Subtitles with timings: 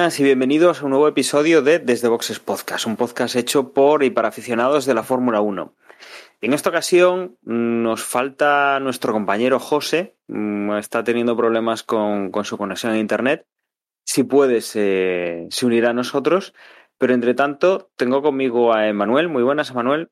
[0.00, 4.02] buenas y bienvenidos a un nuevo episodio de Desde Boxes Podcast, un podcast hecho por
[4.02, 5.74] y para aficionados de la Fórmula 1.
[6.40, 12.46] En esta ocasión mm, nos falta nuestro compañero José, mm, está teniendo problemas con, con
[12.46, 13.46] su conexión a Internet.
[14.02, 16.54] Si puede, se, se unirá a nosotros,
[16.96, 19.28] pero entre tanto tengo conmigo a Emanuel.
[19.28, 20.08] Muy buenas, Emanuel.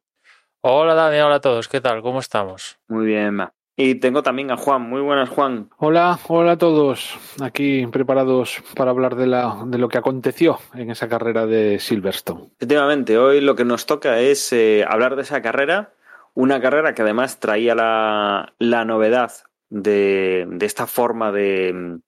[0.60, 2.02] Hola Dani, hola a todos, ¿qué tal?
[2.02, 2.78] ¿Cómo estamos?
[2.88, 3.54] Muy bien, Ma.
[3.80, 4.82] Y tengo también a Juan.
[4.82, 5.70] Muy buenas, Juan.
[5.76, 7.16] Hola, hola a todos.
[7.40, 12.50] Aquí preparados para hablar de, la, de lo que aconteció en esa carrera de Silverstone.
[12.56, 15.94] Efectivamente, hoy lo que nos toca es eh, hablar de esa carrera,
[16.34, 19.30] una carrera que además traía la, la novedad
[19.70, 22.00] de, de, esta forma de,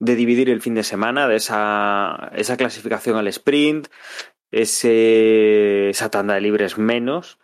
[0.00, 3.86] de, dividir el fin de semana, de esa, esa clasificación al sprint,
[4.50, 7.38] ese, esa tanda de libres menos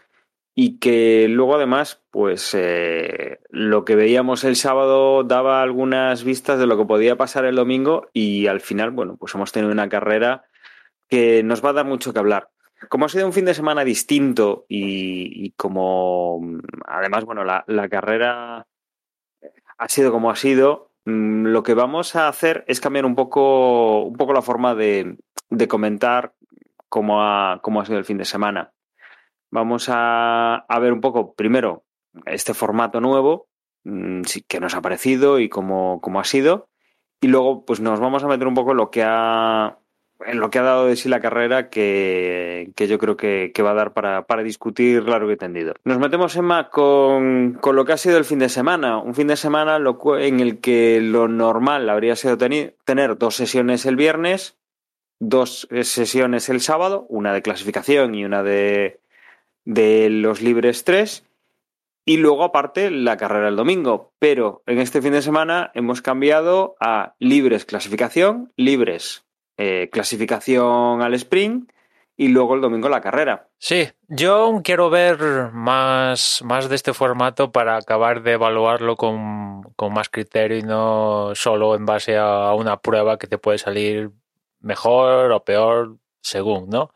[0.55, 6.67] y que luego además, pues eh, lo que veíamos el sábado daba algunas vistas de
[6.67, 10.45] lo que podía pasar el domingo y al final, bueno, pues hemos tenido una carrera
[11.09, 12.51] que nos va a dar mucho que hablar.
[12.89, 16.41] Como ha sido un fin de semana distinto y, y como
[16.87, 18.67] además, bueno, la, la, carrera
[19.79, 24.03] ha sido como ha sido, mm, lo que vamos a hacer es cambiar un poco,
[24.05, 25.17] un poco la forma de,
[25.51, 26.35] de comentar
[26.89, 28.73] cómo ha, cómo ha sido el fin de semana.
[29.55, 31.85] Vamos a, a, ver un poco, primero,
[32.27, 33.47] este formato nuevo,
[33.85, 36.69] mmm, que nos ha parecido y cómo, cómo, ha sido.
[37.21, 39.79] Y luego, pues nos vamos a meter un poco en lo que ha,
[40.27, 43.63] en lo que ha dado de sí la carrera, que, que yo creo que, que,
[43.63, 45.75] va a dar para, para, discutir largo y tendido.
[45.85, 48.99] Nos metemos, Emma, con, con lo que ha sido el fin de semana.
[48.99, 49.77] Un fin de semana
[50.19, 54.59] en el que lo normal habría sido tener, tener dos sesiones el viernes,
[55.21, 58.99] dos sesiones el sábado, una de clasificación y una de,
[59.65, 61.25] de los libres 3
[62.05, 64.13] y luego aparte la carrera el domingo.
[64.19, 69.25] Pero en este fin de semana hemos cambiado a libres clasificación, libres
[69.57, 71.71] eh, clasificación al sprint
[72.17, 73.49] y luego el domingo la carrera.
[73.59, 79.93] Sí, yo quiero ver más, más de este formato para acabar de evaluarlo con, con
[79.93, 84.11] más criterio y no solo en base a una prueba que te puede salir
[84.61, 86.93] mejor o peor según, ¿no?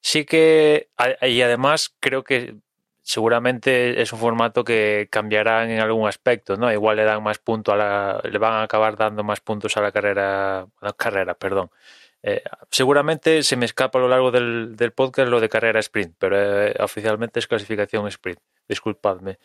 [0.00, 0.88] Sí que,
[1.22, 2.56] y además creo que
[3.02, 6.72] seguramente es un formato que cambiará en algún aspecto, ¿no?
[6.72, 9.80] Igual le dan más puntos a la, le van a acabar dando más puntos a
[9.80, 11.70] la carrera, la carrera, perdón.
[12.22, 16.14] Eh, seguramente se me escapa a lo largo del, del podcast lo de carrera sprint,
[16.18, 16.36] pero
[16.66, 18.40] eh, oficialmente es clasificación sprint.
[18.68, 19.38] Disculpadme.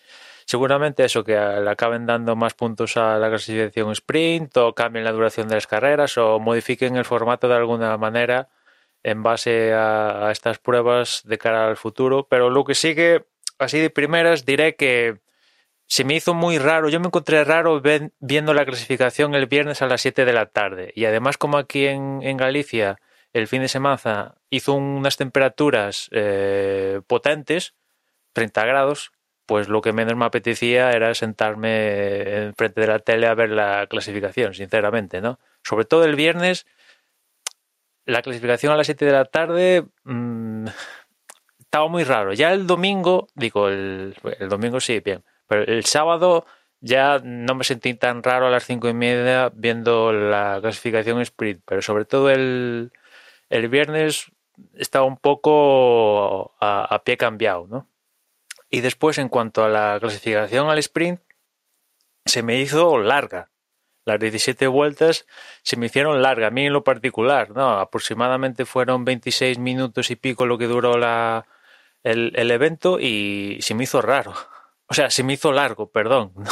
[0.46, 5.12] Seguramente eso, que le acaben dando más puntos a la clasificación sprint, o cambien la
[5.12, 8.50] duración de las carreras, o modifiquen el formato de alguna manera
[9.06, 12.28] en base a, estas pruebas de cara al futuro.
[12.28, 13.28] Pero lo que sigue,
[13.60, 15.20] así de primeras, diré que
[15.86, 16.90] se me hizo muy raro.
[16.90, 17.84] Yo me encontré raro
[18.20, 20.92] viendo la clasificación el viernes a las 7 de la tarde.
[20.96, 22.98] Y además, como aquí en, en Galicia
[23.32, 27.76] el fin de semana hizo unas temperaturas eh, potentes,
[28.34, 29.12] 30 grados,
[29.46, 33.86] pues lo que menos me apetecía era sentarme enfrente de la tele a ver la
[33.88, 35.38] clasificación, sinceramente, ¿no?
[35.64, 36.66] Sobre todo el viernes
[38.06, 40.68] la clasificación a las 7 de la tarde mmm,
[41.60, 42.34] estaba muy raro.
[42.34, 46.46] Ya el domingo, digo, el, el, domingo sí, bien, pero el sábado
[46.80, 51.64] ya no me sentí tan raro a las 5 y media viendo la clasificación sprint,
[51.66, 52.92] pero sobre todo el,
[53.50, 54.32] el viernes
[54.76, 57.88] estaba un poco a, a pie cambiado, ¿no?
[58.70, 61.22] Y después, en cuanto a la clasificación al sprint,
[62.26, 63.52] se me hizo larga
[64.06, 65.26] las 17 vueltas
[65.64, 67.80] se me hicieron largas, a mí en lo particular, ¿no?
[67.80, 71.46] Aproximadamente fueron 26 minutos y pico lo que duró la,
[72.04, 74.34] el, el evento y se me hizo raro.
[74.88, 76.32] O sea, se me hizo largo, perdón.
[76.36, 76.52] No,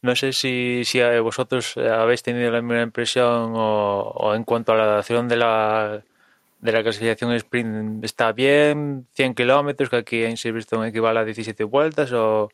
[0.00, 4.76] no sé si, si vosotros habéis tenido la misma impresión o, o en cuanto a
[4.76, 6.02] la duración de la,
[6.60, 11.64] de la clasificación sprint está bien, 100 kilómetros, que aquí en Silverstone equivale a 17
[11.64, 12.48] vueltas o,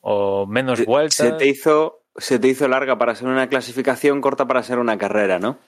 [0.00, 1.16] o menos vueltas.
[1.16, 4.98] Se te hizo se te hizo larga para ser una clasificación, corta para ser una
[4.98, 5.58] carrera, ¿no?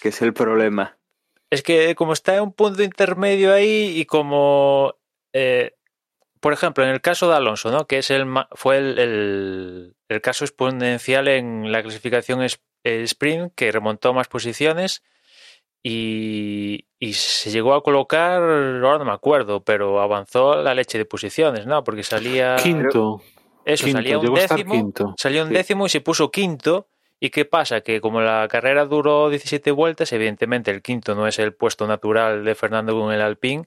[0.00, 0.96] Que es el problema.
[1.50, 4.94] Es que como está en un punto intermedio ahí y como,
[5.32, 5.74] eh,
[6.40, 7.86] por ejemplo, en el caso de Alonso, ¿no?
[7.86, 12.46] Que es el, fue el, el, el caso exponencial en la clasificación
[12.84, 15.02] sprint, que remontó más posiciones
[15.82, 21.06] y, y, se llegó a colocar, ahora no me acuerdo, pero avanzó la leche de
[21.06, 21.82] posiciones, ¿no?
[21.84, 22.56] Porque salía...
[22.56, 23.22] Quinto.
[23.64, 25.54] Eso, Quinto, salía un décimo, salió un Sí.
[25.54, 26.88] décimo y se puso quinto.
[27.20, 27.82] ¿Y qué pasa?
[27.82, 32.44] Que como la carrera duró 17 vueltas, evidentemente el quinto no es el puesto natural
[32.44, 33.66] de Fernando con el Alpine.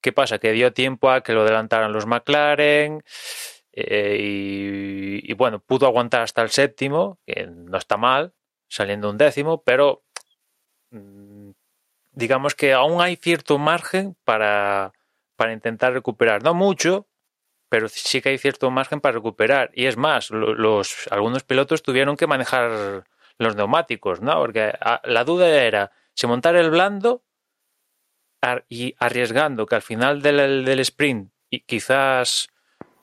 [0.00, 0.38] ¿Qué pasa?
[0.38, 3.02] Que dio tiempo a que lo adelantaran los McLaren
[3.74, 8.32] eh, y, y, bueno, pudo aguantar hasta el séptimo, que no está mal,
[8.68, 10.02] saliendo un décimo, pero
[10.90, 11.50] mm,
[12.12, 14.92] digamos que aún hay cierto margen para,
[15.36, 16.42] para intentar recuperar.
[16.42, 17.06] No mucho,
[17.72, 19.70] pero sí que hay cierto margen para recuperar.
[19.72, 23.04] Y es más, lo- los, algunos pilotos tuvieron que manejar
[23.38, 24.34] los neumáticos, ¿no?
[24.40, 24.74] Porque
[25.04, 27.22] la duda era si montar el blando
[28.68, 32.48] y arriesgando que al final del, del sprint y quizás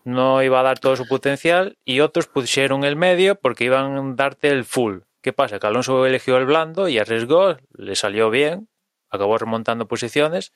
[0.03, 4.15] no iba a dar todo su potencial y otros pusieron el medio porque iban a
[4.15, 4.99] darte el full.
[5.23, 5.57] ¿Qué pasa?
[5.59, 8.69] Que Alonso eligió el blando y arriesgó, le salió bien,
[9.09, 10.53] acabó remontando posiciones,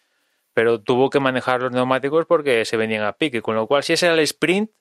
[0.54, 3.94] pero tuvo que manejar los neumáticos porque se venían a pique, con lo cual si
[3.94, 4.72] ese era el sprint,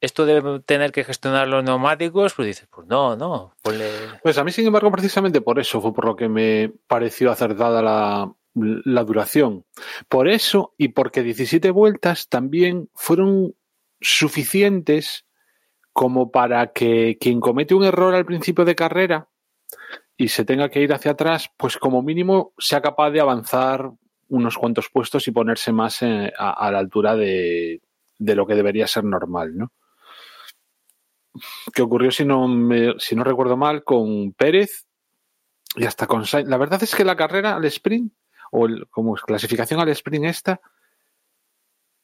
[0.00, 3.54] esto de tener que gestionar los neumáticos, pues dices, pues no, no.
[4.22, 7.82] Pues a mí, sin embargo, precisamente por eso fue por lo que me pareció acertada
[7.82, 9.64] la, la duración.
[10.08, 13.54] Por eso y porque 17 vueltas también fueron
[14.00, 15.26] suficientes
[15.92, 19.28] como para que quien comete un error al principio de carrera
[20.16, 23.90] y se tenga que ir hacia atrás, pues como mínimo sea capaz de avanzar
[24.28, 27.80] unos cuantos puestos y ponerse más eh, a, la altura de,
[28.18, 29.72] de lo que debería ser normal, ¿no?
[31.72, 34.86] que ocurrió, si no, me- si no recuerdo mal, con Pérez
[35.76, 36.48] y hasta con Sainz.
[36.48, 38.12] La verdad es que la carrera al sprint,
[38.50, 40.60] o el- como clasificación al sprint esta,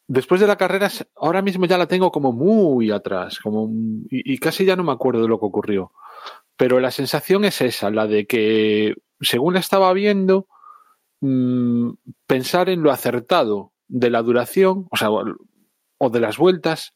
[0.06, 3.68] después de la carrera, ahora mismo ya la tengo como muy atrás, como,
[4.10, 5.92] y, y casi ya no me acuerdo de lo que ocurrió.
[6.56, 10.46] Pero la sensación es esa, la de que, según la estaba viendo,
[11.20, 11.90] mm,
[12.26, 16.94] pensar en lo acertado de la duración, o sea, o de las vueltas,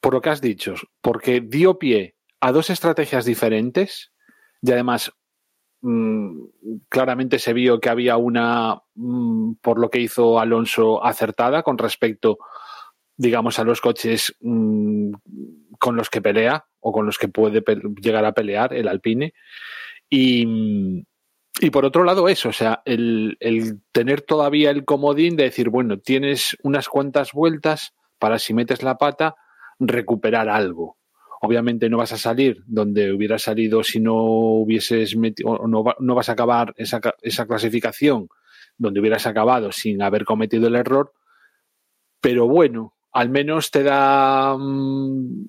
[0.00, 4.12] por lo que has dicho, porque dio pie a dos estrategias diferentes
[4.60, 5.12] y además
[5.80, 6.44] mm,
[6.88, 12.38] claramente se vio que había una, mm, por lo que hizo Alonso, acertada con respecto,
[13.16, 17.62] digamos, a los coches con los que pelea o con los que puede
[18.00, 19.34] llegar a pelear el Alpine.
[20.10, 21.04] Y,
[21.60, 23.36] y por otro lado, eso, o sea, el,
[23.92, 28.96] tener todavía el comodín de decir, bueno, tienes unas cuantas vueltas para si metes la
[28.96, 29.36] pata,
[29.78, 30.96] recuperar algo.
[31.40, 36.28] Obviamente no vas a salir donde hubieras salido si no hubieses metido, no, no vas
[36.28, 38.28] a acabar esa, esa clasificación
[38.78, 41.12] donde hubieras acabado sin haber cometido el error,
[42.20, 45.46] pero bueno, al menos te da, mm,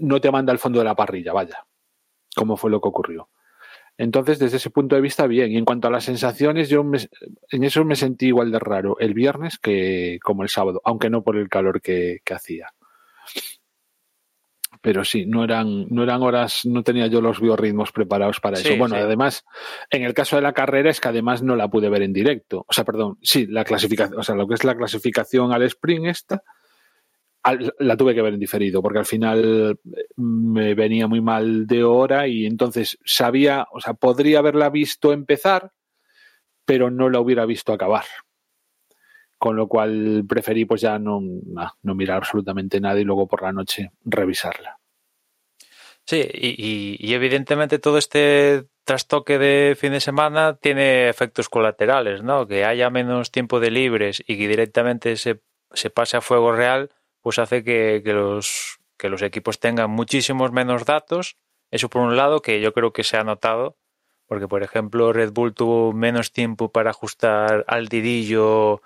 [0.00, 1.66] no te manda al fondo de la parrilla, vaya,
[2.34, 3.28] como fue lo que ocurrió.
[3.98, 5.52] Entonces, desde ese punto de vista, bien.
[5.52, 7.08] Y en cuanto a las sensaciones, yo me-
[7.50, 11.22] en eso me sentí igual de raro el viernes que como el sábado, aunque no
[11.22, 12.72] por el calor que, que hacía.
[14.82, 18.76] Pero sí, no eran, no eran horas, no tenía yo los biorritmos preparados para eso.
[18.76, 19.00] Bueno, sí.
[19.00, 19.44] además,
[19.90, 22.64] en el caso de la carrera es que además no la pude ver en directo.
[22.68, 26.06] O sea, perdón, sí, la clasificación, o sea, lo que es la clasificación al sprint
[26.06, 26.42] esta,
[27.78, 31.84] la tuve que ver en diferido, porque al final eh, me venía muy mal de
[31.84, 35.72] hora y entonces sabía, o sea, podría haberla visto empezar,
[36.64, 38.04] pero no la hubiera visto acabar.
[39.38, 41.20] Con lo cual preferí pues ya no,
[41.82, 44.78] no, mirar absolutamente nada y luego por la noche revisarla.
[46.06, 52.22] Sí, y, y- y evidentemente todo este trastoque de fin de semana tiene efectos colaterales,
[52.22, 52.46] ¿no?
[52.46, 55.40] Que haya menos tiempo de libres y que directamente se,
[55.72, 56.90] se pase a fuego real,
[57.26, 61.36] pues hace que, que los, que los equipos tengan muchísimos menos datos.
[61.72, 63.76] Eso por un lado, que yo creo que se ha notado,
[64.26, 68.80] porque por ejemplo Red Bull tuvo menos tiempo para ajustar al didillo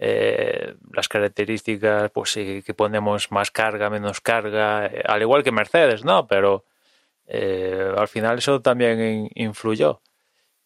[0.00, 5.52] eh, las características, pues sí, que ponemos más carga, menos carga, eh, al igual que
[5.52, 6.26] Mercedes, ¿no?
[6.26, 6.64] Pero
[7.26, 10.02] eh, al final eso también in- influyó.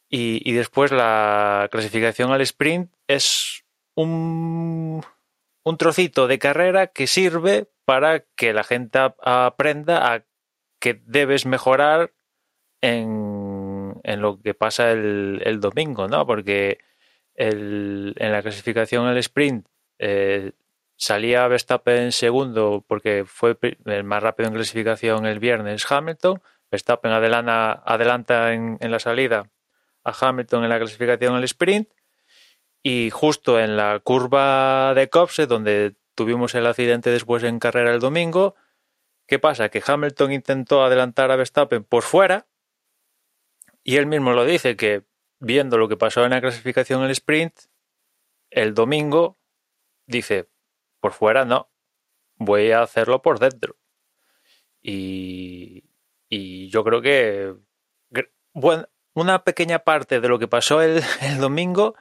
[0.08, 3.64] Y, y después la clasificación al sprint es
[3.96, 5.02] un,
[5.64, 10.24] un trocito de carrera que sirve para que la gente ap- aprenda a
[10.80, 12.12] que debes mejorar
[12.80, 16.26] en, en lo que pasa el, el domingo, ¿no?
[16.26, 16.78] Porque
[17.34, 19.66] el- en la clasificación el sprint
[19.98, 20.52] eh,
[20.96, 26.42] salía Verstappen segundo porque fue el más rápido en clasificación el viernes Hamilton.
[26.70, 29.50] Verstappen adelanta, adelanta en, en la salida
[30.04, 31.88] a Hamilton en la clasificación el sprint
[32.82, 38.00] y justo en la curva de Copse donde tuvimos el accidente después en carrera el
[38.00, 38.54] domingo,
[39.26, 39.68] ¿qué pasa?
[39.68, 42.46] Que Hamilton intentó adelantar a Verstappen por fuera
[43.82, 45.04] y él mismo lo dice que
[45.40, 47.54] viendo lo que pasó en la clasificación el sprint,
[48.50, 49.38] el domingo
[50.06, 50.48] dice,
[51.00, 51.70] por fuera no,
[52.36, 53.76] voy a hacerlo por dentro.
[54.82, 55.84] Y,
[56.28, 57.54] y yo creo que
[58.54, 61.94] bueno, una pequeña parte de lo que pasó el, el, domingo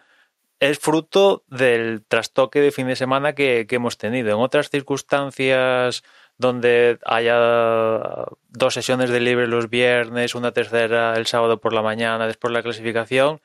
[0.62, 4.30] es fruto del trastoque de fin de semana que, hemos tenido.
[4.30, 6.04] En otras circunstancias
[6.38, 12.28] donde haya dos sesiones de libre los viernes, una tercera el sábado por la mañana
[12.28, 13.42] después de la clasificación,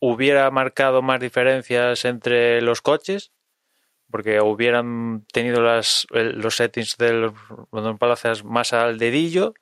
[0.00, 3.32] hubiera marcado más diferencias entre los coches,
[4.10, 7.32] porque hubieran tenido las, los settings del
[7.72, 9.54] London Palacios más al dedillo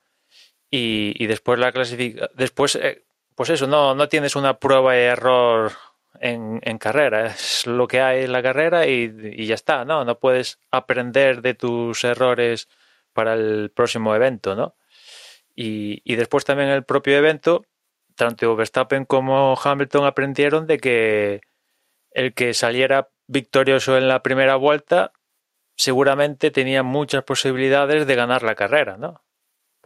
[0.68, 2.30] y, y después la clasificación.
[2.34, 3.05] Después, eh,
[3.36, 5.72] pues eso, no, no tienes una prueba de error
[6.20, 10.04] en, en, carrera, es lo que hay en la carrera y, y, ya está, ¿no?
[10.04, 12.68] No puedes aprender de tus errores
[13.12, 14.74] para el próximo evento, ¿no?
[15.54, 17.66] Y, y después también el propio evento,
[18.16, 21.40] tanto Verstappen como Hamilton aprendieron de que
[22.12, 25.12] el que saliera victorioso en la primera vuelta
[25.76, 29.25] seguramente tenía muchas posibilidades de ganar la carrera, ¿no?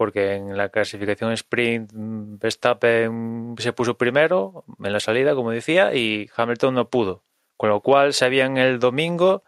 [0.01, 6.27] Porque en la clasificación sprint Verstappen se puso primero en la salida, como decía, y
[6.35, 7.23] Hamilton no pudo.
[7.55, 9.43] Con lo cual sabían el domingo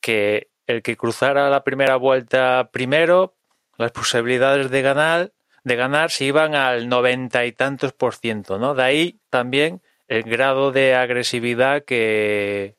[0.00, 3.36] que el que cruzara la primera vuelta primero,
[3.76, 8.74] las posibilidades de ganar de ganar se iban al noventa y tantos por ciento, ¿no?
[8.74, 12.76] De ahí también el grado de agresividad que,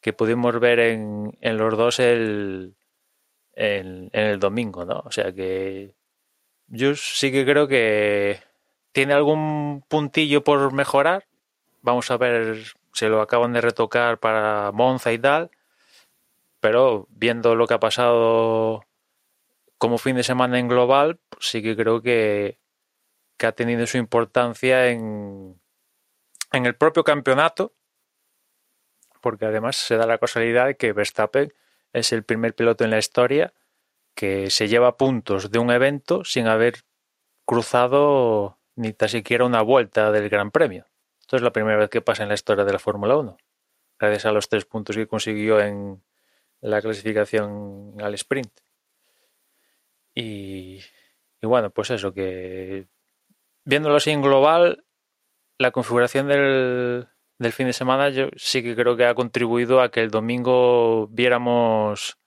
[0.00, 2.76] que pudimos ver en, en los dos el,
[3.52, 5.02] en, en, el domingo, ¿no?
[5.04, 5.97] O sea que
[6.68, 8.42] yo sí que creo que
[8.92, 11.26] tiene algún puntillo por mejorar.
[11.82, 15.50] Vamos a ver, se lo acaban de retocar para Monza y tal,
[16.60, 18.84] pero viendo lo que ha pasado
[19.78, 22.58] como fin de semana en global, sí que creo que,
[23.36, 25.60] que ha tenido su importancia en,
[26.52, 27.72] en el propio campeonato,
[29.20, 31.52] porque además se da la casualidad de que Verstappen
[31.92, 33.54] es el primer piloto en la historia
[34.18, 36.80] que se lleva puntos de un evento sin haber
[37.46, 40.86] cruzado ni tan siquiera una vuelta del Gran Premio.
[41.20, 43.36] Esto es la primera vez que pasa en la historia de la Fórmula 1,
[43.96, 46.02] gracias a los tres puntos que consiguió en
[46.60, 48.50] la clasificación al sprint.
[50.16, 50.80] Y,
[51.40, 52.88] y bueno, pues eso, que
[53.64, 54.84] viéndolo así en global,
[55.58, 57.06] la configuración del,
[57.38, 61.06] del, fin de semana yo sí que creo que ha contribuido a que el domingo
[61.06, 62.17] viéramos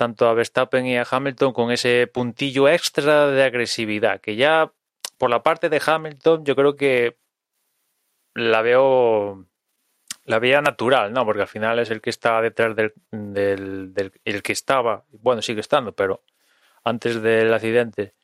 [0.00, 4.72] tanto a Verstappen y a Hamilton con ese puntillo extra de agresividad, que ya
[5.18, 7.18] por la parte de Hamilton yo creo que
[8.32, 9.44] la veo
[10.24, 11.26] la veía natural, ¿no?
[11.26, 12.94] Porque al final es el que está detrás del
[14.24, 16.24] el que estaba, bueno, sigue estando, pero
[16.82, 18.14] antes del accidente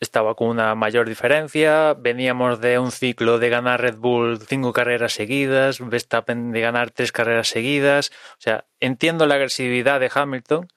[0.00, 1.94] estaba con una mayor diferencia.
[1.94, 7.10] Veníamos de un ciclo de ganar Red Bull cinco carreras seguidas, Verstappen de ganar tres
[7.10, 8.10] carreras seguidas.
[8.32, 10.68] O sea, entiendo la agresividad de Hamilton,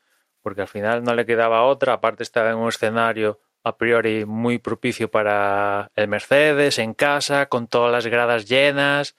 [0.47, 1.91] porque al final no le quedaba otra.
[1.91, 7.67] Aparte, estaba en un escenario a priori muy propicio para el Mercedes, en casa, con
[7.67, 9.17] todas las gradas llenas.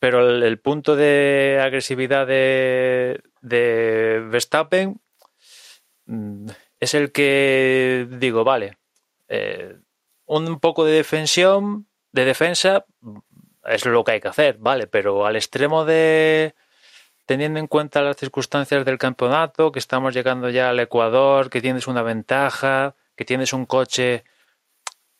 [0.00, 3.22] Pero el, punto de agresividad de,
[4.28, 5.00] Verstappen
[6.06, 6.48] mm,
[6.80, 8.78] es el que digo, vale,
[9.28, 9.76] eh,
[10.26, 12.86] un poco de defensión, de defensa,
[13.64, 16.56] es lo que hay que hacer, vale, pero al extremo de
[17.26, 21.86] teniendo en cuenta las circunstancias del campeonato, que estamos llegando ya al Ecuador, que tienes
[21.86, 24.24] una ventaja, que tienes un coche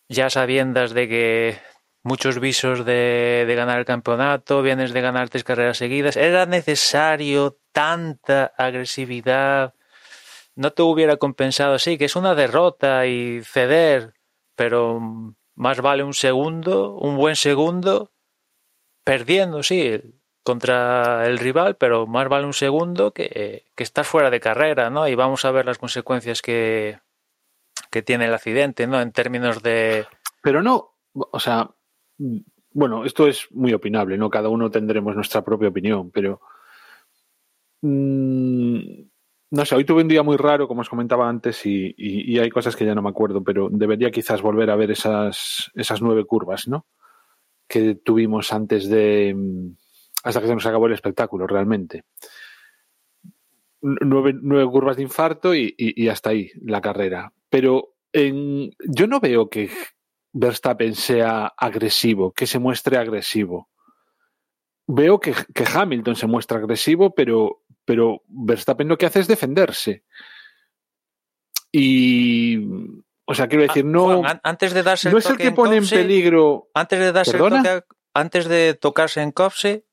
[0.08, 1.58] ya sabiendas de que
[2.02, 8.52] muchos visos de, ganar el campeonato, vienes de ganar tres carreras seguidas, ¿era necesario tanta
[8.58, 9.74] agresividad?
[10.56, 14.14] no te hubiera compensado, sí, que es una derrota y ceder,
[14.54, 15.00] pero
[15.54, 18.12] más vale un segundo, un buen segundo,
[19.04, 20.00] perdiendo, sí,
[20.44, 25.08] contra el rival, pero más vale un segundo que, que estar fuera de carrera, ¿no?
[25.08, 27.00] Y vamos a ver las consecuencias que,
[27.90, 29.00] que tiene el accidente, ¿no?
[29.00, 30.06] En términos de...
[30.42, 31.70] Pero no, o sea,
[32.72, 34.30] bueno, esto es muy opinable, ¿no?
[34.30, 36.40] Cada uno tendremos nuestra propia opinión, pero...
[37.82, 38.78] Mmm,
[39.50, 42.38] no sé, hoy tuve un día muy raro, como os comentaba antes, y, y, y,
[42.40, 46.02] hay cosas que ya no me acuerdo, pero debería quizás volver a ver esas, esas
[46.02, 46.86] nueve curvas, ¿no?
[47.68, 49.36] Que tuvimos antes de.
[50.24, 52.04] Hasta que se nos acabó el espectáculo, realmente.
[53.80, 57.32] Nueve, nueve curvas de infarto y, y, hasta ahí la carrera.
[57.50, 59.70] Pero en, yo no veo que
[60.32, 63.68] Verstappen sea agresivo, que se muestre agresivo.
[64.86, 70.04] Veo que, que Hamilton se muestra agresivo, pero pero Verstappen lo que hace es defenderse.
[71.70, 72.58] Y.
[73.26, 74.20] O sea, quiero decir, no.
[74.20, 76.68] Juan, antes de darse no es el que pone en, Copse, en peligro.
[76.74, 77.56] Antes de darse ¿Perdona?
[77.58, 79.84] el toque, antes de tocarse en Copse,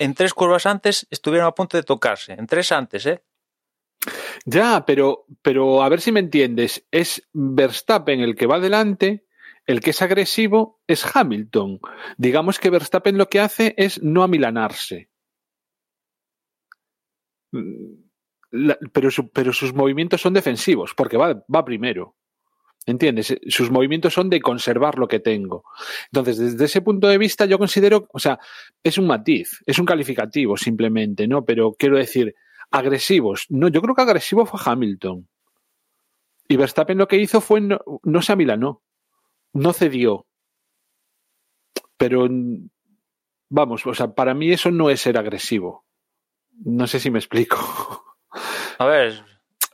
[0.00, 2.32] en tres curvas antes estuvieron a punto de tocarse.
[2.32, 3.22] En tres antes, ¿eh?
[4.44, 6.86] Ya, pero, pero a ver si me entiendes.
[6.90, 9.26] Es Verstappen el que va adelante,
[9.66, 11.80] el que es agresivo es Hamilton.
[12.16, 15.10] Digamos que Verstappen lo que hace es no amilanarse.
[17.52, 17.94] Mm,
[18.92, 22.16] pero, su- pero sus movimientos son defensivos, porque va primero.
[22.86, 23.36] ¿Entiendes?
[23.48, 25.64] Sus movimientos son de conservar lo que tengo.
[26.06, 28.38] Entonces, desde ese punto de vista, yo considero, o sea,
[28.82, 31.44] es un matiz, es un calificativo simplemente, ¿no?
[31.44, 32.34] Pero quiero decir,
[32.70, 33.46] agresivos.
[33.50, 35.28] No, yo creo que agresivo fue Hamilton.
[36.48, 38.82] Y Verstappen lo que hizo fue no, no se amilanó,
[39.52, 40.26] no cedió.
[41.96, 42.28] Pero,
[43.50, 45.84] vamos, o sea, para mí eso no es ser agresivo.
[46.64, 47.58] No sé si me explico.
[48.78, 49.22] A ver.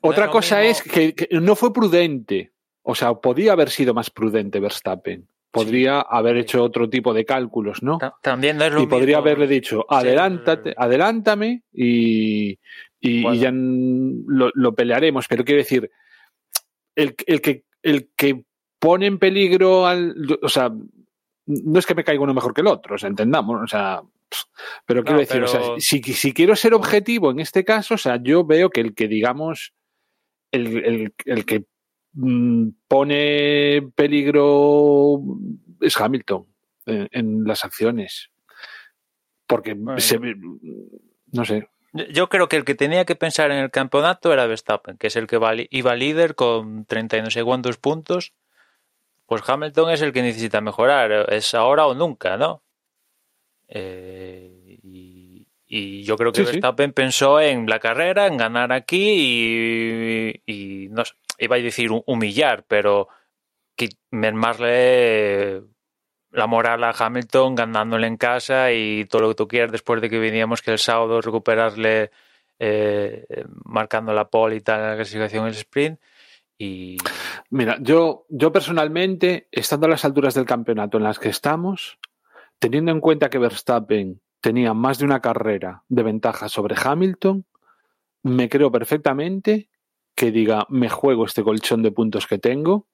[0.02, 2.52] Otra cosa mismo- es que, que no fue prudente.
[2.88, 5.26] O sea, podía haber sido más prudente Verstappen.
[5.50, 7.98] Podría haber hecho otro tipo de cálculos, ¿no?
[7.98, 12.58] ta- También no es lo Y podría haberle dicho, adelántate, adelántame y,
[13.00, 15.26] y- ya lo, lo pelearemos.
[15.28, 15.90] Pero quiero decir,
[16.94, 18.44] el, el que, el que
[18.78, 20.14] pone en peligro al.
[20.42, 20.70] O sea,
[21.46, 23.60] no es que me caiga uno mejor que el otro, o sea, entendamos.
[23.62, 24.02] O sea,
[24.84, 27.98] pero quiero No, decir, o sea, si, si quiero ser objetivo en este caso, o
[27.98, 29.72] sea, yo veo que el que digamos,
[30.52, 31.64] el, el- el que
[32.88, 35.20] pone en peligro
[35.80, 36.46] es Hamilton
[36.86, 38.30] en, en las acciones.
[39.46, 40.00] Porque Bueno.
[40.00, 40.34] se ve-
[41.32, 41.68] no sé.
[42.12, 45.16] Yo creo que el que tenía que pensar en el campeonato era Verstappen, que es
[45.16, 45.38] el que
[45.70, 48.34] iba líder con 30 y no sé cuántos puntos.
[49.26, 51.32] Pues Hamilton es el que necesita mejorar.
[51.32, 52.62] Es ahora o nunca, ¿no?
[53.68, 55.15] Eh, y,
[55.66, 56.52] y yo creo que Sí, sí.
[56.52, 61.90] Verstappen pensó en la carrera, en ganar aquí y, y no sé, iba a decir
[61.90, 63.08] hu- humillar, pero
[63.76, 65.62] que mermarle
[66.30, 70.10] la moral a Hamilton ganándole en casa y todo lo que tú quieras después de
[70.10, 72.10] que veníamos que el sábado recuperarle
[72.58, 73.26] eh,
[73.64, 76.00] marcando la pole y tal en la clasificación del sprint
[76.58, 76.96] y
[77.50, 81.98] Mira, yo, yo personalmente, estando a las alturas del campeonato en las que estamos,
[82.58, 87.44] teniendo en cuenta que Verstappen tenía más de una carrera de ventaja sobre Hamilton,
[88.22, 89.70] me creo perfectamente
[90.14, 92.86] que diga, me juego este colchón de puntos que tengo,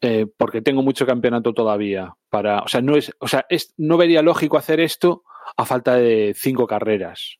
[0.00, 2.60] eh, porque tengo mucho campeonato todavía para.
[2.60, 3.12] O sea, no es.
[3.18, 5.24] O sea, es, no vería lógico hacer esto
[5.56, 7.38] a falta de cinco carreras.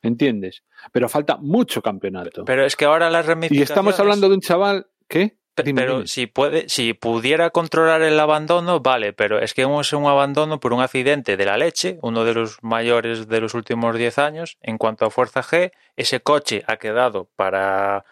[0.00, 0.62] ¿Entiendes?
[0.92, 2.44] Pero falta mucho campeonato.
[2.44, 5.38] pero es que ahora las y ramificaciones estamos hablando de un chaval que.
[5.64, 6.06] Dime, pero dime.
[6.08, 10.72] si puede, si pudiera controlar el abandono, vale, pero es que es un abandono por
[10.72, 14.58] un accidente de la leche, uno de los mayores de los últimos 10 años.
[14.60, 18.04] En cuanto a fuerza G, ese coche ha quedado para,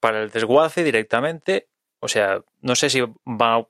[0.00, 1.68] para el desguace directamente.
[2.00, 3.66] O sea, no sé si va a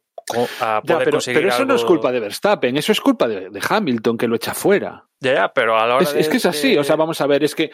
[0.60, 3.26] a Ya, poder pero, conseguir pero eso no es culpa de Verstappen, eso es culpa
[3.26, 5.04] de, de Hamilton que lo echa fuera.
[5.18, 6.94] Ya, ya, pero a la hora Es, de- es que es así, de- o sea,
[6.94, 7.72] vamos a ver, es que,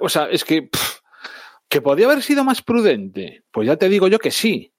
[0.00, 0.97] o sea, es que, pff,
[1.68, 4.72] que podía haber sido más prudente, pues ya te digo yo que sí.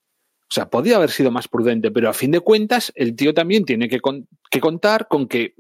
[0.44, 3.66] O sea, podía haber sido más prudente, pero a fin de cuentas, el tío también
[3.66, 5.54] tiene que, con- que contar con que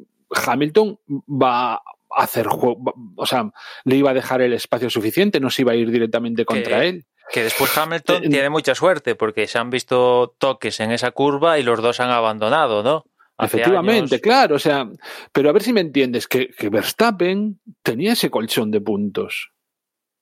[0.47, 1.81] Hamilton va a
[2.17, 2.81] hacer juego,
[3.15, 3.51] o sea,
[3.85, 6.87] le iba a dejar el espacio suficiente, no se iba a ir directamente contra Que-
[6.89, 7.05] él.
[7.31, 11.59] Que después Hamilton Eh, tiene mucha suerte porque se han visto toques en esa curva
[11.59, 13.05] y los dos han abandonado, ¿no?
[13.37, 14.89] Hace Efectivamente, años- claro, o sea,
[15.31, 19.51] pero a ver si me entiendes, que, que Verstappen tenía ese colchón de puntos.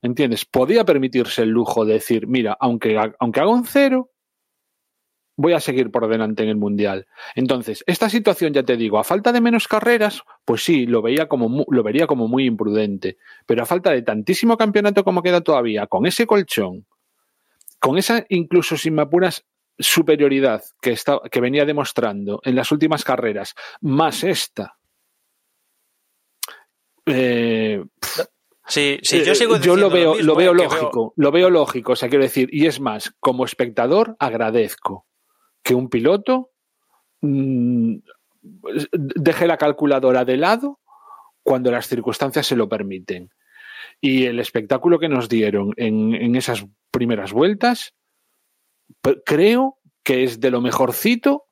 [0.01, 0.45] ¿Entiendes?
[0.45, 4.11] Podía permitirse el lujo de decir, mira, aunque, aunque haga un cero,
[5.37, 7.07] voy a seguir por delante en el Mundial.
[7.35, 11.27] Entonces, esta situación, ya te digo, a falta de menos carreras, pues sí, lo, veía
[11.27, 13.17] como lo vería como muy imprudente.
[13.45, 16.85] Pero a falta de tantísimo campeonato como queda todavía, con ese colchón,
[17.79, 19.45] con esa, incluso sin me apuras,
[19.79, 24.75] superioridad que, está, que venía demostrando en las últimas carreras, más esta.
[27.05, 27.83] eh,
[28.67, 31.49] Sí, sí, yo sigo eh, yo lo veo, mismo, lo veo eh, lógico, lo veo
[31.49, 35.05] lógico, o sea, quiero decir, y es más, como espectador agradezco
[35.63, 36.51] que un piloto
[37.21, 37.95] mm,
[38.91, 40.79] deje la calculadora de lado
[41.43, 43.29] cuando las circunstancias se lo permiten.
[44.01, 47.95] Y el espectáculo que nos dieron en, en esas primeras vueltas,
[49.25, 51.46] creo que es de lo mejorcito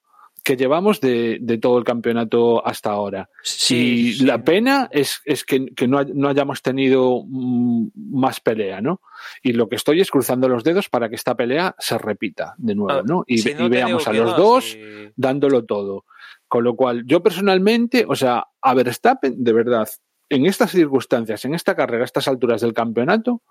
[0.46, 3.32] que llevamos de, de todo el campeonato hasta ahora.
[3.42, 4.26] Sí, y sí.
[4.26, 9.02] la pena es, es que, que no, no hayamos tenido mm, más pelea, ¿no?
[9.42, 12.76] Y lo que estoy es cruzando los dedos para que esta pelea se repita de
[12.76, 13.24] nuevo, Ah, ¿no?
[13.26, 14.78] Y, si no veamos a los no, dos
[15.16, 16.06] dándolo todo.
[16.48, 19.90] Con lo cual, yo personalmente, o sea, a Verstappen, de verdad,
[20.30, 23.42] en estas circunstancias, en esta carrera, a estas alturas del campeonato,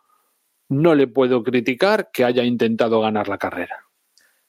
[0.69, 3.84] no le puedo criticar que haya intentado ganar la carrera.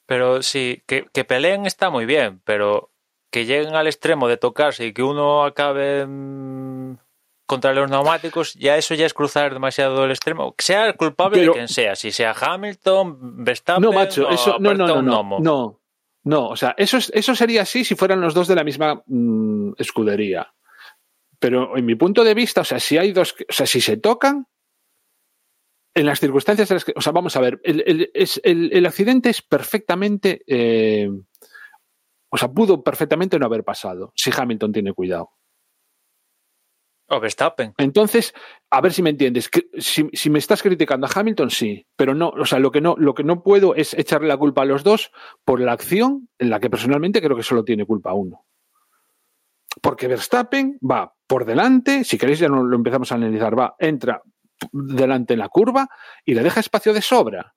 [0.06, 2.92] Pero sí, que, que peleen está muy bien, pero
[3.32, 6.98] que lleguen al extremo de tocarse y que uno acabe mm,
[7.48, 10.56] contra los neumáticos, ya eso ya es cruzar demasiado el extremo.
[10.58, 14.58] Sea el culpable Pero- de quien sea, si sea Hamilton, Verstappen No, macho, o eso,
[14.60, 15.40] no, no, no, no, gnomo.
[15.42, 15.82] no,
[16.24, 19.02] no, o sea, eso, es- eso sería así si fueran los dos de la misma
[19.06, 20.54] mm, escudería.
[21.40, 23.98] Pero en mi punto de vista, o sea, si hay dos, o sea, si se
[23.98, 24.48] tocan,
[25.96, 28.72] en las circunstancias en las que, o sea, vamos a ver, el, el- es- el-
[28.74, 31.10] el accidente es perfectamente, eh,
[32.30, 35.32] o sea, pudo perfectamente no haber pasado si Hamilton tiene cuidado.
[37.08, 37.74] O Verstappen.
[37.78, 38.34] Entonces,
[38.72, 39.48] a ver si me entiendes.
[39.48, 42.82] que Si, si me estás criticando a Hamilton, sí, pero no, o sea, lo que
[42.82, 45.12] no, lo que no puedo es echarle la culpa a los dos
[45.46, 48.46] por la acción en la que personalmente creo que solo tiene culpa uno.
[49.84, 54.24] Porque Verstappen va por delante, si queréis ya no lo empezamos a analizar, va, entra
[54.72, 55.88] delante en la curva
[56.24, 57.56] y le deja espacio de sobra.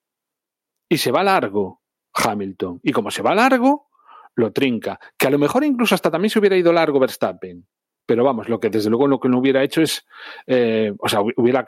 [0.89, 1.81] Y se va largo
[2.13, 2.79] Hamilton.
[2.83, 3.87] Y como se va largo,
[4.35, 4.99] lo trinca.
[5.17, 7.67] Que a lo mejor incluso hasta también se hubiera ido largo Verstappen.
[8.05, 10.05] Pero vamos, lo que desde luego lo que no hubiera hecho es,
[10.47, 11.63] eh, o sea, hubiera,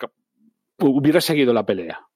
[0.80, 2.08] hubiera seguido la pelea.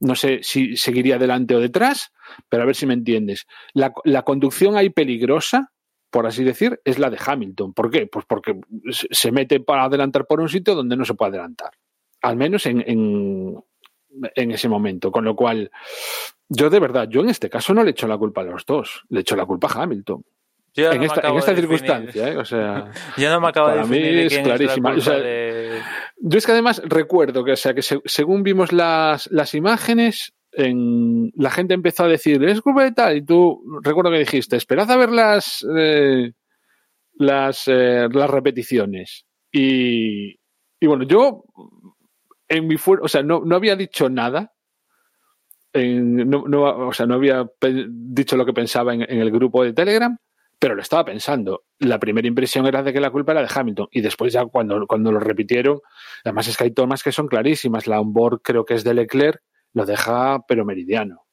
[0.00, 2.12] No sé si seguiría delante o detrás,
[2.48, 3.46] pero a ver si me entiendes.
[3.74, 5.70] La, la conducción ahí peligrosa,
[6.10, 7.74] por así decir, es la de Hamilton.
[7.74, 8.06] ¿Por qué?
[8.06, 8.58] Pues porque
[8.90, 11.72] se- se mete para adelantar por un sitio donde no se puede adelantar.
[12.24, 13.56] Al menos en, en,
[14.34, 15.10] en ese momento.
[15.12, 15.70] Con lo cual,
[16.48, 19.02] yo de verdad, yo en este caso no le echo la culpa a los dos,
[19.08, 20.24] le echo la culpa a Hamilton.
[20.76, 22.36] Yo En no esta, en esta de circunstancia, ¿eh?
[22.36, 22.90] O sea.
[23.16, 24.90] Yo no me acabo de Para mí de es quién es la clarísima.
[24.94, 25.80] O sea, de-
[26.16, 30.32] Yo es que además recuerdo que, o sea, que se- según vimos las, las imágenes,
[30.50, 34.56] en, la gente empezó a decir, es culpa de tal, y tú recuerdo que dijiste,
[34.56, 36.32] esperad a ver las, eh,
[37.14, 39.26] las, eh, las repeticiones.
[39.52, 40.32] Y,
[40.80, 41.44] y bueno, yo
[42.48, 44.52] en mi fuer- o sea, no, no había dicho nada.
[45.74, 47.46] no, no- o sea, no había
[47.88, 50.16] dicho lo que pensaba en, el grupo de Telegram,
[50.58, 51.64] pero lo estaba pensando.
[51.80, 53.88] La primera impresión era de que la culpa era de Hamilton.
[53.90, 55.80] Y después ya cuando, cuando lo repitieron,
[56.24, 57.86] además es que hay tomas que son clarísimas.
[57.86, 61.26] La onboard creo que es de Leclerc, lo deja pero meridiano.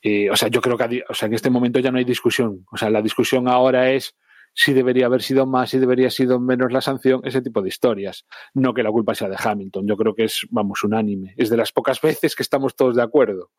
[0.00, 2.66] Y, o sea, yo creo que o sea, en este momento ya no hay discusión.
[2.72, 4.16] O sea, la discusión ahora es
[4.54, 7.68] si debería haber sido más, si debería haber sido menos la sanción, ese tipo de
[7.68, 8.26] historias.
[8.54, 9.86] No que la culpa sea de Hamilton.
[9.86, 11.34] Yo creo que es, vamos, unánime.
[11.36, 13.50] Es de las pocas veces que estamos todos de acuerdo.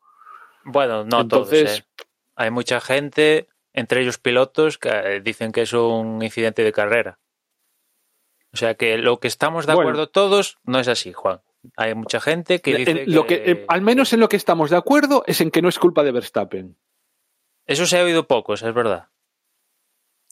[0.64, 1.78] Bueno, no Entonces- todos.
[1.80, 1.84] ¿eh?
[2.36, 7.18] Hay mucha gente, entre ellos pilotos, que eh, dicen que es un incidente de carrera.
[8.52, 9.90] O sea que lo que estamos de Bueno.
[9.90, 11.40] acuerdo todos no es así, Juan.
[11.76, 14.70] Hay mucha gente que dice En lo que, eh, al menos en lo que estamos
[14.70, 16.76] de acuerdo es en que no es culpa de Verstappen.
[17.66, 19.08] Eso se ha oído pocos, es verdad.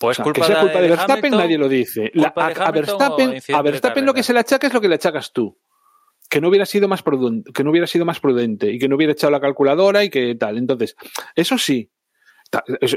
[0.02, 2.10] O Pues sea, culpa que sea culpa de, Verstappen Hamilton, nadie lo dice.
[2.14, 4.96] La- a, Verstappen, o a Verstappen lo que se le achaca es lo que le
[4.96, 5.58] achacas tú.
[6.28, 8.96] Que no hubiera sido más prudente, que no hubiera sido más prudente y que no
[8.96, 10.58] hubiera echado la calculadora y que tal.
[10.58, 10.96] Entonces,
[11.36, 11.90] eso sí.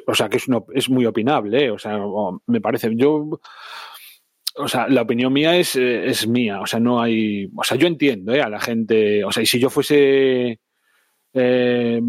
[0.07, 1.71] O sea, que es, no- es muy opinable, ¿eh?
[1.71, 2.89] O sea, o- me parece.
[2.95, 3.39] Yo.
[4.57, 6.61] O sea, la opinión mía es, eh, es mía.
[6.61, 7.49] O sea, no hay.
[7.55, 8.41] O sea, yo entiendo, ¿eh?
[8.41, 9.23] A la gente.
[9.25, 10.59] O sea, y si yo fuese.
[11.33, 12.01] eh,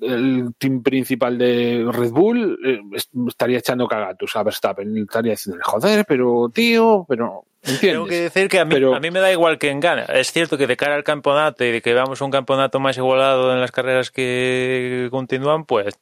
[0.00, 4.96] el team principal de Red Bull eh, est- estaría echando cagatus a Verstappen.
[4.98, 7.44] Estaría diciendo, joder, pero tío, pero.
[7.62, 8.32] Tengo que ¿Entiendes?
[8.34, 10.04] decir que a mí, Pero- a mí me da igual quién gana.
[10.04, 13.52] Es cierto que de cara al campeonato y de que veamos un campeonato más igualado
[13.52, 15.98] en las carreras que continúan, pues,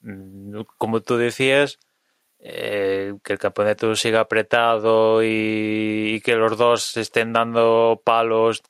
[0.00, 1.78] mm, como tú decías,
[2.40, 8.62] eh, que el campeonato siga apretado y, y que los dos estén dando palos.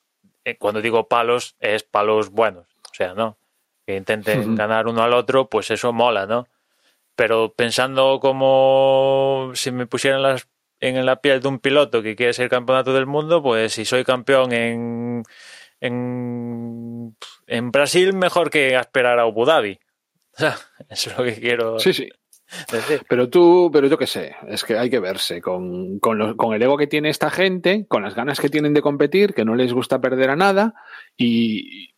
[0.44, 2.66] Eh, cuando digo palos, es palos buenos.
[2.90, 3.36] O sea, ¿no?
[3.86, 6.46] Que intenten ganar uno al otro, pues eso mola, ¿no?
[7.14, 10.48] Pero pensando como si me pusieran las
[10.80, 14.04] en la piel de un piloto que quiere ser campeonato del mundo, pues si soy
[14.04, 15.22] campeón en,
[15.80, 19.78] en, en Brasil, mejor que esperar a Abu Dhabi.
[20.36, 20.48] Eso
[20.90, 22.08] es lo que quiero Sí, sí.
[22.70, 23.02] decir.
[23.08, 26.54] Pero tú, pero yo qué sé, es que hay que verse con, con, lo- con
[26.54, 29.54] el ego que tiene esta gente, con las ganas que tienen de competir, que no
[29.54, 30.74] les gusta perder a nada
[31.16, 31.94] y,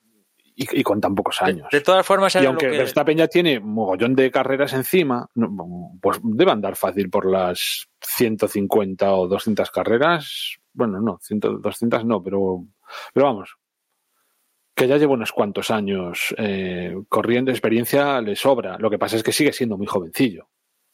[0.60, 1.68] y, y con tan pocos años.
[1.70, 4.72] De, de todas formas, Y ¿sabes lo aunque que- Verstappen ya tiene mogollón de carreras
[4.72, 5.30] encima,
[6.02, 10.56] pues debe andar fácil por las 150 o 200 carreras.
[10.72, 12.64] Bueno, no, 100, 200 no, pero,
[13.14, 13.56] pero vamos.
[14.74, 18.78] Que ya lleva unos cuantos años eh, corriendo, experiencia le sobra.
[18.78, 20.48] Lo que pasa es que sigue siendo muy jovencillo.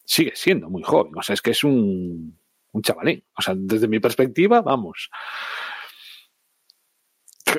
[0.05, 1.12] Sigue siendo muy joven.
[1.16, 2.38] O sea, es que es un,
[2.72, 3.24] un chavalín.
[3.37, 5.11] O sea, desde mi perspectiva, vamos.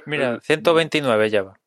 [0.07, 1.59] Mira, 129 ya va.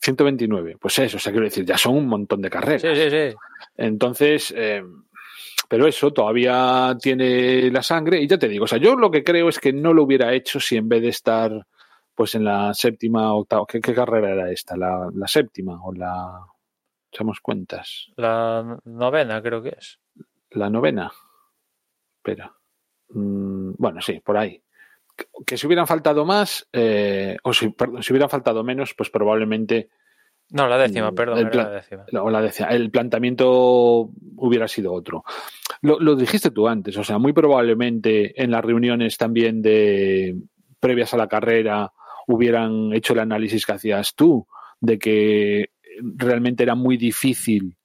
[0.00, 0.76] 129.
[0.80, 2.82] Pues eso, o sea, quiero decir, ya son un montón de carreras.
[2.82, 3.36] Sí, sí, sí.
[3.76, 4.82] Entonces, eh,
[5.68, 9.24] pero eso todavía tiene la sangre y ya te digo, o sea, yo lo que
[9.24, 11.66] creo es que no lo hubiera hecho si en vez de estar
[12.14, 14.76] pues en la séptima, octava, ¿qué, qué carrera era esta?
[14.76, 16.46] La, la séptima o la...
[17.10, 18.12] Echamos cuentas.
[18.16, 20.00] La novena creo que es.
[20.50, 21.12] La novena.
[22.16, 22.52] Espera.
[23.10, 24.63] Mm, bueno, sí, por ahí.
[25.46, 29.88] Que, si hubieran faltado más, eh, o si, perdón, si hubieran faltado menos, pues probablemente
[30.50, 32.04] No, la décima, Mm, perdón, el plan- la décima.
[32.10, 35.24] la el planteamiento hubiera sido otro.
[35.82, 40.36] Lo, lo dijiste tú antes, o sea, muy probablemente en las reuniones también de
[40.80, 41.92] previas a la carrera
[42.26, 44.46] hubieran hecho el análisis que hacías tú,
[44.80, 47.76] de que realmente era muy difícil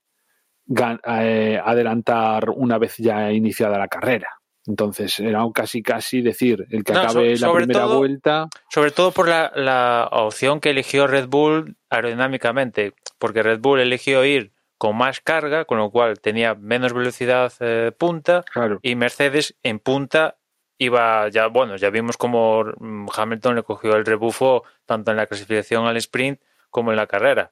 [1.07, 4.38] eh, adelantar una vez ya iniciada la carrera.
[4.69, 8.91] Entonces era casi casi decir, el que No, acabe so- la primera todo- vuelta, Sobre
[8.91, 14.51] todo por la, la opción que eligió Red Bull aerodinámicamente, porque Red Bull eligió ir
[14.77, 18.79] con más carga, con lo cual tenía menos velocidad eh, punta, claro.
[18.81, 20.37] y Mercedes en punta
[20.77, 25.25] iba ya, bueno, ya vimos como mm, Hamilton le cogió el rebufo tanto en la
[25.27, 27.51] clasificación al sprint como en la carrera.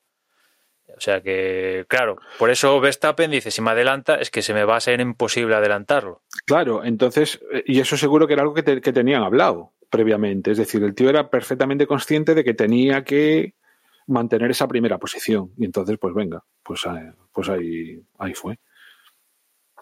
[0.97, 4.63] O sea que, claro, por eso Verstappen dice, si me adelanta es que se me
[4.63, 6.23] va a ser imposible adelantarlo.
[6.45, 10.51] Claro, entonces, eh, y eso seguro que era algo que, te- que tenían hablado previamente.
[10.51, 13.53] Es decir, el tío era perfectamente consciente de que tenía que
[14.07, 15.51] mantener esa primera posición.
[15.57, 18.57] Y entonces, pues venga, pues, eh, pues ahí, ahí fue.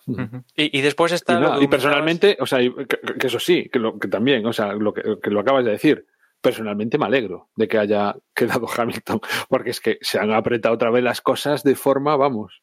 [0.08, 0.44] Ujú.
[0.56, 1.40] y, y después está...
[1.40, 2.86] nada, y personalmente, o sea, que,
[3.18, 5.72] que eso sí, que, lo, que también, o sea, lo que, que lo acabas de
[5.72, 6.06] decir,
[6.46, 10.90] personalmente me alegro de que haya quedado Hamilton, porque es que se han apretado otra
[10.92, 12.62] vez las cosas de forma, vamos,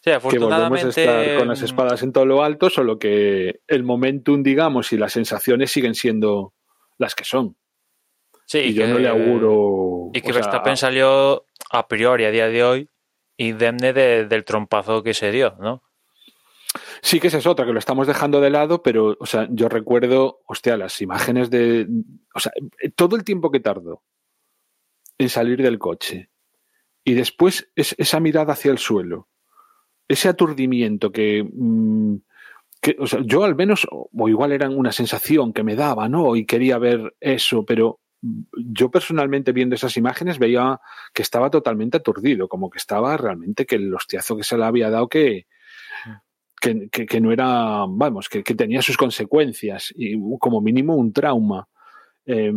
[0.00, 3.60] Sí, que volvemos a estar con las mm, espadas en todo lo alto, solo que
[3.66, 6.54] el momentum, digamos, y las sensaciones siguen siendo
[6.98, 7.56] las que son.
[8.46, 10.10] Sí, y yo que- no le auguro.
[10.14, 12.88] Y que sea, Verstappen salió a priori a día de hoy
[13.36, 15.82] indemne de- del trompazo que se dio, ¿no?
[17.02, 19.68] Sí que esa es otra, que lo estamos dejando de lado, pero, o sea, yo
[19.68, 21.86] recuerdo, hostia, las imágenes de.
[22.34, 22.52] O sea,
[22.96, 24.02] todo el tiempo que tardó
[25.18, 26.30] en salir del coche
[27.04, 29.28] y después es- esa mirada hacia el suelo,
[30.08, 31.44] ese aturdimiento que.
[31.50, 32.16] mm,
[32.80, 36.36] que, o sea, yo al menos, o igual era una sensación que me daba, ¿no?
[36.36, 38.00] Y quería ver eso, pero
[38.54, 40.80] yo personalmente viendo esas imágenes veía
[41.14, 44.90] que estaba totalmente aturdido, como que estaba realmente que el hostiazo que se le había
[44.90, 45.46] dado que,
[46.60, 51.12] que, que- que no era, vamos, que, que tenía sus consecuencias y como mínimo un
[51.12, 51.68] trauma.
[52.26, 52.52] Eh,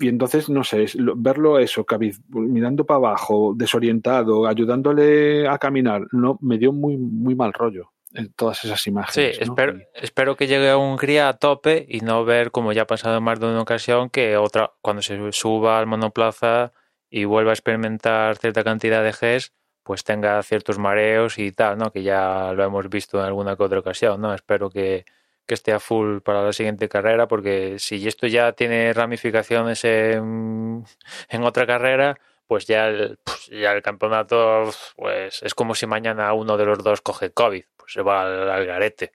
[0.00, 6.38] y entonces, no sé, verlo eso, cabiz- mirando para abajo, desorientado, ayudándole a caminar, no,
[6.40, 9.38] me dio muy, muy mal rollo en todas esas Sí, imágenes.
[9.46, 9.52] ¿no?
[9.52, 13.18] espero, espero que llegue a Hungría a tope y no ver, como ya ha pasado
[13.18, 16.72] en más de una ocasión, que otra, cuando se suba al monoplaza
[17.08, 19.52] y vuelva a experimentar cierta cantidad de Gs,
[19.86, 21.92] pues tenga ciertos mareos y tal, ¿no?
[21.92, 24.34] Que ya lo hemos visto en alguna que otra ocasión, ¿no?
[24.34, 25.04] Espero que,
[25.46, 30.84] que esté a full para la siguiente carrera, porque si esto ya tiene ramificaciones en,
[31.28, 32.18] en otra carrera,
[32.48, 36.82] pues ya el, pues ya el campeonato pues es como si mañana uno de los
[36.82, 39.12] dos coge COVID, pues se va al, al garete,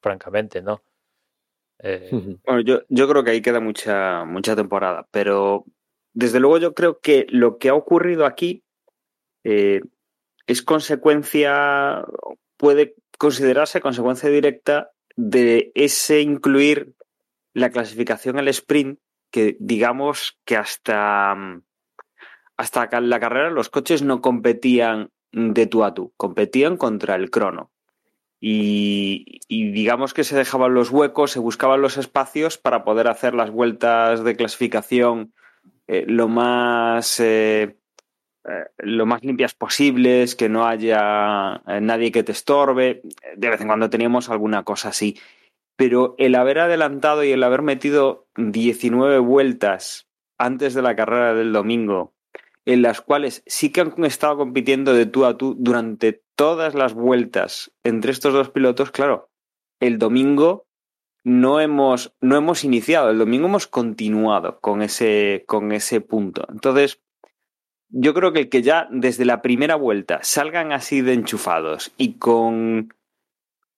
[0.00, 0.82] francamente, ¿no?
[1.80, 2.38] Eh.
[2.46, 5.66] Bueno, yo, yo creo que ahí queda mucha, mucha temporada, pero
[6.14, 8.61] desde luego yo creo que lo que ha ocurrido aquí
[9.44, 9.80] eh,
[10.46, 12.04] es consecuencia,
[12.56, 16.94] puede considerarse consecuencia directa de ese incluir
[17.54, 18.98] la clasificación al sprint,
[19.30, 21.62] que digamos que hasta, mm,
[22.56, 27.70] hasta la carrera los coches no competían de tú a tú, competían contra el crono.
[28.40, 33.34] Y, y digamos que se dejaban los huecos, se buscaban los espacios para poder hacer
[33.34, 35.32] las vueltas de clasificación
[35.86, 37.76] eh, lo más eh,
[38.44, 43.02] eh, lo más limpias posibles, que no haya eh, nadie que te estorbe.
[43.36, 45.18] De vez en cuando teníamos alguna cosa así.
[45.76, 51.52] Pero el haber adelantado y el haber metido 19 vueltas antes de la carrera del
[51.52, 52.14] domingo,
[52.64, 56.94] en las cuales sí que han estado compitiendo de tú a tú durante todas las
[56.94, 59.30] vueltas entre estos dos pilotos, claro,
[59.80, 60.66] el domingo
[61.24, 66.46] no hemos, no hemos iniciado, el domingo hemos continuado con ese, con ese punto.
[66.50, 67.01] Entonces,
[67.92, 72.14] yo creo que el que ya desde la primera vuelta salgan así de enchufados y
[72.14, 72.94] con,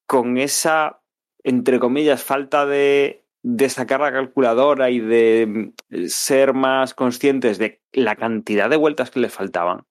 [0.06, 1.00] con esa,
[1.42, 7.82] entre comillas, falta de, de sacar la calculadora y de mm, ser más conscientes de
[7.92, 9.84] la cantidad de vueltas que les faltaban.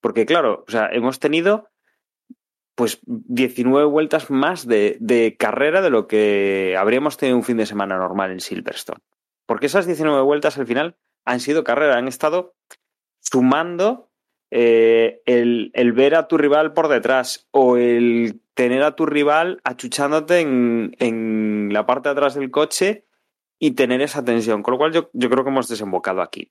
[0.00, 1.68] Porque claro, o sea, hemos tenido
[2.74, 7.66] pues 19 vueltas más de, de carrera de lo que habríamos tenido un fin de
[7.66, 9.00] semana normal en Silverstone.
[9.46, 12.54] Porque esas 19 vueltas al final han sido carrera, han estado
[13.30, 14.10] sumando
[14.50, 19.60] eh, el, el ver a tu rival por detrás o el tener a tu rival
[19.64, 23.04] achuchándote en, en la parte de atrás del coche
[23.58, 24.62] y tener esa tensión.
[24.62, 26.50] Con lo cual yo, yo creo que hemos desembocado aquí.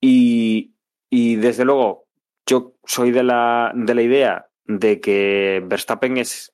[0.00, 0.74] Y,
[1.10, 2.06] y desde luego,
[2.46, 6.52] yo soy de la, de la idea de que Verstappen es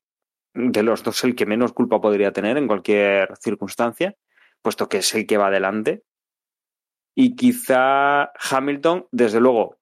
[0.54, 4.16] de los dos el que menos culpa podría tener en cualquier circunstancia,
[4.60, 6.02] puesto que es el que va adelante.
[7.14, 9.78] Y quizá Hamilton, desde luego,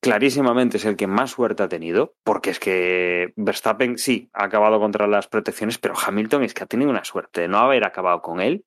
[0.00, 4.78] clarísimamente es el que más suerte ha tenido, porque es que Verstappen sí ha acabado
[4.78, 8.20] contra las protecciones, pero Hamilton es que ha tenido una suerte de no haber acabado
[8.20, 8.64] con él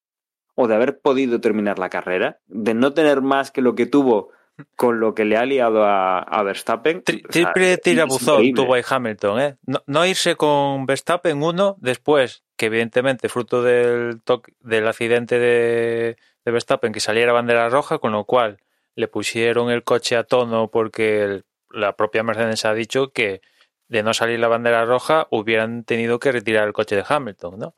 [0.55, 4.31] o de haber podido terminar la carrera, de no tener más que lo que tuvo
[4.75, 7.03] con lo que le ha liado a, a Verstappen.
[7.03, 9.57] Triple tirabuzón tuvo ahí Hamilton, ¿eh?
[9.65, 16.17] No, no, irse con Verstappen uno después, que evidentemente fruto del, toque, del accidente de,
[16.47, 18.61] de Verstappen que saliera bandera roja, con lo cual
[18.95, 23.41] le pusieron el coche a tono porque el, la propia Mercedes ha dicho que
[23.89, 27.75] de no salir la bandera roja hubieran tenido que retirar el coche de Hamilton, ¿no?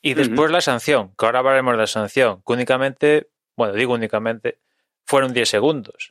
[0.00, 0.52] Y después uh -huh.
[0.52, 4.60] la sanción, que ahora hablaremos de la sanción, que únicamente, bueno, digo únicamente,
[5.04, 6.10] fueron 10 segundos.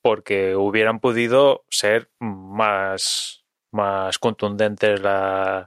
[0.00, 5.66] Porque hubieran podido ser más, más contundentes la,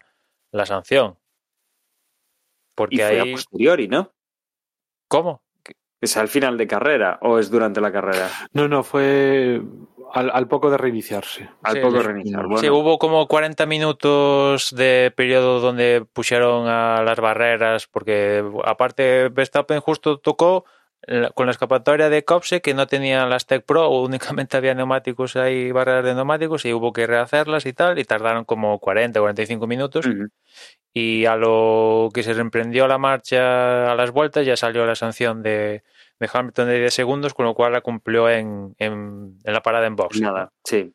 [0.54, 1.20] la sanción.
[2.76, 3.32] Porque y fue ahí...
[3.32, 4.15] a posteriori, ¿no?
[5.16, 5.42] ¿Cómo?
[6.02, 8.30] ¿Es al final de carrera o es durante la carrera?
[8.54, 9.62] No, no, fue
[10.14, 11.50] al, al poco de reiniciarse.
[11.64, 12.44] Al sí, poco de reiniciar.
[12.46, 19.30] Bueno, Sí, hubo como 40 minutos de periodo donde pusieron a las barreras, porque aparte
[19.30, 20.66] Verstappen justo tocó
[21.34, 25.72] con la escapatoria de Copse que no tenía las Tech Pro, únicamente había neumáticos ahí,
[25.72, 30.06] barreras de neumáticos y hubo que rehacerlas y tal, y tardaron como 40, 45 minutos.
[30.06, 30.30] uh -huh.
[30.94, 35.44] Y a lo que se reemprendió la marcha a las vueltas ya salió la sanción
[35.44, 35.84] de,
[36.20, 39.88] de Hamilton de 10 segundos, con lo cual la cumplió en, en, en la parada
[39.88, 40.22] en box.
[40.22, 40.94] Nada, sí.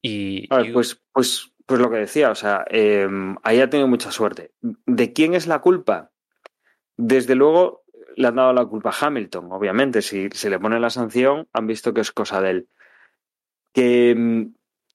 [0.00, 0.72] Y, ver, y...
[0.72, 3.06] Pues, pues, pues lo que decía, o sea, eh,
[3.42, 4.52] ahí ha tenido mucha suerte.
[4.60, 6.10] ¿De quién es la culpa?
[6.96, 7.81] Desde luego
[8.16, 10.02] le han dado la culpa a Hamilton, obviamente.
[10.02, 12.68] Si se le pone la sanción, han visto que es cosa de él.
[13.72, 14.48] Que,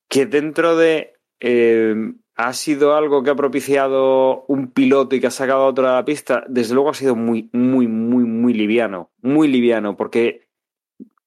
[0.07, 1.13] que dentro de.
[1.39, 5.85] Eh, ha sido algo que ha propiciado un piloto y que ha sacado a otro
[5.85, 9.09] de la pista, desde luego ha sido muy, muy, muy, muy liviano.
[9.23, 10.47] Muy liviano, porque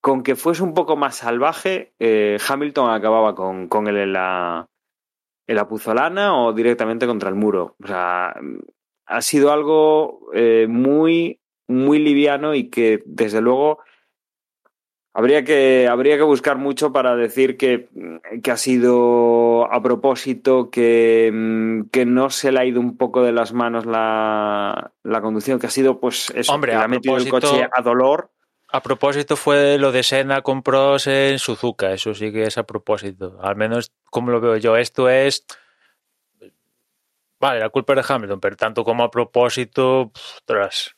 [0.00, 4.68] con que fuese un poco más salvaje, eh, Hamilton acababa con, con él en la,
[5.48, 7.74] en la puzolana o directamente contra el muro.
[7.82, 8.34] O sea,
[9.06, 11.39] ha sido algo eh, muy,
[11.70, 13.80] muy liviano y que desde luego
[15.12, 17.88] habría que, habría que buscar mucho para decir que,
[18.42, 23.32] que ha sido a propósito, que, que, no se le ha ido un poco de
[23.32, 27.16] las manos la, la conducción, que ha sido pues eso, Hombre, que le ha metido
[27.16, 28.30] el coche a dolor.
[28.72, 32.62] A propósito fue lo de Senna con Prost en Suzuka, eso sí que es a
[32.62, 34.76] propósito, al menos como lo veo yo.
[34.76, 35.44] Esto es
[37.40, 40.12] Vale, la culpa es de Hamilton, pero tanto como a propósito,
[40.44, 40.94] tras.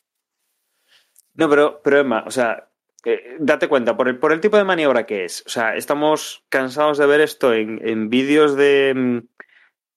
[1.35, 2.69] No, pero, pero Emma, o sea,
[3.05, 5.43] eh, date cuenta, por el, por el tipo de maniobra que es.
[5.47, 9.23] O sea, estamos cansados de ver esto en, en vídeos de,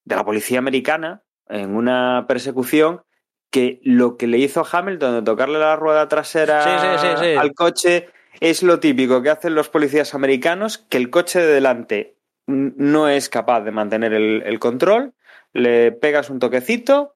[0.06, 3.04] de la policía americana, en una persecución,
[3.52, 7.36] que lo que le hizo a Hamilton de tocarle la rueda trasera sí, sí, sí,
[7.36, 8.10] al coche
[8.42, 12.18] es lo típico que hacen los policías americanos, que el coche de delante
[12.48, 15.14] no es capaz de mantener el, el control,
[15.54, 17.15] le pegas un toquecito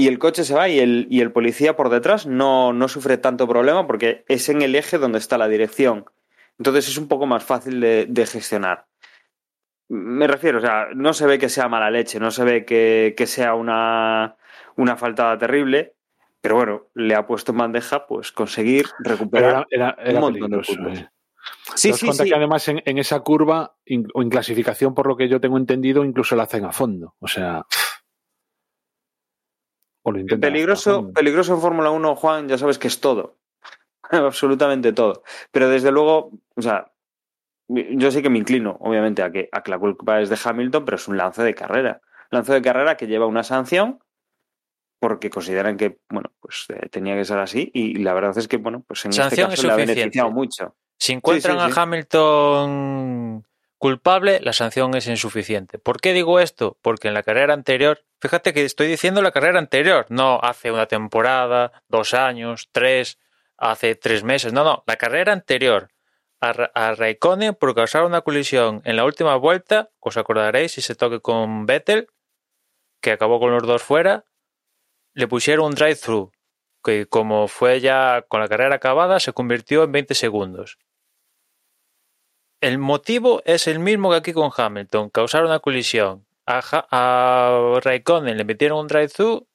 [0.00, 3.18] y el coche se va y el, y el policía por detrás no, no, sufre
[3.18, 6.06] tanto problema porque es en el eje donde está la dirección.
[6.58, 8.86] Entonces es un poco más fácil de, de gestionar.
[9.88, 13.12] Me refiero, o sea, no se ve que sea mala leche, no se ve que,
[13.14, 14.36] que sea una,
[14.76, 15.96] una faltada terrible,
[16.40, 20.50] pero bueno, le ha puesto en bandeja pues conseguir recuperar era, era, era un montón
[20.50, 20.98] de puntos.
[20.98, 21.08] Eh.
[21.74, 22.30] Sí, sí, cuenta sí.
[22.30, 25.58] que además en, en, esa curva in, o en clasificación, por lo que yo tengo
[25.58, 27.16] entendido, incluso la hacen a fondo.
[27.18, 27.66] O sea.
[30.02, 33.36] O lo peligroso, peligroso en Fórmula 1, Juan, ya sabes que es todo.
[34.10, 35.22] Absolutamente todo.
[35.50, 36.92] Pero desde luego, o sea,
[37.68, 40.84] yo sí que me inclino, obviamente, a que, a que la culpa es de Hamilton,
[40.84, 42.00] pero es un lance de carrera.
[42.30, 44.00] Lance de carrera que lleva una sanción
[45.00, 48.58] porque consideran que, bueno, pues eh, tenía que ser así y la verdad es que,
[48.58, 50.76] bueno, pues en sanción este caso le ha beneficiado mucho.
[50.98, 51.78] Si encuentran sí, sí, sí.
[51.78, 53.44] a Hamilton
[53.80, 55.78] culpable, la sanción es insuficiente.
[55.78, 56.76] ¿Por qué digo esto?
[56.82, 60.84] Porque en la carrera anterior, fíjate que estoy diciendo la carrera anterior, no hace una
[60.84, 63.18] temporada, dos años, tres,
[63.56, 65.88] hace tres meses, no, no, la carrera anterior.
[66.42, 70.94] A, a Raikkonen por causar una colisión en la última vuelta, os acordaréis si se
[70.94, 72.08] toque con Vettel,
[73.00, 74.26] que acabó con los dos fuera,
[75.14, 76.32] le pusieron un drive-thru,
[76.84, 80.78] que como fue ya con la carrera acabada, se convirtió en 20 segundos.
[82.60, 86.26] El motivo es el mismo que aquí con Hamilton, causar una colisión.
[86.46, 89.46] A, a Raikkonen le metieron un drive-thru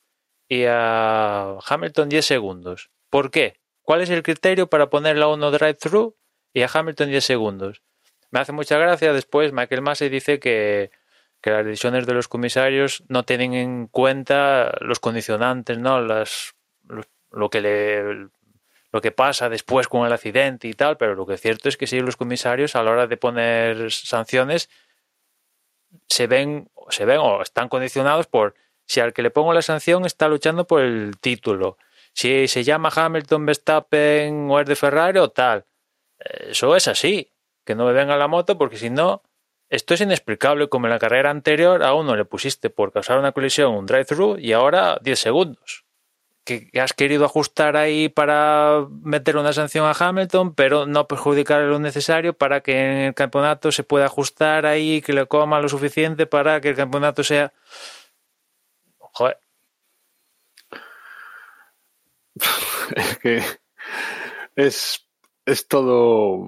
[0.47, 2.89] y a Hamilton 10 segundos.
[3.09, 3.59] ¿Por qué?
[3.83, 6.15] ¿Cuál es el criterio para ponerle a uno drive-thru
[6.51, 7.83] y a Hamilton 10 segundos?
[8.31, 10.89] Me hace mucha gracia después Michael Massey dice que,
[11.41, 16.01] que las decisiones de los comisarios no tienen en cuenta los condicionantes, ¿no?
[16.01, 16.55] Las,
[17.31, 18.29] lo que le
[18.95, 21.75] lo que pasa después con el accidente y tal, pero lo que es cierto es
[21.75, 24.69] que sí los comisarios a la hora de poner sanciones
[26.07, 30.05] se ven, se ven o están condicionados por si al que le pongo la sanción
[30.05, 31.77] está luchando por el título,
[32.13, 35.65] si se llama Hamilton, Verstappen o es de Ferrari o tal.
[36.17, 37.33] Eso es así,
[37.65, 39.23] que no me venga la moto porque si no,
[39.67, 43.33] esto es inexplicable como en la carrera anterior a uno le pusiste por causar una
[43.33, 45.84] colisión un drive-thru y ahora 10 segundos
[46.45, 51.79] que has querido ajustar ahí para meter una sanción a Hamilton, pero no perjudicar lo
[51.79, 56.27] necesario para que en el campeonato se pueda ajustar ahí, que le coma lo suficiente
[56.27, 57.51] para que el campeonato sea.
[58.97, 59.39] Joder.
[62.95, 63.41] Es que
[64.55, 65.07] es,
[65.45, 66.45] es todo.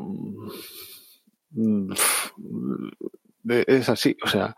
[3.48, 4.56] Es así, o sea,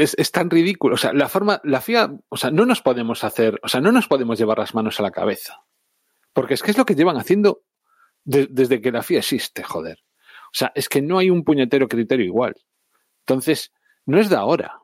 [0.00, 0.94] es, es, tan ridículo.
[0.94, 3.92] O sea, la forma, la FIA, o sea, no nos podemos hacer, o sea, no
[3.92, 5.64] nos podemos llevar las manos a la cabeza.
[6.32, 7.62] Porque es que es lo que llevan haciendo
[8.24, 9.98] de, desde que la FIA existe, joder.
[10.46, 12.54] O sea, es que no hay un puñetero criterio igual.
[13.20, 13.72] Entonces,
[14.06, 14.80] no es de ahora.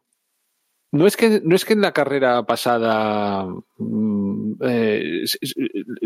[0.93, 3.47] No es que, no es que en la carrera pasada
[4.61, 5.25] eh,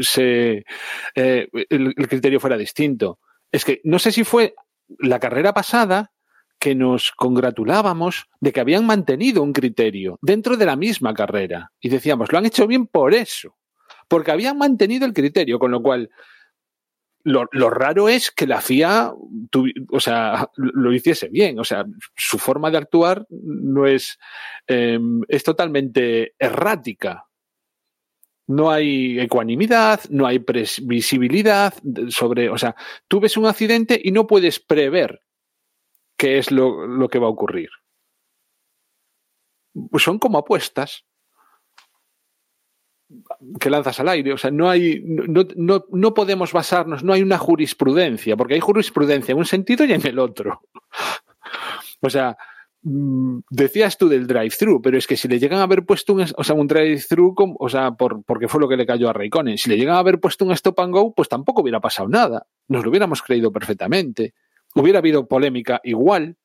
[0.01, 0.65] se,
[1.15, 3.19] eh, el criterio fuera distinto.
[3.53, 4.55] Es que no sé si fue
[4.99, 6.13] la carrera pasada
[6.61, 11.73] que nos congratulábamos de que habían mantenido un criterio dentro de la misma carrera.
[11.81, 13.57] Y decíamos, lo han hecho bien por eso,
[14.07, 16.11] porque habían mantenido el criterio, con lo cual
[17.25, 19.13] lo, raro es que la FIA
[19.91, 21.59] o sea, lo hiciese bien.
[21.59, 21.85] O sea,
[22.15, 24.19] su forma de actuar no es,
[24.67, 24.99] eh,
[25.29, 27.27] es totalmente errática.
[28.47, 31.73] No hay ecuanimidad, no hay previsibilidad
[32.09, 32.75] sobre, o sea,
[33.07, 35.23] tú ves un accidente y no puedes prever
[36.21, 37.71] qué es lo, lo que va a ocurrir.
[39.91, 41.07] Pues son como apuestas
[43.59, 44.35] que lanzas al aire.
[44.35, 48.61] O sea, no hay, no, no, no podemos basarnos, no hay una jurisprudencia, porque hay
[48.61, 50.61] jurisprudencia en un sentido y en el otro.
[52.03, 52.37] o sea,
[52.83, 56.45] decías tú del drive-thru, pero es que si le llegan a haber puesto un, o
[56.45, 59.71] sea, un drive-thru, o sea, por, porque fue lo que le cayó a Raikkonen, si
[59.71, 62.47] le llegan a haber puesto un stop and go, pues tampoco hubiera pasado nada.
[62.69, 64.35] Nos lo hubiéramos creído perfectamente
[64.75, 66.37] hubiera habido polémica igual,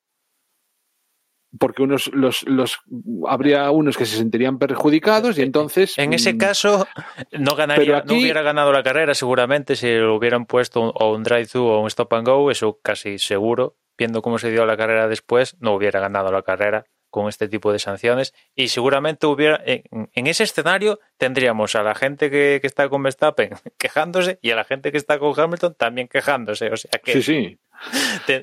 [1.59, 2.79] porque unos los, los
[3.27, 6.87] habría unos que se sentirían perjudicados y entonces en ese caso
[7.31, 11.13] no ganaría aquí, no hubiera ganado la carrera seguramente si lo hubieran puesto un, o
[11.13, 13.77] un drive thru o un stop and go eso casi seguro.
[13.97, 17.71] Viendo cómo se dio la carrera después no hubiera ganado la carrera con este tipo
[17.71, 18.33] de sanciones.
[18.55, 23.01] Y seguramente hubiera en, en ese escenario tendríamos a la gente que, que, está con
[23.03, 26.69] Verstappen quejándose y a la gente que está con Hamilton también quejándose.
[26.71, 27.59] O sea que sí sí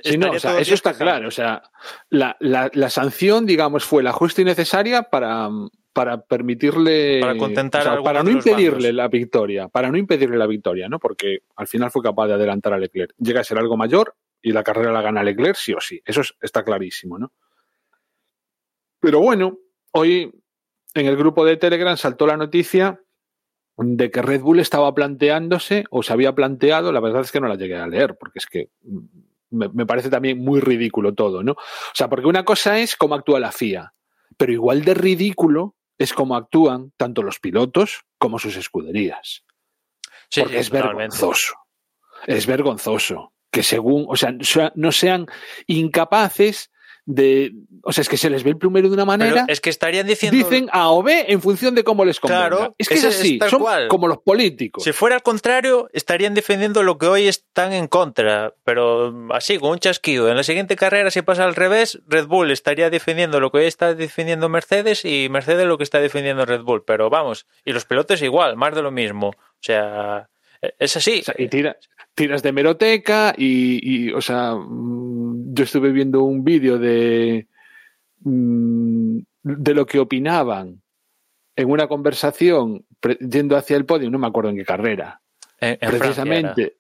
[0.05, 1.29] sí, no, o sea, eso está claro.
[1.29, 1.63] O sea,
[2.11, 5.49] la, la, la, sanción, digamos, fue la justa y necesaria para,
[5.93, 7.21] para permitirle.
[7.21, 8.95] Para contentar o sea, Para no impedirle bandos.
[8.95, 9.69] la victoria.
[9.69, 10.99] Para no impedirle la victoria, ¿no?
[10.99, 13.15] Porque al final fue capaz de adelantar a Leclerc.
[13.19, 16.01] Llega a ser algo mayor y la carrera la gana Leclerc, sí o sí.
[16.05, 17.33] Eso es, está clarísimo, ¿no?
[19.01, 19.59] Pero bueno,
[19.93, 20.33] hoy
[20.95, 23.02] en el grupo de Telegram saltó la noticia
[23.77, 27.49] de que Red Bull estaba planteándose o se había planteado, la verdad es que no
[27.49, 28.71] la llegué a leer, porque es que
[29.51, 31.53] me, me, parece también muy ridículo todo, ¿no?
[31.53, 33.95] O sea, porque una cosa es cómo actúa la FIA,
[34.37, 39.45] pero igual de ridículo es cómo actúan tanto los pilotos como sus escuderías.
[40.29, 41.55] Sí, porque sí, es vergonzoso.
[42.27, 44.35] Es vergonzoso que según, o sea,
[44.75, 45.27] no sean
[45.67, 46.71] incapaces
[47.05, 47.53] de.
[47.83, 49.33] O sea, es que se les ve el plumero de una manera.
[49.33, 50.37] Pero es que estarían diciendo.
[50.37, 52.49] Dicen A o B en función de cómo les convenga.
[52.49, 53.39] Claro, es que es, es así.
[53.49, 53.89] Son cual.
[53.89, 54.85] como los políticos.
[54.85, 58.55] Si fuera al contrario, estarían defendiendo lo que hoy están en contra.
[58.65, 60.29] Pero así, con un chasquido.
[60.29, 63.67] En la siguiente carrera, si pasa al revés, Red Bull estaría defendiendo lo que hoy
[63.67, 66.85] está defendiendo Mercedes y Mercedes lo que está defendiendo Red Bull.
[66.85, 69.29] Pero vamos, y los pilotos igual, más de lo mismo.
[69.29, 70.29] O sea.
[70.79, 71.21] Es así.
[71.21, 71.77] O sea, y tira,
[72.15, 77.47] tiras de meroteca y, y, o sea, yo estuve viendo un vídeo de,
[78.19, 80.83] de lo que opinaban
[81.57, 82.87] en una conversación
[83.21, 85.21] yendo hacia el podio, no me acuerdo en qué carrera,
[85.59, 86.77] en, en precisamente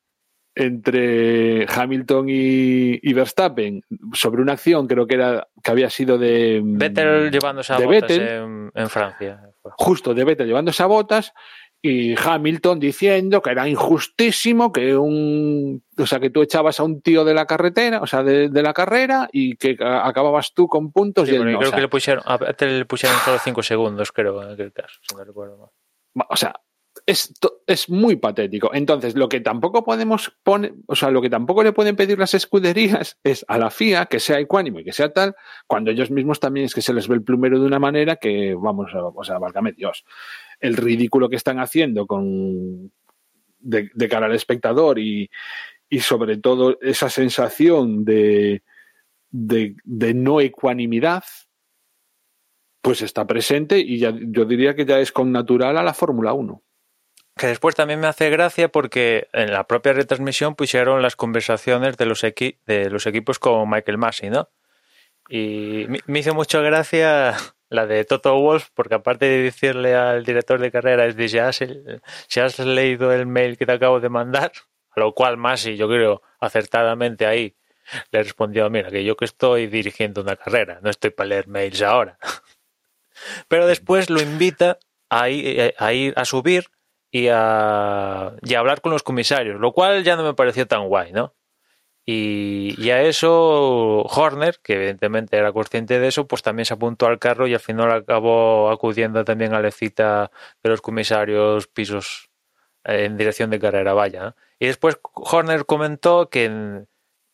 [0.54, 6.60] entre Hamilton y, y, Verstappen sobre una acción, creo que era que había sido de
[6.62, 9.40] Vettel llevándose a de botas Vettel, en, en Francia.
[9.62, 11.32] Justo de Vettel llevándose a botas
[11.84, 17.02] y Hamilton diciendo que era injustísimo que un o sea que tú echabas a un
[17.02, 20.92] tío de la carretera o sea de, de la carrera y que acababas tú con
[20.92, 23.38] puntos sí, y él no, creo o sea, que le pusieron a le pusieron solo
[23.42, 25.72] 5 segundos creo en aquel caso si no recuerdo
[26.14, 26.54] mal o sea
[27.06, 27.32] es,
[27.66, 28.70] es, muy patético.
[28.74, 32.34] Entonces, lo que tampoco podemos poner, o sea, lo que tampoco le pueden pedir las
[32.34, 35.34] escuderías es a la FIA que sea ecuánimo y que sea tal,
[35.66, 38.54] cuando ellos mismos también es que se les ve el plumero de una manera que,
[38.54, 40.04] vamos, o sea, válgame Dios.
[40.62, 42.90] El ridículo que están haciendo con
[43.60, 45.30] de, cara al espectador y,
[45.88, 48.62] y, sobre todo esa sensación de,
[49.30, 51.24] de, no ecuanimidad,
[52.80, 56.32] pues está presente y ya, yo diría que ya es con natural a la Fórmula
[56.32, 56.62] 1
[57.36, 62.04] que después también me hace gracia porque en la propia retransmisión pusieron las conversaciones de
[62.04, 64.50] los, de los equipos con Michael Massey, ¿no?
[65.30, 67.34] Y me hizo mucha gracia
[67.72, 71.40] la de Toto Wolf, porque aparte de decirle al director de carrera, es dice,
[72.28, 74.52] si has leído el mail que te acabo de mandar,
[74.94, 77.56] a lo cual Massey, yo creo, acertadamente ahí,
[78.10, 81.82] le respondió, mira, que yo que estoy dirigiendo una carrera, no estoy para leer mails
[81.82, 82.18] ahora.
[83.48, 86.66] Pero después lo invita a ir a, ir a subir
[87.10, 91.34] y a hablar con los comisarios, lo cual ya no me pareció tan guay, ¿no?
[92.04, 97.20] Y, a eso Horner, que evidentemente era consciente de eso, pues también se apuntó al
[97.20, 100.32] carro y al final acabó acudiendo también a la cita
[100.62, 102.30] de los comisarios pisos
[102.84, 104.34] en dirección de carrera, vaya.
[104.58, 106.86] Y después Horner comentó que,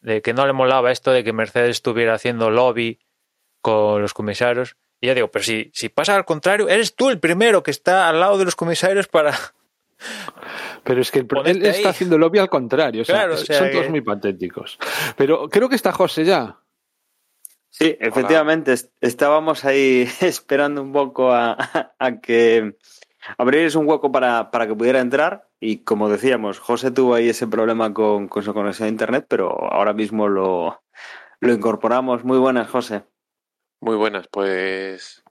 [0.03, 2.99] que no le molaba esto de que Mercedes estuviera haciendo lobby
[3.63, 4.77] con los comisarios.
[5.01, 8.09] Y ya digo, pero si, si pasa al contrario, eres tú el primero que está
[8.09, 9.35] al lado de los comisarios para,
[10.85, 13.05] pero es que él está haciendo lobby al contrario.
[13.05, 14.79] son todos muy patéticos.
[15.17, 16.59] Pero creo que está José ya.
[17.71, 18.75] Sí, efectivamente.
[19.01, 21.57] Estábamos ahí esperando un poco a,
[22.23, 22.77] que
[23.37, 25.49] abrierais un hueco para, que pudiera entrar.
[25.61, 29.51] Y como decíamos, José tuvo ahí ese problema con, con su conexión a internet, pero
[29.73, 30.83] ahora mismo lo,
[31.41, 32.25] lo incorporamos.
[32.25, 33.05] Muy buenas, José.
[33.81, 35.23] Muy buenas, pues.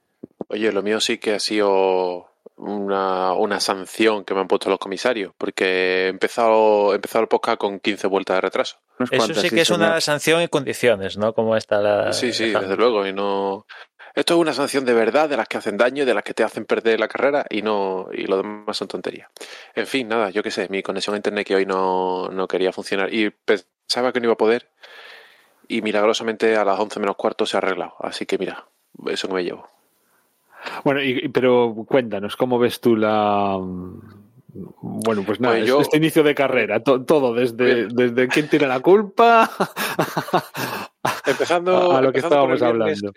[0.49, 4.79] Oye, lo mío sí que ha sido una, una, sanción que me han puesto los
[4.79, 8.77] comisarios, porque he empezado, he empezado el podcast con 15 vueltas de retraso.
[9.11, 11.33] Eso sí que es una sanción y condiciones, ¿no?
[11.33, 12.13] Como está la.
[12.13, 13.05] Sí, sí, desde luego.
[13.05, 13.65] Y no.
[14.15, 16.43] Esto es una sanción de verdad, de las que hacen daño, de las que te
[16.43, 19.29] hacen perder la carrera y no y lo demás son tonterías.
[19.75, 22.71] En fin, nada, yo qué sé, mi conexión a internet que hoy no, no quería
[22.73, 24.71] funcionar y pensaba que no iba a poder
[25.67, 27.93] y milagrosamente a las 11 menos cuarto se ha arreglado.
[27.99, 28.65] Así que mira,
[29.05, 29.69] eso que me llevo.
[30.83, 33.57] Bueno, y, pero cuéntanos, ¿cómo ves tú la...
[33.59, 39.51] Bueno, pues nada, pues este inicio de carrera, todo, desde, desde quién tiene la culpa
[41.27, 43.11] empezando, a, lo que estábamos hablando.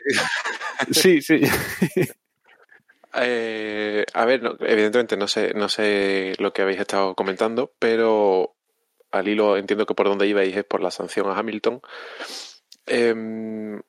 [0.91, 1.41] sí, sí.
[3.15, 8.55] Eh, a ver, evidentemente no sé, no sé lo que habéis estado comentando, pero
[9.11, 11.81] al hilo entiendo que por donde ibais es por la sanción a Hamilton.
[12.87, 13.81] Em,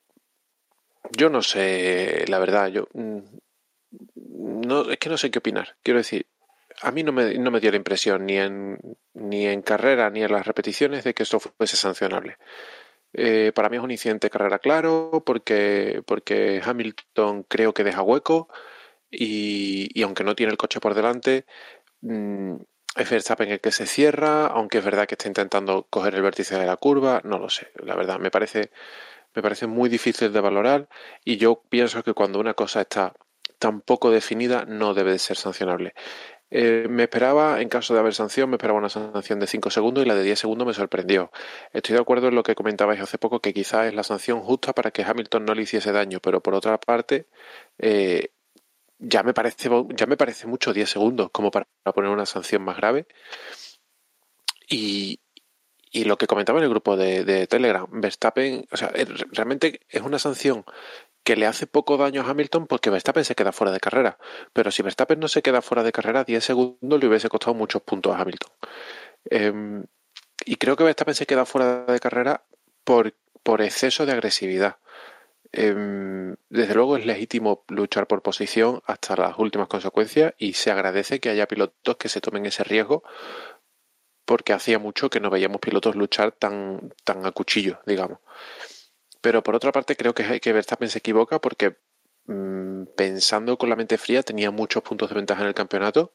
[1.18, 3.20] yo no sé, la verdad, yo mm,
[4.68, 5.76] no, es que no sé qué opinar.
[5.84, 6.28] Quiero decir,
[6.82, 8.80] a mí no me, no me dio la impresión ni en,
[9.14, 12.38] ni en carrera ni en las repeticiones de que esto fuese sancionable.
[13.14, 18.02] Eh, para mí es un incidente de carrera claro porque, porque Hamilton creo que deja
[18.02, 18.48] hueco
[19.10, 21.46] y, y aunque no tiene el coche por delante,
[22.02, 22.56] mmm,
[22.96, 26.58] es Verstappen el que se cierra, aunque es verdad que está intentando coger el vértice
[26.58, 28.72] de la curva, no lo sé, la verdad me parece,
[29.36, 30.88] me parece muy difícil de valorar
[31.24, 33.14] y yo pienso que cuando una cosa está
[33.60, 35.94] tan poco definida no debe de ser sancionable.
[36.54, 40.04] Eh, me esperaba, en caso de haber sanción, me esperaba una sanción de 5 segundos
[40.04, 41.32] y la de 10 segundos me sorprendió.
[41.72, 44.74] Estoy de acuerdo en lo que comentabais hace poco, que quizás es la sanción justa
[44.74, 47.28] para que Hamilton no le hiciese daño, pero por otra parte,
[47.78, 48.32] eh,
[49.00, 52.76] ya, me parece, ya me parece mucho 10 segundos como para poner una sanción más
[52.78, 53.08] grave.
[54.70, 55.21] Y,
[55.92, 58.92] y lo que comentaba en el grupo de, Telegram, Verstappen, o sea,
[59.32, 60.64] realmente es una sanción
[61.24, 64.18] que le hace poco daño a Hamilton porque Verstappen se queda fuera de carrera.
[64.54, 67.82] Pero si Verstappen no se queda fuera de carrera, 10 segundos le hubiese costado muchos
[67.82, 68.52] puntos a Hamilton.
[69.26, 69.86] Em,
[70.46, 72.46] y creo que Verstappen se queda fuera de carrera
[72.86, 73.14] por,
[73.44, 74.78] por exceso de agresividad.
[75.52, 81.20] Em, desde luego es legítimo luchar por posición hasta las últimas consecuencias y se agradece
[81.20, 83.04] que haya pilotos que se tomen ese riesgo
[84.32, 88.20] porque hacía mucho que no veíamos pilotos luchar tan, tan a cuchillo, digamos.
[89.20, 91.76] Pero por otra parte creo que, que Verstappen se equivoca porque
[92.28, 96.14] mm, pensando con la mente fría tenía muchos puntos de ventaja en el campeonato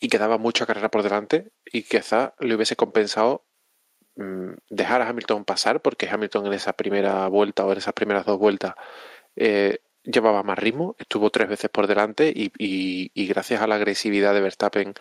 [0.00, 3.44] y quedaba mucha carrera por delante y quizá le hubiese compensado
[4.16, 8.26] mm, dejar a Hamilton pasar porque Hamilton en esa primera vuelta o en esas primeras
[8.26, 8.74] dos vueltas
[9.36, 14.34] eh, llevaba más ritmo, estuvo tres veces por delante y, y, gracias a la agresividad
[14.34, 14.94] de Verstappen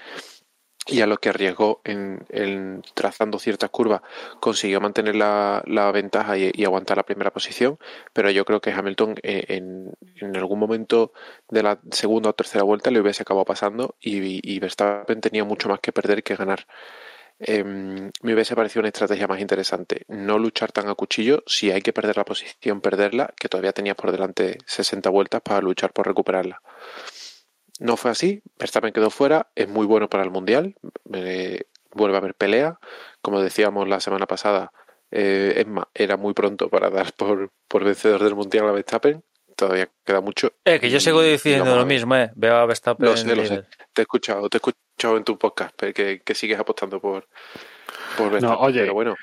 [0.87, 4.01] y a lo que arriesgó en, trazando ciertas curvas
[4.39, 7.77] consiguió mantener la, ventaja y, aguantar la primera posición,
[8.13, 11.11] pero yo creo que Hamilton eh, en, algún momento
[11.49, 15.79] de la segunda o tercera vuelta le hubiese acabado pasando y, Verstappen tenía mucho más
[15.79, 16.65] que perder que ganar.
[17.39, 20.05] Eh, me hubiese parecido una estrategia más interesante.
[20.07, 23.95] No luchar tan a cuchillo, si hay que perder la posición, perderla, que todavía tenías
[23.95, 26.61] por delante 60 vueltas para luchar por recuperarla.
[27.79, 30.75] No fue así, Verstappen quedó fuera, es muy bueno para el Mundial,
[31.13, 31.61] eh,
[31.91, 32.79] vuelve a haber pelea,
[33.21, 34.71] como decíamos la semana pasada,
[35.11, 39.23] eh, es más, era muy pronto para dar por, por vencedor del Mundial a Verstappen,
[39.55, 40.53] todavía queda mucho.
[40.65, 42.31] Eh, que yo sigo diciendo lo mismo, eh.
[42.35, 43.05] veo a Verstappen.
[43.05, 43.63] Lo sé, lo sé.
[43.93, 47.27] Te he escuchado, te he escuchado en tu podcast, que, que sigues apostando por,
[48.17, 49.15] por Verstappen, no, oye, pero bueno.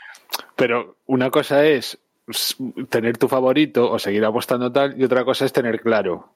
[0.56, 1.98] Pero una cosa es
[2.88, 6.34] tener tu favorito o seguir apostando tal, y otra cosa es tener claro.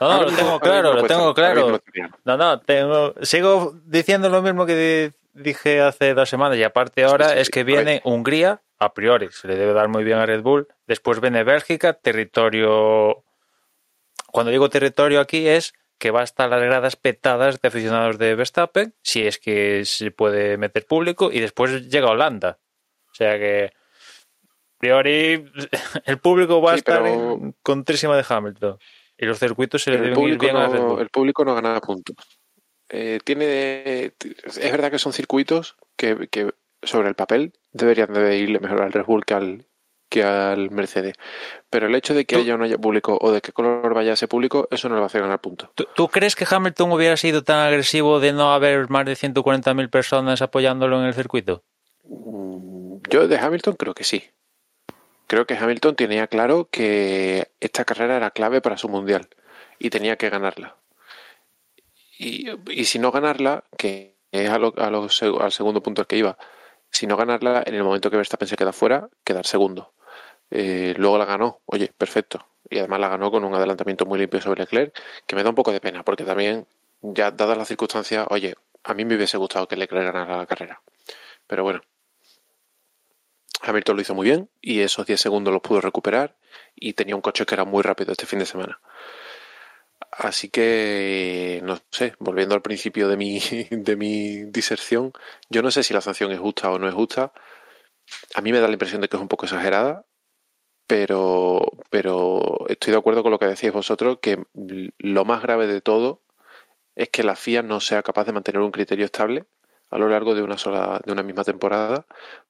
[0.00, 1.80] no, lo tengo claro, lo tengo claro.
[2.24, 7.34] No, no, tengo, sigo diciendo lo mismo que dije hace dos semanas y aparte ahora
[7.34, 10.66] es que viene Hungría, a priori se le debe dar muy bien a Red Bull,
[10.86, 13.24] después viene Bélgica, territorio...
[14.30, 18.34] Cuando digo territorio aquí es que va a estar las gradas petadas de aficionados de
[18.34, 22.58] Verstappen, si es que se puede meter público, y después llega Holanda.
[23.10, 25.44] O sea que, a priori,
[26.04, 27.32] el público va a estar pero...
[27.34, 28.78] en contrísima de Hamilton.
[29.18, 31.00] Y los circuitos se le deben ir bien no, a Red Bull.
[31.00, 32.16] El público no gana puntos.
[32.88, 36.52] Eh, tiene, es verdad que son circuitos que, que,
[36.82, 39.66] sobre el papel deberían de irle mejor al Red Bull que al,
[40.08, 41.14] que al Mercedes.
[41.68, 44.12] Pero el hecho de que haya o no haya público o de qué color vaya
[44.12, 45.70] ese público, eso no le va a hacer ganar puntos.
[45.74, 49.90] ¿Tú, ¿Tú, crees que Hamilton hubiera sido tan agresivo de no haber más de 140.000
[49.90, 51.64] personas apoyándolo en el circuito?
[53.10, 54.24] Yo de Hamilton creo que sí.
[55.28, 59.28] Creo que Hamilton tenía claro que esta carrera era clave para su mundial
[59.78, 60.76] y tenía que ganarla.
[62.18, 62.46] Y,
[62.86, 66.38] si no ganarla, que es a lo, al segundo punto al que iba,
[66.90, 69.92] si no ganarla, en el momento que Verstappen se queda fuera, quedar segundo.
[70.50, 72.48] Eh, luego la ganó, oye, perfecto.
[72.70, 75.54] Y además la ganó con un adelantamiento muy limpio sobre Leclerc, que me da un
[75.54, 76.66] poco de pena, porque también,
[77.02, 80.80] ya dadas las circunstancias, oye, a mí me hubiese gustado que Leclerc ganara la carrera.
[81.46, 81.82] Pero bueno,
[83.62, 86.36] Hamilton lo hizo muy bien y esos 10 segundos los pudo recuperar
[86.74, 88.80] y tenía un coche que era muy rápido este fin de semana.
[90.12, 93.40] Así que, no sé, volviendo al principio de mi,
[93.70, 95.12] de mi diserción,
[95.48, 97.32] yo no sé si la sanción es justa o no es justa.
[98.34, 100.06] A mí me da la impresión de que es un poco exagerada,
[100.86, 104.44] pero, pero estoy de acuerdo con lo que decís vosotros, que
[104.98, 106.22] lo más grave de todo
[106.96, 109.46] es que la FIA no sea capaz de mantener un criterio estable
[109.90, 112.06] a lo largo de una sola, de una misma temporada,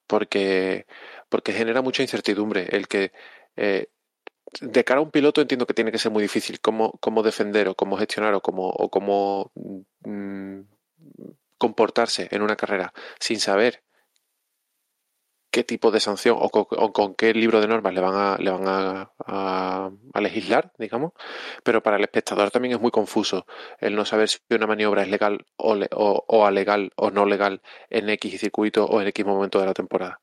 [0.06, 0.86] porque,
[1.28, 3.12] porque genera mucha incertidumbre el que
[3.56, 3.88] eh,
[4.60, 7.68] de cara a un piloto entiendo que tiene que ser muy difícil cómo, cómo defender
[7.68, 9.52] o cómo gestionar o cómo, o cómo
[10.04, 10.60] mmm,
[11.58, 13.82] comportarse en una carrera sin saber
[15.58, 16.50] qué tipo de sanción o
[16.92, 18.64] con, qué libro de normas le van a, le van
[19.26, 19.90] a,
[20.20, 21.14] legislar, digamos,
[21.64, 23.44] pero para el espectador también es muy confuso
[23.80, 27.26] el no saber si una maniobra es legal o, le, o, o alegal o no
[27.26, 30.20] legal en X circuito o en X momento de la temporada.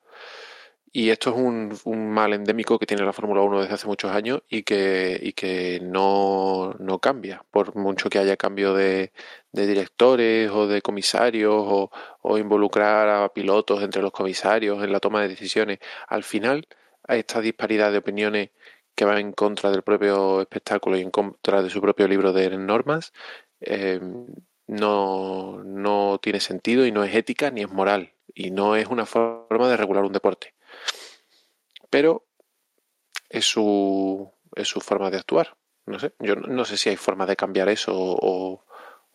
[0.98, 1.36] Y esto es
[1.84, 6.74] un, mal endémico que tiene la Fórmula 1 desde hace muchos años y que, no,
[7.02, 9.12] cambia, por mucho que haya cambio de,
[9.56, 11.90] de directores o de comisarios
[12.22, 15.80] o, involucrar a pilotos entre los comisarios en la toma de decisiones.
[16.08, 16.68] Al final,
[17.08, 18.50] hay esta disparidad de opiniones
[18.96, 22.50] que va en contra del propio espectáculo y en contra de su propio libro de
[22.58, 23.14] normas.
[23.62, 24.00] Eh,
[24.68, 29.06] no, no tiene sentido y no es ética ni es moral y no es una
[29.06, 30.56] forma de regular un deporte
[31.96, 32.26] pero
[33.30, 35.56] es su, es su forma de actuar.
[35.86, 38.65] No sé, yo no sé si hay forma de cambiar eso o,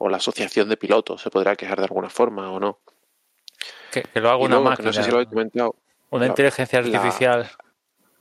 [0.00, 2.80] o la asociación de pilotos se podrá quejar de alguna forma o no.
[3.92, 4.86] Que, que lo haga una luego, máquina.
[4.86, 5.76] No sé si lo he comentado.
[6.10, 7.50] Una la, inteligencia artificial.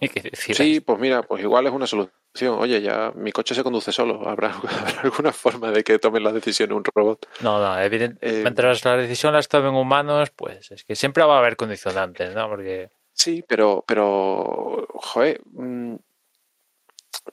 [0.02, 0.10] La...
[0.34, 2.60] Sí, pues mira, pues igual es una solución.
[2.60, 4.28] Oye, ya mi coche se conduce solo.
[4.28, 7.28] ¿Habrá, habrá alguna forma de que tomen la decisión un robot?
[7.40, 8.40] No, no, evidentemente.
[8.40, 12.36] Eh, mientras la decisión la tomen humanos, pues es que siempre va a haber condicionantes,
[12.36, 12.50] ¿no?
[12.50, 15.96] Porque Sí, pero, pero, joder, mmm,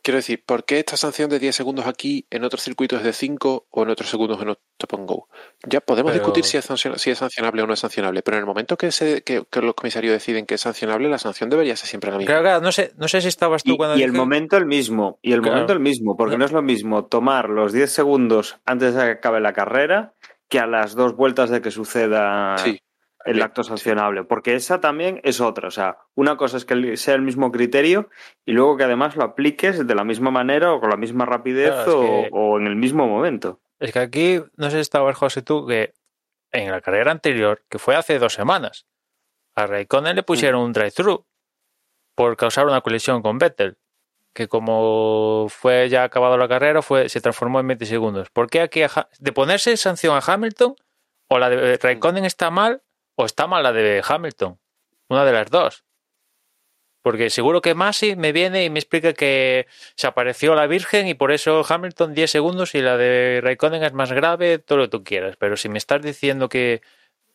[0.03, 3.13] quiero decir, ¿por qué esta sanción de 10 segundos aquí, en otros circuitos es de
[3.13, 5.29] 5 o en otros segundos en Stop and Go?
[5.67, 6.23] Ya podemos pero...
[6.23, 8.93] discutir si es, si es, sancionable o no es sancionable, pero en el momento que,
[8.93, 12.19] se, que, que, los comisarios deciden que es sancionable, la sanción debería ser siempre la
[12.19, 12.29] misma.
[12.29, 13.95] Claro, claro, no sé, no sé si estabas tú y, cuando...
[13.95, 14.07] Y dije...
[14.07, 15.55] el momento el mismo, y el claro.
[15.55, 16.41] momento el mismo, porque no.
[16.41, 20.13] no es lo mismo tomar los 10 segundos antes de que acabe la carrera
[20.49, 22.57] que a las dos vueltas de que suceda...
[22.59, 22.81] Sí
[23.27, 25.69] el acto sancionable, porque esa también es otra.
[25.69, 28.09] O sea, una cosa es que sea el mismo criterio
[28.45, 31.73] y luego que además lo apliques de la misma manera o con la misma rapidez
[31.73, 33.61] claro, o, que, o, en el mismo momento.
[33.79, 35.93] Es que aquí, no sé si estabas, José, tú, que
[36.53, 38.87] en la carrera anterior, que fue hace dos semanas.
[39.55, 41.27] A Raikkonen le pusieron un drive-thru
[42.15, 43.79] por causar una colisión con Vettel,
[44.35, 48.31] que como fue ya acabado la carrera, fue, se transformó en 20 segundos.
[48.31, 48.83] ¿Por qué aquí
[49.19, 50.77] de ponerse sanción a Hamilton
[51.29, 52.83] o la de Raikkonen está mal
[53.17, 54.59] o está mal la de Hamilton?
[55.09, 55.85] Una de las dos.
[57.03, 61.15] Porque seguro que Masi me viene y me explica que se apareció la Virgen y
[61.15, 64.91] por eso Hamilton 10 segundos y la de Raikkonen es más grave, todo lo que
[64.91, 65.37] tú quieras.
[65.39, 66.83] Pero si me estás diciendo que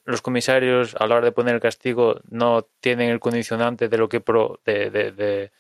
[0.04, 4.10] los comisarios a la hora de poner el castigo no tienen el condicionante de lo
[4.10, 5.52] que pro, de, de, de,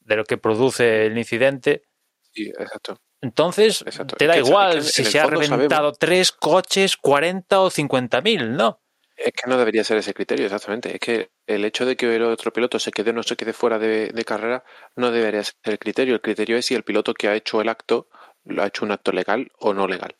[0.00, 1.84] de lo que produce el incidente.
[2.32, 2.98] Sí, exacto.
[3.22, 4.16] Entonces, Exacto.
[4.16, 8.54] te da igual si en se ha reventado sabemos- tres coches, 40 o 50 mil,
[8.54, 8.80] ¿no?
[9.22, 10.94] Es que no debería ser ese criterio, exactamente.
[10.94, 13.52] Es que el hecho de que el otro piloto se quede o no se quede
[13.52, 14.64] fuera de, de carrera
[14.96, 16.14] no debería ser el criterio.
[16.14, 18.08] El criterio es si el piloto que ha hecho el acto
[18.44, 20.16] lo ha hecho un acto legal o no legal.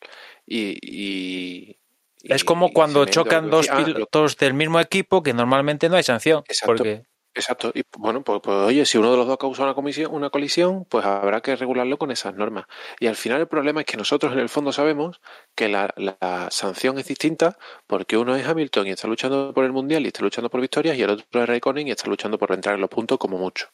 [0.47, 1.79] Y, y-
[2.25, 5.97] Es como y cuando chocan dos ah, lo- pilotos del mismo equipo que normalmente no
[5.97, 6.43] hay sanción.
[6.47, 6.67] Exacto.
[6.77, 7.05] Porque
[7.35, 7.71] Exacto.
[7.75, 10.85] Y bueno, pues, pues, oye, si uno de los dos causa una, comisión, una colisión,
[10.89, 12.65] pues habrá que regularlo con esas normas.
[12.99, 15.21] Y al final el problema es que nosotros en el fondo sabemos
[15.55, 17.57] que la, la sanción es distinta
[17.87, 20.97] porque uno es Hamilton y está luchando por el Mundial y está luchando por victorias
[20.97, 23.69] y el otro es Raikkonen y está luchando por entrar en los puntos como mucho.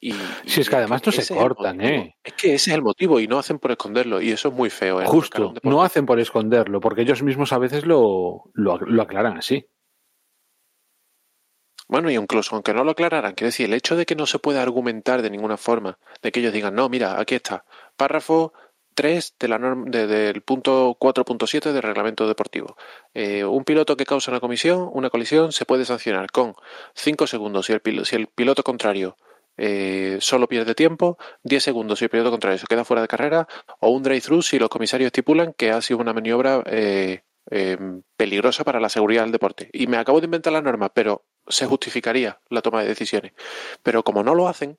[0.00, 0.14] Y,
[0.46, 1.80] Si es que además no se cortan.
[1.80, 2.16] ¿eh?
[2.24, 4.70] Es que ese es el motivo y no hacen por esconderlo y eso es muy
[4.70, 5.00] feo.
[5.00, 5.04] ¿eh?
[5.06, 9.66] Justo, no hacen por esconderlo, porque ellos mismos a veces lo, lo, lo aclaran así.
[11.90, 14.38] Bueno, y incluso aunque no lo aclararan, quiero decir, el hecho de que no se
[14.38, 17.64] pueda argumentar de ninguna forma, de que ellos digan, no, mira, aquí está,
[17.96, 18.52] párrafo
[18.94, 22.76] 3 de la norma, de- del punto 4.7 del reglamento deportivo.
[23.12, 26.54] Eh, un piloto que causa una comisión, una colisión, se puede sancionar con
[26.94, 29.16] 5 segundos si el, si el piloto contrario
[29.56, 33.48] eh, solo pierde tiempo, 10 segundos si el piloto contrario se queda fuera de carrera,
[33.80, 37.78] o un drive-thru si los comisarios estipulan que ha sido una maniobra eh, eh,
[38.16, 39.68] peligrosa para la seguridad del deporte.
[39.72, 43.32] Y me acabo de inventar la norma, pero se justificaría la toma de decisiones.
[43.82, 44.78] Pero como no lo hacen,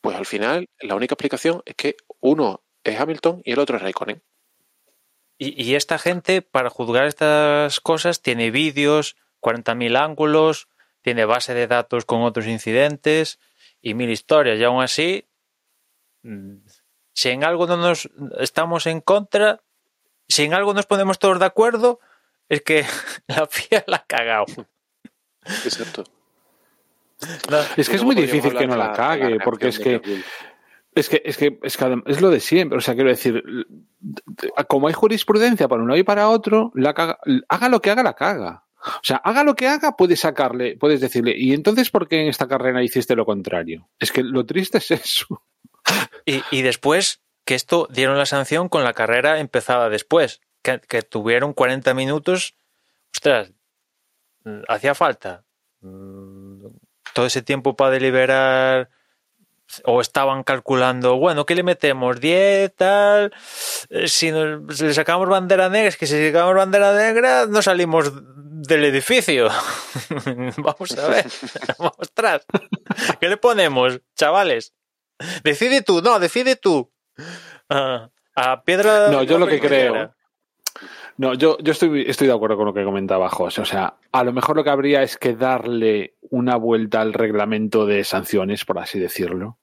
[0.00, 3.82] pues al final la única explicación es que uno es Hamilton y el otro es
[3.82, 4.22] Raikkonen.
[5.38, 10.68] Y, y esta gente, para juzgar estas cosas, tiene vídeos, 40.000 ángulos,
[11.02, 13.38] tiene base de datos con otros incidentes
[13.80, 14.58] y mil historias.
[14.58, 15.28] Y aún así,
[16.22, 16.56] mm,
[17.12, 19.62] si en algo no nos estamos en contra,
[20.28, 22.00] si en algo nos ponemos todos de acuerdo,
[22.50, 22.84] es que
[23.28, 24.44] la FIA la ha cagado.
[25.64, 26.04] Exacto.
[27.50, 30.00] No, Es que es muy difícil que no la cague, porque es que.
[30.94, 32.78] Es que, es que, es que es lo de siempre.
[32.78, 33.42] O sea, quiero decir,
[34.68, 38.14] como hay jurisprudencia para uno y para otro, la caga- haga lo que haga, la
[38.14, 38.64] caga.
[38.82, 42.28] O sea, haga lo que haga, puedes sacarle, puedes decirle, ¿y entonces por qué en
[42.28, 43.88] esta carrera hiciste lo contrario?
[44.00, 45.42] Es que lo triste es eso.
[46.24, 51.02] Y, y después que esto dieron la sanción con la carrera empezada después, que, que
[51.02, 52.54] tuvieron 40 minutos.
[53.14, 53.52] Ostras,
[54.68, 55.44] hacía falta
[55.80, 56.66] mm,
[57.14, 58.90] todo ese tiempo para deliberar.
[59.84, 62.18] O estaban calculando, bueno, ¿qué le metemos?
[62.18, 63.32] 10, tal.
[63.88, 67.62] Eh, Si, nos- si le sacamos bandera negra, es que si sacamos bandera negra, no
[67.62, 68.10] salimos
[68.66, 69.48] del edificio.
[70.56, 71.24] Vamos a ver.
[71.78, 72.44] Ostras.
[73.20, 74.74] ¿Qué le ponemos, chavales?
[75.44, 76.90] Decide tú, no, decide tú.
[77.68, 79.08] Ah, a piedra.
[79.10, 80.12] No, yo lo que creo-.
[81.20, 83.60] No, yo, yo estoy, estoy de acuerdo con lo que comentaba José.
[83.60, 87.84] O sea, a lo mejor lo que habría es que darle una vuelta al reglamento
[87.84, 89.58] de sanciones, por así decirlo.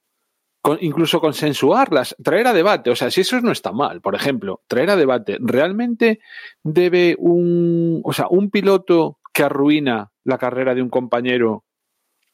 [0.81, 2.91] Incluso consensuarlas, traer a debate.
[2.91, 5.37] O sea, si eso no está mal, por ejemplo, traer a debate.
[5.39, 6.19] ¿Realmente
[6.61, 11.65] debe un, o sea, un piloto que arruina la carrera de un compañero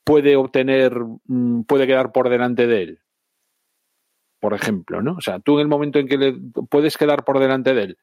[0.03, 2.99] puede obtener, mm, puede quedar por delante de él?
[4.41, 5.13] Por ejemplo, ¿no?
[5.13, 6.35] O sea, tú en el momento en que le
[6.69, 7.97] puedes quedar por delante de él,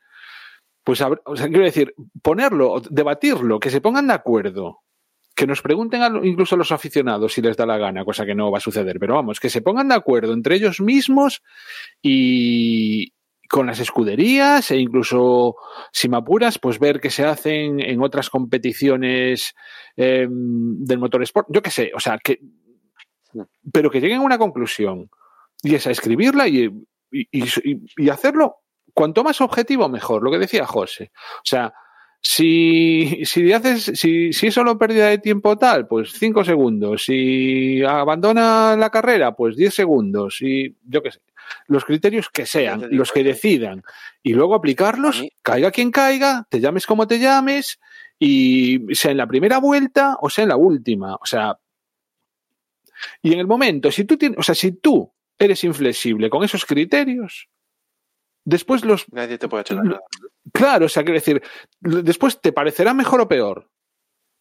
[0.90, 4.80] pues, habr- o sea, quiero decir, ponerlo, debatirlo, que se pongan de acuerdo,
[5.36, 8.34] que nos pregunten a incluso a los aficionados si les da la gana, cosa que
[8.34, 11.42] no va a suceder, pero vamos, que se pongan de acuerdo entre ellos mismos
[12.02, 13.12] y
[13.48, 15.54] con las escuderías e incluso,
[15.92, 19.54] si me apuras, pues ver qué se hacen en otras competiciones
[19.96, 22.40] eh, del motorsport, yo qué sé, o sea, que,
[23.72, 25.08] pero que lleguen a una conclusión
[25.62, 26.64] y es a escribirla y,
[27.12, 28.56] y, y- y hacerlo
[28.94, 31.12] cuanto más objetivo, mejor, lo que decía José.
[31.36, 31.72] O sea,
[32.22, 37.04] si, si haces, si, si es solo pérdida de tiempo tal, pues cinco segundos.
[37.04, 40.38] Si abandona la carrera, pues 10 segundos.
[40.42, 41.20] Y yo qué sé.
[41.66, 43.82] Los criterios que sean, los que decidan.
[44.22, 47.80] Y luego aplicarlos, caiga quien caiga, te llames como te llames,
[48.18, 51.16] y sea en la primera vuelta o sea en la última.
[51.16, 51.58] O sea,
[53.22, 56.66] y en el momento, si tú tienes, o sea, si tú eres inflexible con esos
[56.66, 57.48] criterios,
[58.50, 60.00] después los Nadie te puede echar la cara.
[60.52, 61.42] Claro, o sea, quiero decir,
[61.80, 63.70] después te parecerá mejor o peor.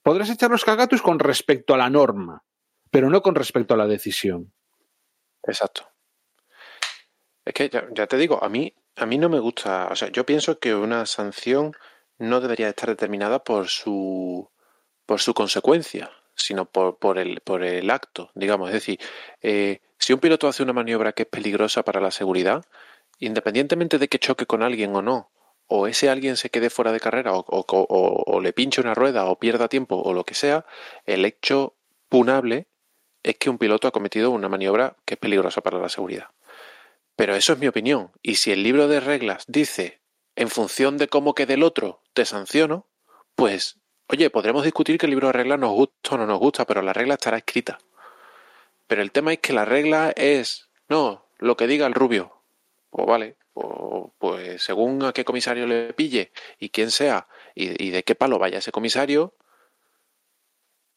[0.03, 2.43] Podrás echar los cagatus con respecto a la norma,
[2.89, 4.53] pero no con respecto a la decisión.
[5.43, 5.87] Exacto.
[7.45, 9.87] Es que ya, ya te digo, a mí, a mí no me gusta.
[9.91, 11.73] O sea, yo pienso que una sanción
[12.17, 14.49] no debería estar determinada por su
[15.09, 18.69] por su consecuencia, sino por, por, el, por el acto, digamos.
[18.69, 18.99] Es decir,
[19.41, 22.63] eh, si un piloto hace una maniobra que es peligrosa para la seguridad,
[23.19, 25.31] independientemente de que choque con alguien o no,
[25.67, 29.67] o ese alguien se quede fuera de carrera, o, le pinche una rueda, o pierda
[29.67, 30.65] tiempo, o lo que sea,
[31.05, 31.75] el hecho
[32.09, 32.67] punable
[33.21, 36.29] es que un piloto ha cometido una maniobra que es peligrosa para la seguridad.
[37.15, 38.11] Pero eso es mi opinión.
[38.23, 39.99] Y si el libro de reglas dice,
[40.35, 42.87] en función de cómo quede el otro, te sanciono,
[43.35, 46.65] pues, oye, podremos discutir que el libro de reglas nos gusta o no nos gusta,
[46.65, 47.77] pero la regla estará escrita.
[48.87, 52.38] Pero el tema es que la regla es, no, lo que diga el rubio.
[52.89, 53.67] Pues vale, pues,
[54.17, 58.39] pues según a qué comisario le pille y quién sea y, y de qué palo
[58.39, 59.35] vaya ese comisario,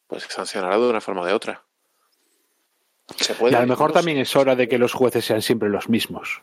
[0.07, 1.63] pues sancionará de una forma o de otra.
[3.17, 5.41] Se puede, Y a lo mejor no también es hora de que los jueces sean
[5.41, 6.41] siempre los mismos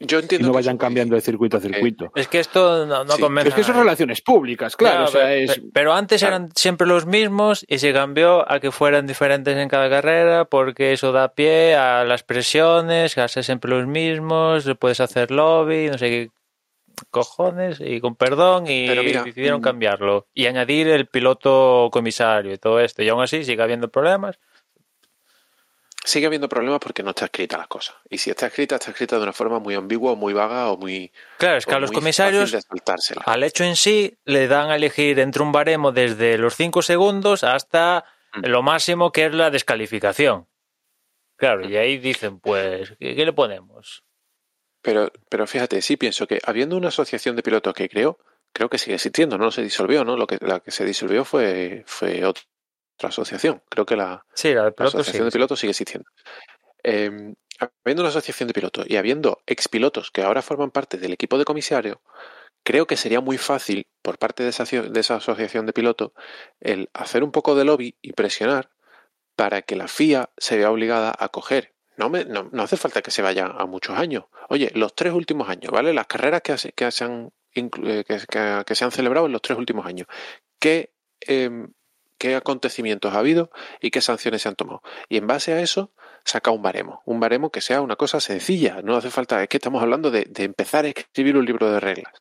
[0.00, 2.10] Yo y no que vayan cambiando de circuito a Eh, circuito.
[2.14, 3.50] Es que esto no, no Sí, convence.
[3.50, 5.00] Es que son relaciones públicas, claro.
[5.00, 6.36] Ya, o sea, pero, es, pero antes claro.
[6.36, 10.92] eran siempre los mismos y se cambió a que fueran diferentes en cada carrera porque
[10.92, 15.88] eso da pie a las presiones, a ser siempre los mismos, le puedes hacer lobby,
[15.90, 16.30] no sé qué
[17.10, 19.64] cojones, y con perdón, y mira, decidieron mm.
[19.64, 23.02] cambiarlo y añadir el piloto comisario y todo esto.
[23.02, 24.38] Y aún así sigue habiendo problemas.
[26.04, 27.96] Sigue habiendo problemas porque no está escrita las cosas.
[28.10, 30.76] Y si está escrita, está escrita de una forma muy ambigua o muy vaga o
[30.76, 31.10] muy.
[31.38, 32.54] Claro, es que a los comisarios
[33.24, 37.42] al hecho en sí le dan a elegir entre un baremo desde los 5 segundos
[37.42, 38.46] hasta Mm.
[38.46, 40.48] lo máximo que es la descalificación.
[41.36, 44.04] Claro, y ahí dicen, pues, ¿qué, qué le ponemos?
[44.82, 48.18] Pero, pero fíjate, sí pienso que habiendo una asociación de pilotos que creo,
[48.52, 50.16] creo que sigue existiendo, no se disolvió, ¿no?
[50.16, 52.42] Lo que, la que se disolvió fue, fue otra
[53.02, 53.62] asociación.
[53.68, 55.24] Creo que la, Sí, la de la pilotos asociación sí.
[55.26, 56.08] de pilotos sigue existiendo.
[56.82, 57.34] Eh,
[57.84, 61.44] habiendo una asociación de pilotos y habiendo expilotos que ahora forman parte del equipo de
[61.44, 62.02] comisario,
[62.62, 66.12] creo que sería muy fácil por parte de esa, de esa asociación de pilotos
[66.60, 68.70] el hacer un poco de lobby y presionar
[69.36, 71.74] para que la FIA se vea obligada a coger.
[71.96, 74.24] No, me, no, no hace falta que se vaya a muchos años.
[74.48, 75.92] Oye, los tres últimos años, ¿vale?
[75.94, 79.32] Las carreras que, se- que, se, han, eh, que, que- que se han celebrado en
[79.32, 80.08] los tres últimos años.
[80.58, 81.72] ¿Qué, em,
[82.24, 83.50] ¿Qué acontecimientos ha habido
[83.82, 84.80] y qué sanciones se han tomado?
[85.10, 85.90] Y en base a eso,
[86.24, 87.02] saca un baremo.
[87.04, 88.80] Un baremo que sea una cosa sencilla.
[88.82, 91.80] No hace falta, es que estamos hablando de, de empezar a escribir un libro de
[91.80, 92.14] reglas.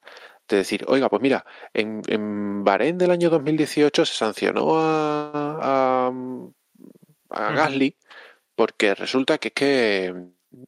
[0.49, 6.11] De decir, oiga, pues mira, en, en Bahrein del año 2018 se sancionó a,
[7.29, 7.53] a.
[7.53, 7.95] Gasly
[8.55, 10.13] porque resulta que es que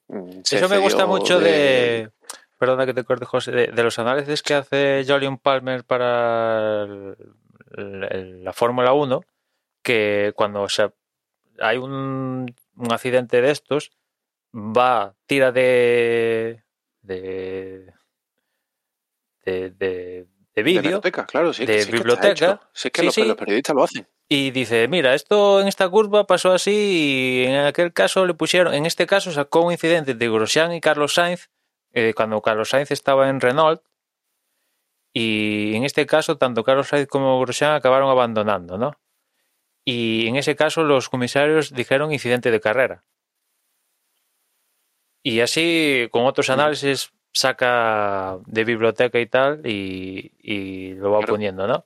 [0.07, 2.09] mm, se Eso me gusta mucho de...
[2.57, 7.17] Perdona que te corte, José, de, de los análisis que hace Julian Palmer para el-
[7.75, 9.21] la Fórmula 1,
[9.83, 10.91] que cuando se-
[11.59, 13.91] hay un, un accidente de estos,
[14.53, 16.63] va, tira de...
[17.01, 17.93] de...
[19.45, 22.61] de, de, de de vídeo biblioteca, claro, sí, de sí que biblioteca.
[22.71, 23.25] que Sí, los, sí.
[23.25, 24.07] los periodistas lo hacen.
[24.29, 28.73] y dice, mira, esto en esta curva pasó así y en aquel caso le pusieron,
[28.73, 31.49] en este caso sacó un incidente de Grosjean y Carlos Sainz
[31.91, 33.81] eh, cuando Carlos Sainz estaba en Renault
[35.17, 38.91] y en este caso tanto Carlos Sainz como Grosjean acabaron abandonando, ¿no?
[39.85, 43.05] Y en ese caso los comisarios dijeron incidente de carrera.
[45.23, 51.33] Y así con otros análisis saca de biblioteca y tal y, y lo va Claro.
[51.33, 51.85] poniendo, ¿no?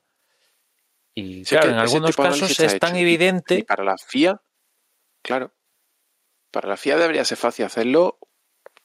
[1.14, 2.98] Y Sí, claro, en algunos casos es tan hecho.
[3.02, 4.40] Evidente Y para la FIA,
[5.22, 5.52] claro,
[6.50, 8.18] para la FIA debería ser fácil hacerlo.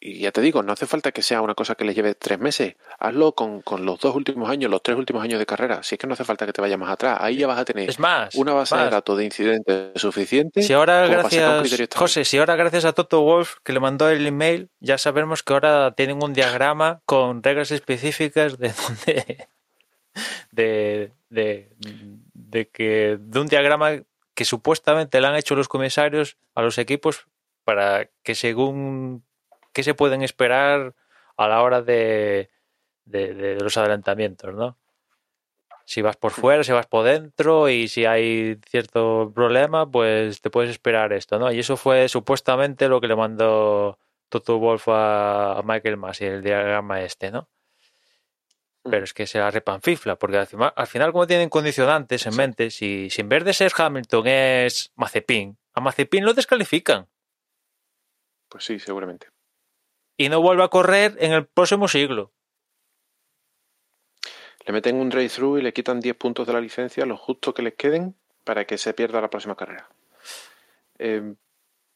[0.07, 2.37] Y ya te digo, no hace falta que sea una cosa que les lleve tres
[2.37, 2.75] meses.
[2.99, 5.81] Hazlo con, con los dos últimos años, los tres últimos años de carrera.
[5.81, 7.17] Si es que no hace falta que te vayas más atrás.
[7.21, 10.61] Ahí ya vas a tener Es más, una base de datos de incidentes suficiente.
[10.61, 11.89] Si ahora gracias.
[11.95, 15.53] José, si ahora gracias a Toto Wolf que le mandó el email, ya sabemos que
[15.53, 19.47] ahora tienen un diagrama con reglas específicas de donde
[20.51, 21.71] de, de,
[22.35, 24.03] de que de un diagrama
[24.35, 27.25] que supuestamente le han hecho los comisarios a los equipos
[27.63, 29.23] para que según
[29.75, 30.95] qué se pueden esperar
[31.37, 32.49] a la hora de,
[33.03, 34.77] de, de los adelantamientos, ¿no?
[35.87, 40.49] Si vas por fuera, si vas por dentro y si hay cierto problema, pues te
[40.49, 41.51] puedes esperar esto, ¿no?
[41.51, 43.99] Y eso fue supuestamente lo que le mandó
[44.29, 47.49] Toto Wolf a, Michael Massey, el diagrama este, ¿no?
[48.83, 52.31] Pero es que se la repanfifla, porque al final, al final como tienen condicionantes en
[52.31, 52.37] Sí.
[52.37, 57.07] mente, si, si en vez de ser Hamilton es Mazepin, a Mazepin lo descalifican
[58.49, 59.27] Pues sí, seguramente.
[60.17, 62.31] Y no vuelve a correr en el próximo siglo.
[64.65, 67.61] Le meten un drive-thru y le quitan 10 puntos de la licencia, lo justo que
[67.61, 69.89] les queden, para que se pierda la próxima carrera.
[70.97, 71.35] Eh,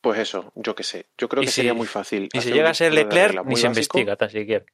[0.02, 1.08] pues eso, yo qué sé.
[1.18, 2.30] Yo creo que si- sería muy fácil.
[2.32, 4.66] Y si llega a ser Leclerc, ni se investiga tan siquiera.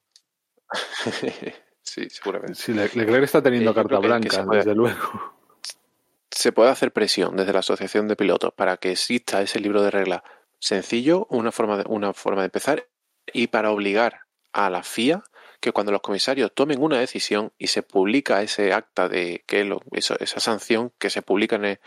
[1.81, 2.55] sí, seguramente.
[2.55, 5.35] Sí, Le- Leclerc está teniendo Eh, carta creo que- que blanca, puede- desde luego.
[6.31, 9.89] Se puede hacer presión desde la Asociación de Pilotos para que exista ese libro de
[9.91, 10.21] reglas
[10.59, 12.87] sencillo, una forma de, una forma de empezar,
[13.33, 14.21] y para obligar
[14.53, 15.23] a la FIA
[15.59, 20.39] que cuando los comisarios tomen una decisión y se publica ese acta de que esa
[20.39, 21.79] sanción que se publica en el,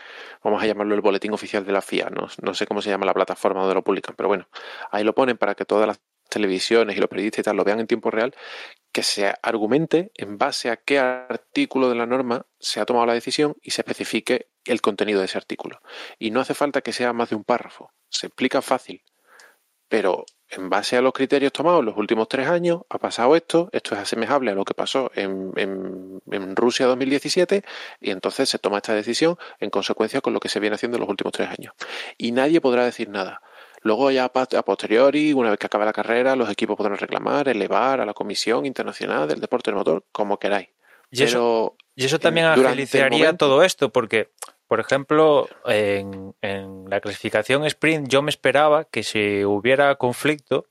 [0.43, 3.05] vamos a llamarlo el boletín oficial de la FIA, no, no sé cómo se llama
[3.05, 4.49] la plataforma donde lo publican, pero bueno,
[4.91, 7.79] ahí lo ponen para que todas las televisiones y los periodistas y tal lo vean
[7.79, 8.35] en tiempo real,
[8.91, 13.13] que se argumente en base a qué artículo de la norma se ha tomado la
[13.13, 15.81] decisión y se especifique el contenido de ese artículo.
[16.17, 19.03] Y no hace falta que sea más de un párrafo, se explica fácil,
[19.87, 23.69] pero en base a los criterios tomados en los últimos tres años ha pasado esto,
[23.71, 27.63] esto es asemejable a lo que pasó en, en- en Rusia 2017
[28.01, 31.01] y entonces se toma esta decisión en consecuencia con lo que se viene haciendo en
[31.01, 31.73] los últimos tres años.
[32.17, 33.41] Y nadie podrá decir nada.
[33.81, 34.29] Luego ya a
[34.63, 38.65] posteriori, una vez que acabe la carrera, los equipos podrán reclamar, elevar a la Comisión
[38.65, 40.67] Internacional del Deporte del Motor, como queráis.
[41.11, 44.29] Y eso, y eso también agilizaría momento- todo esto, porque,
[44.69, 50.67] por ejemplo, en, en la clasificación sprint yo me esperaba que si hubiera conflicto,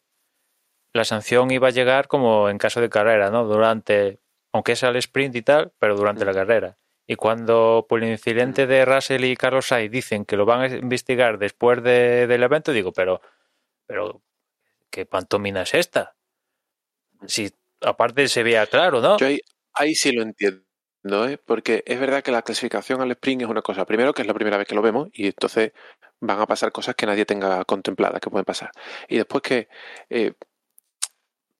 [0.95, 3.45] la sanción iba a llegar como en caso de carrera, ¿no?
[3.45, 4.21] Durante,
[4.53, 6.79] aunque es al sprint y tal, pero durante la carrera.
[7.07, 10.67] Y cuando por el incidente de Russell y Carlos Sainz dicen que lo van a
[10.69, 13.21] investigar después de- del evento, digo, pero,
[13.87, 14.23] pero,
[14.91, 16.17] ¿qué pantomina es esta?
[17.27, 19.19] Si aparte se veía claro, ¿no?
[19.19, 19.41] Yo ahí,
[19.75, 20.63] ahí sí lo entiendo,
[21.05, 21.39] ¿eh?
[21.45, 23.85] porque es verdad que la clasificación al sprint es una cosa.
[23.85, 25.73] Primero, que es la primera vez que lo vemos y entonces
[26.21, 28.71] van a pasar cosas que nadie tenga contempladas que pueden pasar.
[29.09, 29.69] Y después que,
[30.11, 30.33] eh,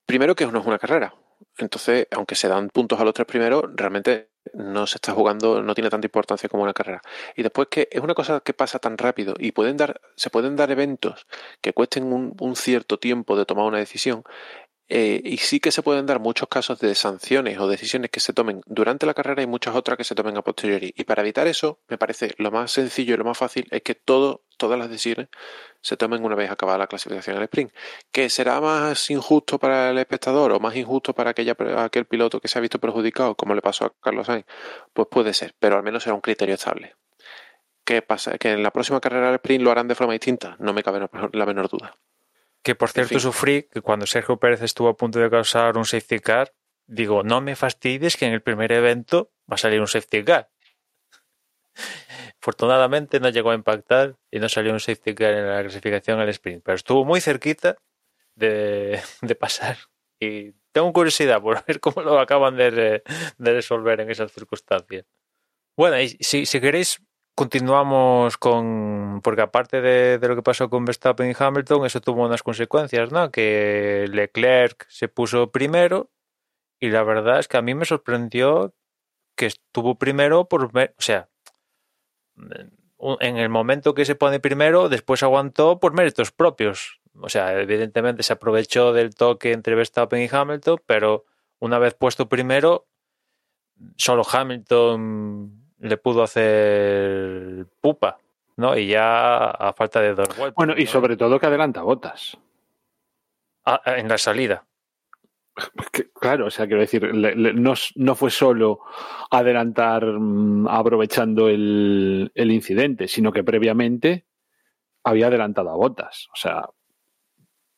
[0.07, 1.15] primero que no es una carrera.
[1.57, 5.75] Entonces, aunque se dan puntos a los tres primeros, realmente no se está jugando, no
[5.75, 7.03] tiene tanta importancia como una carrera.
[7.37, 10.57] Y después que es una cosa que pasa tan rápido y pueden dar, se pueden
[10.57, 11.27] dar eventos
[11.61, 14.25] que cuesten un cierto tiempo de tomar una decisión
[14.91, 18.33] eh, y sí que se pueden dar muchos casos de sanciones o decisiones que se
[18.33, 20.95] tomen durante la carrera y muchas otras que se tomen a posteriori.
[20.97, 23.95] Y para evitar eso, me parece lo más sencillo y lo más fácil es que
[23.95, 25.29] todo, todas las decisiones
[25.83, 27.73] se tomen una vez acabada la clasificación al sprint.
[28.11, 32.49] ¿Que será más injusto para el espectador o más injusto para aquella, aquel piloto que
[32.49, 34.47] se ha visto perjudicado, como le pasó a Carlos Sainz?
[34.95, 36.97] Pues puede ser, pero al menos será un criterio estable.
[37.85, 38.39] ¿Qué pasa?
[38.39, 40.57] ¿Que en la próxima carrera al sprint lo harán de forma distinta?
[40.59, 41.97] No me cabe la menor duda.
[42.63, 43.21] Que por cierto fin.
[43.21, 46.53] sufrí que cuando Sergio Pérez estuvo a punto de causar un safety car,
[46.87, 50.51] digo, no me fastidies que en el primer evento va a salir un safety car.
[52.41, 56.29] Afortunadamente no llegó a impactar y no salió un safety car en la clasificación al
[56.31, 57.77] sprint, pero estuvo muy cerquita
[58.35, 59.79] de, de pasar.
[60.21, 63.03] Y tengo curiosidad por ver cómo lo acaban de,
[63.39, 65.07] de resolver en esas circunstancias.
[65.77, 67.01] Bueno, y si, si queréis,
[67.39, 69.21] continuamos con.
[69.23, 73.31] Porque aparte de, lo que pasó con Verstappen y Hamilton, eso tuvo unas consecuencias, ¿no?
[73.31, 76.11] Que Leclerc se puso primero
[76.81, 78.75] y la verdad es que a mí me sorprendió
[79.37, 80.65] que estuvo primero por.
[80.65, 81.29] O sea,
[83.21, 87.01] en el momento que se pone primero, después aguantó por méritos propios.
[87.21, 91.25] O sea, evidentemente se aprovechó del toque entre Verstappen y Hamilton, pero
[91.61, 92.89] una vez puesto primero,
[93.97, 98.19] solo Hamilton le pudo hacer pupa,
[98.57, 98.77] ¿no?
[98.77, 100.55] Y ya a falta de dos vueltas.
[100.55, 100.91] Bueno, y ¿no?
[100.91, 102.37] sobre todo que adelanta botas.
[103.65, 104.65] Ah, en la salida.
[106.21, 108.81] Claro, o sea, quiero decir, le- le- no, no fue solo
[109.31, 114.27] adelantar mm, aprovechando el, el incidente, sino que previamente
[115.05, 116.29] había adelantado a botas.
[116.33, 116.69] O sea,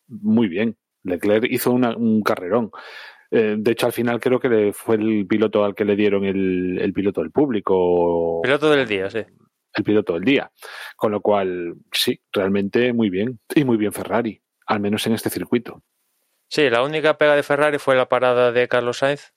[0.08, 0.76] muy bien.
[1.04, 2.70] Leclerc hizo una- un carrerón.
[3.30, 6.24] Eh, de hecho, al final creo que le- fue el piloto al que le dieron
[6.24, 9.18] el, el piloto del público, Piloto del día, sí.
[9.74, 10.50] el piloto del día.
[10.96, 13.38] Con lo cual, sí, realmente muy bien.
[13.54, 15.82] Y muy bien Ferrari, al menos en este circuito.
[16.48, 19.32] Sí, la única pega de Ferrari fue la parada de Carlos Sainz,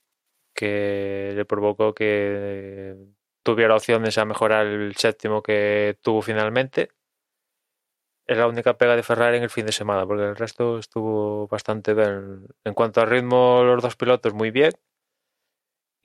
[0.56, 2.96] que le provocó que
[3.44, 6.90] tuviera opciones a mejorar el séptimo que tuvo finalmente.
[8.28, 11.48] Es la única pega de Ferrari en el fin de semana, porque el resto estuvo
[11.48, 12.48] bastante bien.
[12.66, 14.74] En cuanto a ritmo, los dos pilotos muy bien.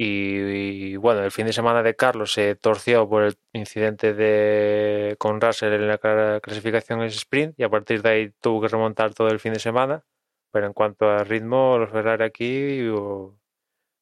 [0.01, 5.41] Y, bueno, el fin de semana de Carlos se torció por el incidente de con
[5.41, 9.13] Russell en la cla- clasificación en sprint y a partir de ahí tuvo que remontar
[9.15, 10.05] todo el fin de semana.
[10.53, 13.37] Pero en cuanto a ritmo, los Ferrari aquí oh,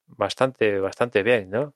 [0.09, 1.75] bastante, bastante bien, ¿no?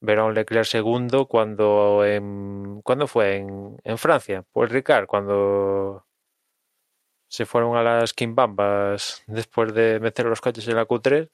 [0.00, 3.36] Ver a un Leclerc segundo cuando en, ¿cuándo fue?
[3.36, 6.04] En, en Francia, pues Ricard, cuando
[7.28, 11.28] se fueron a las quimbambas después de meter los coches en la Q3.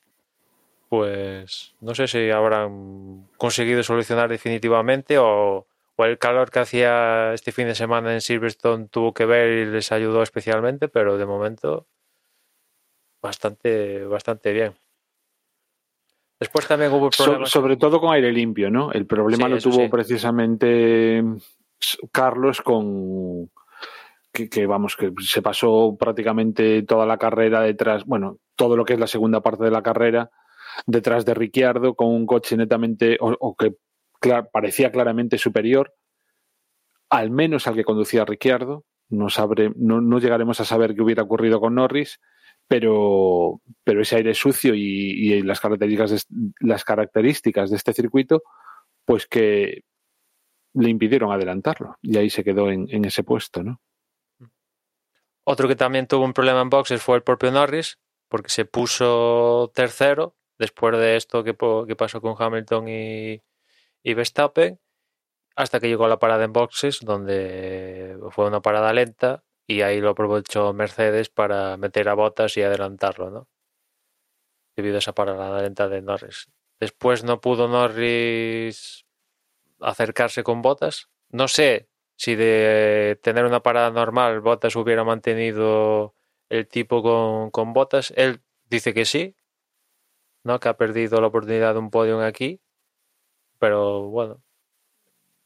[0.89, 7.53] pues no sé si habrán conseguido solucionar definitivamente o, o el calor que hacía este
[7.53, 11.87] fin de semana en Silverstone tuvo que ver y les ayudó especialmente, pero de momento
[13.23, 14.75] bastante, bastante bien.
[16.41, 17.51] Después también hubo So- problemas.
[17.51, 18.91] sobre todo con aire limpio, ¿no?
[18.93, 19.89] El problema Sí, lo tuvo sí.
[19.89, 21.23] precisamente
[22.13, 23.51] Carlos con
[24.33, 28.95] que, que, vamos, que se pasó prácticamente toda la carrera detrás, bueno, todo lo que
[28.95, 30.31] es la segunda parte de la carrera
[30.87, 33.75] detrás de Ricciardo con un coche netamente o, o que
[34.53, 35.95] parecía claramente superior,
[37.11, 38.85] al menos al que conducía Ricciardo.
[39.09, 42.21] No, sabré, no, no llegaremos a saber qué hubiera ocurrido con Norris,
[42.71, 48.45] pero, pero ese aire sucio y, las, características de, las características de este circuito,
[49.05, 49.83] pues que
[50.75, 53.81] le impidieron adelantarlo y ahí se quedó en, ese puesto, ¿no?
[55.43, 57.99] Otro que también tuvo un problema en boxes fue el propio Norris,
[58.29, 63.43] porque se puso tercero después de esto que pasó con Hamilton y,
[64.05, 64.79] y Verstappen,
[65.57, 70.01] hasta que llegó a la parada en boxes, donde fue una parada lenta y ahí
[70.01, 73.49] lo aprovechó Mercedes para meter a botas y adelantarlo, ¿no?
[74.75, 76.51] Debido a esa parada lenta de Norris.
[76.81, 79.07] Después no pudo Norris
[79.79, 81.09] acercarse con botas.
[81.29, 86.17] No sé si de tener una parada normal Botas hubiera mantenido
[86.49, 88.13] el tipo con, con botas.
[88.17, 89.37] Él dice que sí,
[90.43, 90.59] ¿no?
[90.59, 92.61] Que ha perdido la oportunidad de un podium aquí.
[93.61, 94.43] Pero bueno,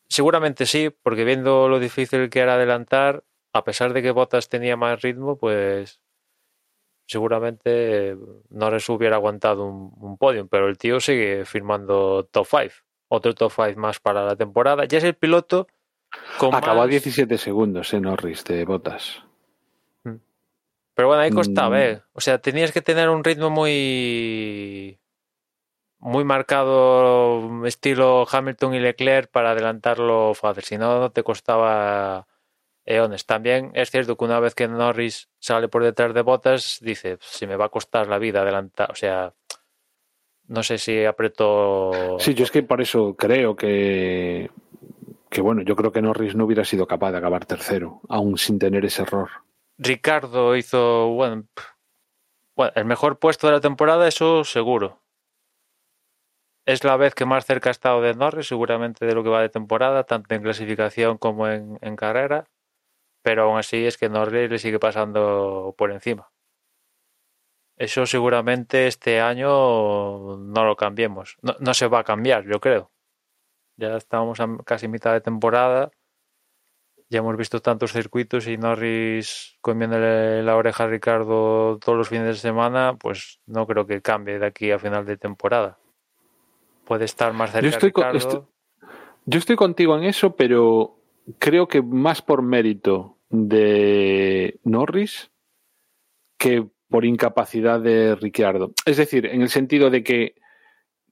[0.08, 3.22] seguramente sí, porque viendo lo difícil que era adelantar,
[3.54, 6.00] a pesar de que Botas tenía más ritmo, pues
[7.06, 8.16] seguramente
[8.50, 12.74] no les hubiera aguantado un, un podium, pero el tío sigue firmando top 5,
[13.08, 14.84] otro top 5 más para la temporada.
[14.86, 15.66] Ya es el piloto
[16.38, 19.22] con Acabó a más- 17 segundos en Norris de botas.
[20.96, 21.80] Pero bueno, ahí costaba, Mm.
[21.82, 22.02] ¿eh?
[22.12, 24.98] O sea, tenías que tener un ritmo muy
[25.98, 32.26] muy marcado estilo Hamilton y Leclerc para adelantarlo fácil, si no no te costaba
[32.84, 33.26] eones.
[33.26, 37.46] También es cierto que una vez que Norris sale por detrás de Bottas, dice, si
[37.46, 39.32] me va a costar la vida adelantar, o sea,
[40.46, 44.50] no sé si apretó Sí, yo es que por eso creo que,
[45.30, 48.58] que bueno, yo creo que Norris no hubiera sido capaz de acabar tercero, aún sin
[48.58, 49.30] tener ese error.
[49.78, 51.44] Ricardo hizo, bueno,
[52.54, 55.00] bueno, el mejor puesto de la temporada, eso seguro.
[56.66, 59.42] Es la vez que más cerca ha estado de Norris, seguramente de lo que va
[59.42, 62.46] de temporada, tanto en clasificación como en, en carrera.
[63.24, 66.30] Pero aún así es que Norris le sigue pasando por encima.
[67.78, 71.38] Eso seguramente este año no lo cambiemos.
[71.40, 72.92] No, no se va a cambiar, yo creo.
[73.76, 75.90] Ya estamos a casi mitad de temporada.
[77.08, 82.26] Ya hemos visto tantos circuitos y Norris comiéndole la oreja a Ricardo todos los fines
[82.26, 85.78] de semana, pues no creo que cambie de aquí a final de temporada.
[86.84, 88.18] Puede estar más cerca estoy con- Ricardo.
[88.18, 88.42] estoy-
[89.24, 90.98] Yo estoy contigo en eso, pero
[91.38, 95.30] creo que más por mérito de Norris
[96.38, 98.72] que por incapacidad de Ricciardo.
[98.86, 100.34] Es decir, en el sentido de que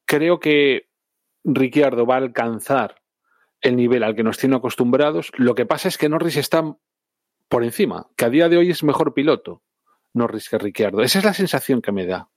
[0.05, 0.89] creo que
[1.45, 3.03] Ricciardo va a alcanzar
[3.61, 5.33] el nivel al que nos tiene acostumbrados.
[5.37, 6.77] Lo que pasa es que Norris está
[7.49, 9.63] por encima, que a día de hoy es mejor piloto
[10.15, 11.03] Norris que Ricciardo.
[11.03, 12.31] Esa es la sensación que me da.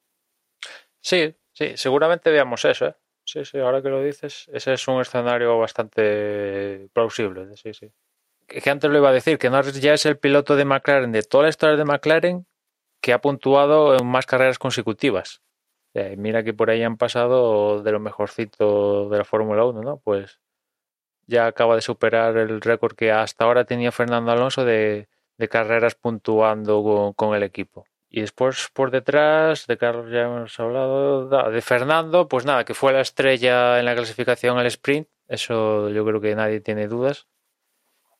[1.01, 2.95] Sí, sí, seguramente veamos eso, ¿eh?
[3.23, 7.91] Sí, sí, ahora que lo dices, ese es un escenario bastante plausible, sí, sí.
[8.47, 11.23] Que antes lo iba a decir, que Norris ya es el piloto de McLaren de
[11.23, 12.45] toda la historia de McLaren
[13.01, 15.41] que ha puntuado en más carreras consecutivas.
[15.93, 19.97] Eh, mira que por ahí han pasado de lo mejorcito de la Fórmula 1, ¿no?
[19.97, 20.39] Pues
[21.27, 25.07] ya acaba de superar el récord que hasta ahora tenía Fernando Alonso de,
[25.49, 27.85] carreras puntuando con, con el equipo.
[28.09, 32.93] Y después por detrás, de Carlos ya hemos hablado, de Fernando, pues nada, que fue
[32.93, 37.27] la estrella en la clasificación al sprint, eso yo creo que nadie tiene dudas.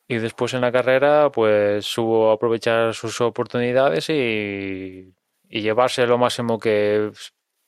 [0.08, 5.12] Y después en la carrera, pues supo aprovechar sus oportunidades y,
[5.48, 7.10] llevarse lo máximo que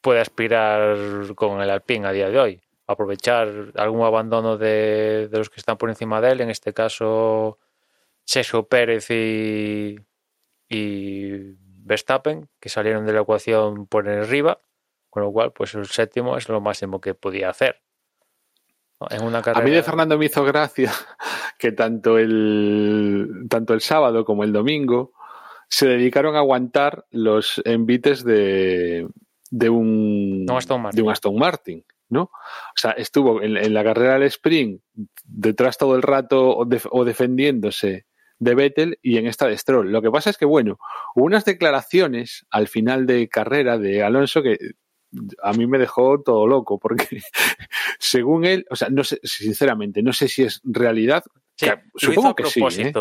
[0.01, 0.97] puede aspirar
[1.35, 2.61] con el Alpine a día de hoy.
[2.87, 7.59] Aprovechar algún abandono de, de los que están por encima de él, en este caso
[8.25, 9.97] Sergio Pérez y,
[10.69, 11.57] y
[11.89, 14.61] Verstappen, que salieron de la ecuación por arriba,
[15.11, 17.83] con lo cual, pues el séptimo es lo máximo que podía hacer.
[19.01, 19.07] ¿No?
[19.11, 19.65] En una A carrera.
[19.65, 20.93] mí de Fernando me hizo gracia
[21.59, 25.13] que tanto el, tanto el sábado como el domingo
[25.69, 29.07] se dedicaron a aguantar los envites de,
[29.51, 30.97] de, un, Un Aston Martin.
[30.97, 31.85] de un Aston Martin.
[32.11, 32.23] ¿no?
[32.23, 32.31] O
[32.75, 34.81] sea, estuvo en, en la carrera del sprint
[35.25, 38.07] detrás todo el rato o defendiéndose
[38.39, 39.93] de Vettel y en esta de Stroll.
[39.93, 40.79] Lo que pasa es que, bueno,
[41.15, 44.57] hubo unas declaraciones al final de carrera de Alonso que
[45.43, 47.07] a mí me dejó todo loco, porque
[47.99, 51.25] según él, o sea, no sé, sinceramente, no sé si es realidad.
[51.57, 52.93] Sí, que supongo que sí, ¿eh?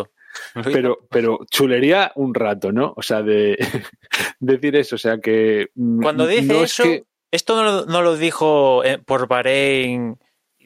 [0.64, 2.92] pero, pero chulería un rato, ¿no?
[2.96, 3.56] O sea, de
[4.40, 5.68] decir eso, o sea que.
[5.74, 9.28] mm, Cuando dice no es eso, que- esto no, lo- no lo dijo eh, por
[9.28, 10.18] Bahrein.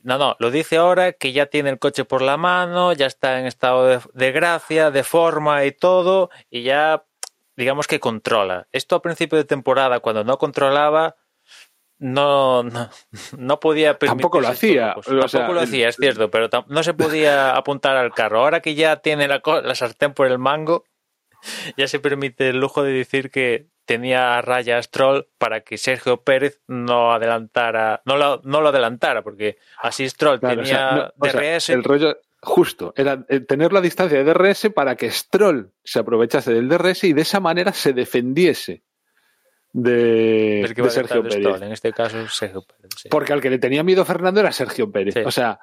[0.04, 3.38] No, no, lo dice ahora que ya tiene el coche por la mano, ya está
[3.38, 7.04] en estado de, de gracia, de forma y todo, y ya
[7.56, 8.66] digamos que controla.
[8.72, 11.14] Esto a principio de temporada, cuando no controlaba,
[12.02, 12.90] no, no,
[13.38, 16.94] no podía Tampoco lo hacía, o Tampoco lo el- hacía, es cierto, pero no se
[16.94, 18.40] podía apuntar al carro.
[18.40, 20.84] Ahora que ya tiene la, la sartén por el mango,
[21.76, 25.78] ya se permite el lujo de decir que tenía a raya a Stroll para que
[25.78, 30.76] Sergio Pérez no adelantara, no lo, no lo adelantara, porque así Stroll Claro, o tenía
[30.78, 31.68] sea, no, o sea, DRS.
[31.70, 36.52] el rollo justo era eh, tener la distancia de DRS para que Stroll se aprovechase
[36.52, 38.82] del DRS y de esa manera se defendiese
[39.72, 41.62] de, que Sergio Pérez.
[41.62, 42.90] En este caso Sergio Pérez.
[42.96, 43.08] sí.
[43.08, 45.14] Porque al que le tenía miedo Fernando era Sergio Pérez.
[45.14, 45.20] Sí.
[45.24, 45.58] O sea,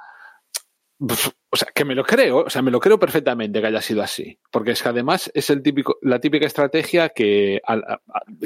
[1.52, 4.02] o sea, que me lo creo, o sea, me lo creo perfectamente que haya sido
[4.04, 4.38] así.
[4.52, 8.02] Porque es que además es el típico, la típica estrategia que, a- a-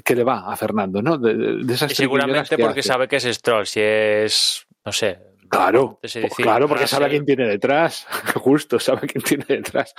[0.05, 1.17] que le va a Fernando, ¿no?
[1.17, 2.87] De, de- de esas Y seguramente porque hace.
[2.89, 5.19] sabe que es Stroll, si es, no sé.
[5.53, 7.25] Claro, decir, claro, porque sabe a Russell.
[7.25, 8.07] quién tiene detrás.
[8.35, 9.93] Justo, sabe a quién tiene detrás.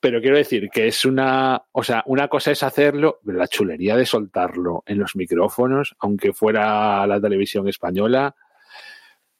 [0.00, 3.96] Pero quiero decir que es una, o sea, una cosa es hacerlo, pero la chulería
[3.96, 8.36] de soltarlo en los micrófonos, aunque fuera la televisión española,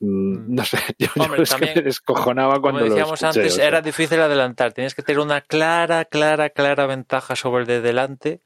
[0.01, 3.41] mm, no sé, yo, yo Hombre, es que me descojonaba Como cuando lo decíamos escuché,
[3.41, 3.67] antes, o sea.
[3.67, 4.73] era difícil adelantar.
[4.73, 8.41] Tenías que tener una clara, clara, clara ventaja sobre el de delante,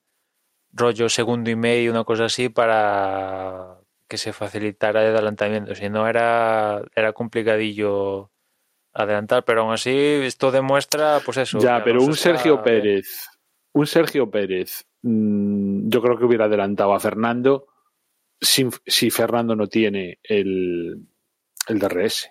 [0.72, 3.81] rollo segundo y medio, una cosa así, para
[4.12, 5.74] que se facilitara el adelantamiento.
[5.74, 8.30] Si no, era, era complicadillo
[8.93, 11.59] adelantar, pero aún así esto demuestra, pues eso.
[11.60, 12.62] Ya, pero un Sergio.
[12.62, 13.26] Pérez,
[13.72, 17.68] un Sergio Pérez, mm, yo creo que hubiera adelantado a Fernando
[18.39, 21.06] sin- si Fernando no tiene el,
[21.68, 22.30] el DRS.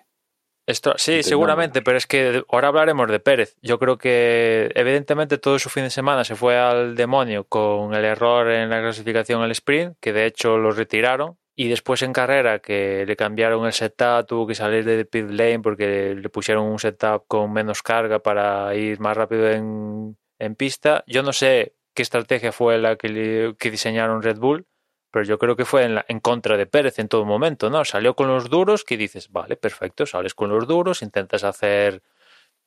[0.64, 3.56] Esto, sí, seguramente, pero es que ahora hablaremos de Pérez.
[3.60, 8.04] Yo creo que evidentemente todo su fin de semana se fue al demonio con el
[8.04, 11.36] error en la clasificación al sprint, que de hecho lo retiraron.
[11.54, 15.60] Y después en carrera que le cambiaron el setup, tuvo que salir de pit lane
[15.60, 21.04] porque le pusieron un setup con menos carga para ir más rápido en, en pista.
[21.06, 24.66] Yo no sé qué estrategia fue la que, que diseñaron Red Bull,
[25.10, 27.84] pero yo creo que fue en, la- en contra de Pérez en todo momento, ¿no?
[27.84, 32.02] Salió con los duros, que dices, vale, perfecto, sales con los duros, intentas hacer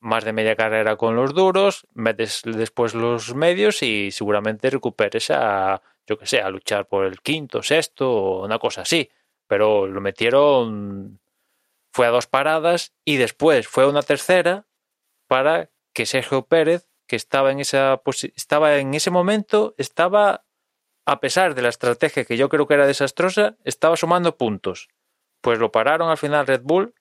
[0.00, 5.82] más de media carrera con los duros, metes después los medios y seguramente recuperes a,
[6.06, 9.10] yo que sé, a luchar por el quinto, sexto o una cosa así.
[9.46, 11.20] Pero lo metieron,
[11.92, 14.66] fue a dos paradas y después fue a una tercera
[15.28, 18.00] para que Sergio Pérez, que estaba en esa
[18.34, 20.44] estaba en ese momento, estaba
[21.06, 24.88] a pesar de la estrategia que yo creo que era desastrosa, estaba sumando puntos.
[25.40, 26.94] Pues lo pararon al final Red Bull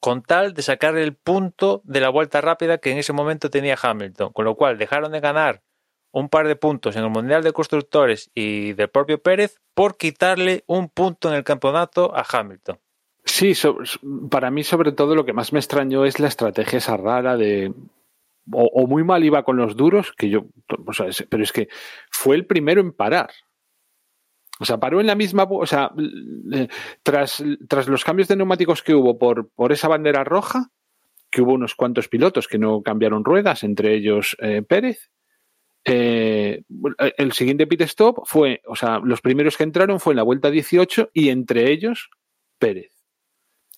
[0.00, 3.78] con tal de sacar el punto de la vuelta rápida que en ese momento tenía
[3.80, 5.62] Hamilton, con lo cual dejaron de ganar
[6.14, 10.62] un par de puntos en el Mundial de Constructores y del propio Pérez por quitarle
[10.68, 12.78] un punto en el campeonato a Hamilton.
[13.24, 13.52] Sí,
[14.30, 17.74] para mí sobre todo lo que más me extrañó es la estrategia esa rara de...
[18.52, 20.46] O, muy mal iba con los duros, que yo...
[21.28, 21.68] pero es que
[22.10, 23.30] fue el primero en parar.
[24.60, 25.48] O sea, paró en la misma...
[25.50, 25.90] O sea,
[27.02, 30.70] tras, tras los cambios de neumáticos que hubo por, por esa bandera roja,
[31.28, 35.10] que hubo unos cuantos pilotos que no cambiaron ruedas, entre ellos eh, Pérez,
[35.84, 36.62] eh,
[37.18, 40.50] el siguiente pit stop fue, o sea, los primeros que entraron fue en la vuelta
[40.50, 42.10] 18 y entre ellos
[42.58, 43.04] Pérez.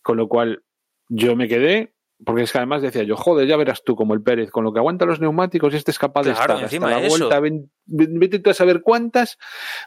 [0.03, 0.63] Con lo cual
[1.09, 4.23] yo me quedé, porque es que además decía yo, joder, ya verás tú como el
[4.23, 7.29] Pérez, con lo que aguanta los neumáticos, este es capaz de estar hasta la eso.
[7.29, 7.41] vuelta,
[7.87, 9.37] vete tú a saber cuántas,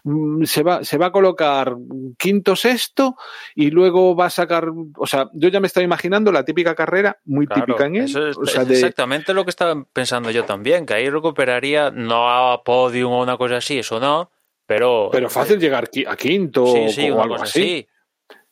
[0.04, 1.76] mm, se va, se va a colocar
[2.20, 3.16] quinto, sexto,
[3.56, 7.18] y luego va a sacar, o sea, yo ya me estaba imaginando la típica carrera,
[7.26, 9.84] muy Claro, típica en él, eso es, o sea, es de, exactamente lo que estaba
[9.92, 14.30] pensando yo también, que ahí recuperaría no a podium o una cosa así, eso no,
[14.68, 15.10] pero...
[15.12, 17.60] pero fácil llegar qui- a quinto Sí, sí, o algo así.
[17.60, 17.88] así.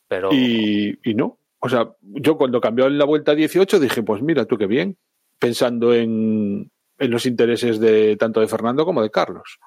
[0.08, 1.37] Pero Y, y no.
[1.60, 4.96] O sea, yo cuando cambió en la vuelta 18 dije, pues mira tú qué bien,
[5.38, 9.58] pensando en, en los intereses de tanto de Fernando como de Carlos.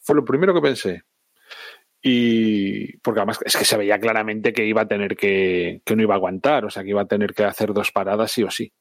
[0.00, 1.02] Fue lo primero que pensé.
[2.02, 6.02] Y porque además es que se veía claramente que iba a tener que, que no
[6.02, 8.50] iba a aguantar, o sea, que iba a tener que hacer dos paradas sí o
[8.50, 8.72] sí.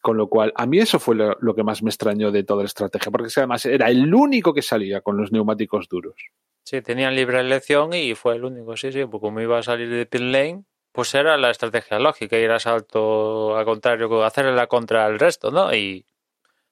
[0.00, 2.66] Con lo cual, a mí eso fue lo, que más me extrañó de toda la
[2.66, 6.14] estrategia, porque además era el único que salía con los neumáticos duros.
[6.62, 9.88] sí, tenían libre elección y fue el único, sí, sí, porque como iba a salir
[9.88, 10.64] de pit lane,
[10.98, 15.52] pues era la estrategia lógica, ir a salto al contrario, hacerle la contra al resto,
[15.52, 15.72] ¿no?
[15.72, 16.04] Y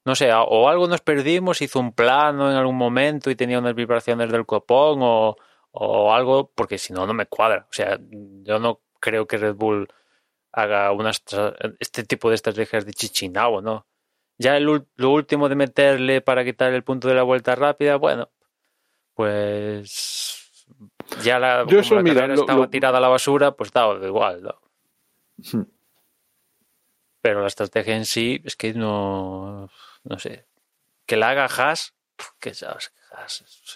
[0.04, 3.76] no sé, o algo nos perdimos, hizo un plano en algún momento y tenía unas
[3.76, 5.36] vibraciones del copón, o,
[5.70, 7.68] o algo, porque si no, no me cuadra.
[7.70, 8.00] O sea,
[8.42, 9.86] yo no creo que Red Bull
[10.50, 11.22] haga unas,
[11.78, 13.86] este tipo de estrategias de chichinabo, ¿no?
[14.38, 18.28] Ya el, lo último de meterle para quitar el punto de la vuelta rápida, bueno,
[19.14, 20.45] pues
[21.22, 24.04] ya la, Yo eso, la mira, lo- estaba lo- tirada a la basura, pues daba
[24.06, 24.54] igual.
[25.52, 25.62] Hmm.
[27.20, 29.68] Pero la estrategia en sí es que no,
[30.04, 30.46] no sé,
[31.06, 31.94] que la haga Haas,
[32.38, 32.92] que Haas,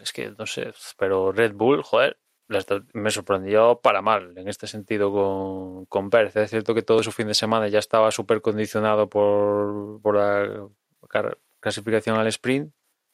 [0.01, 2.19] es que no sé, pero Red Bull, joder,
[2.93, 6.35] me sorprendió para mal en este sentido con, con Pérez.
[6.37, 10.67] Es cierto que todo su fin de semana ya estaba súper condicionado por, por la
[11.61, 12.73] clasificación al sprint.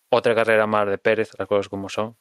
[0.09, 2.17] Otra carrera más de Pérez, las cosas como son.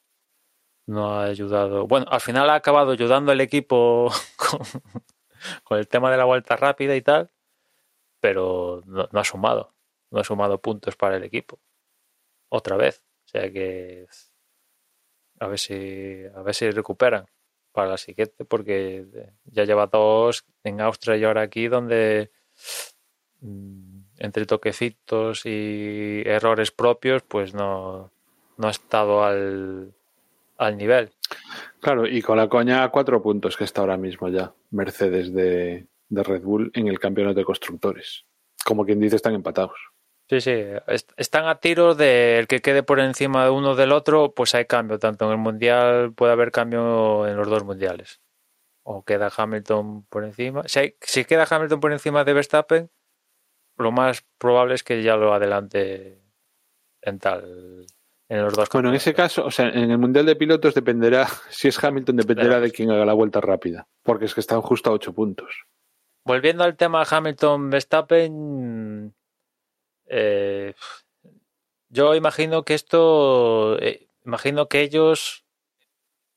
[0.88, 1.88] No ha ayudado.
[1.88, 4.12] Bueno, al final ha acabado ayudando al equipo
[5.64, 7.32] con, el tema de la vuelta rápida y tal,
[8.20, 9.74] pero no, no ha sumado.
[10.12, 11.60] No ha sumado puntos para el equipo.
[12.50, 13.04] Otra vez.
[13.26, 14.08] O sea que
[15.40, 17.26] a ver si a ver si recuperan
[17.72, 19.06] para la siguiente porque
[19.46, 22.32] ya lleva dos en Austria y ahora aquí donde
[23.42, 28.12] mm, entre toquecitos y errores propios pues no,
[28.58, 29.94] no ha estado al,
[30.58, 31.12] al nivel.
[31.82, 35.88] Claro, y con la coña a cuatro puntos que está ahora mismo ya Mercedes de,
[36.10, 38.26] de Red Bull en el campeonato de constructores.
[38.64, 39.78] Como quien dice, están empatados.
[40.28, 40.52] Sí, sí,
[40.88, 44.66] est- están a tiros del que quede por encima de uno del otro, pues hay
[44.66, 48.22] cambio, tanto en el mundial puede haber cambio en los dos mundiales.
[48.82, 50.64] O queda Hamilton por encima.
[50.68, 52.90] Si, hay- si queda Hamilton por encima de Verstappen,
[53.78, 56.22] lo más probable es que ya lo adelante
[57.02, 57.86] en tal
[58.30, 58.70] en los dos.
[58.72, 62.18] Bueno, en ese caso, o sea, en el Mundial de Pilotos dependerá, si es Hamilton,
[62.18, 63.88] dependerá de quién haga la vuelta rápida.
[64.04, 65.66] Porque es que están justo a ocho puntos.
[66.24, 69.14] Volviendo al tema Hamilton-Verstappen,
[70.08, 70.74] eh,
[71.90, 75.46] yo imagino que esto, eh, imagino que ellos,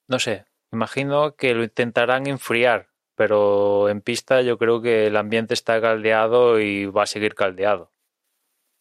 [0.06, 5.55] no sé, imagino que lo intentarán enfriar, pero en pista yo creo que el ambiente
[5.55, 7.90] está caldeado y va a seguir caldeado.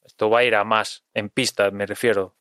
[0.03, 2.36] Esto va a ir a más, en pista me refiero.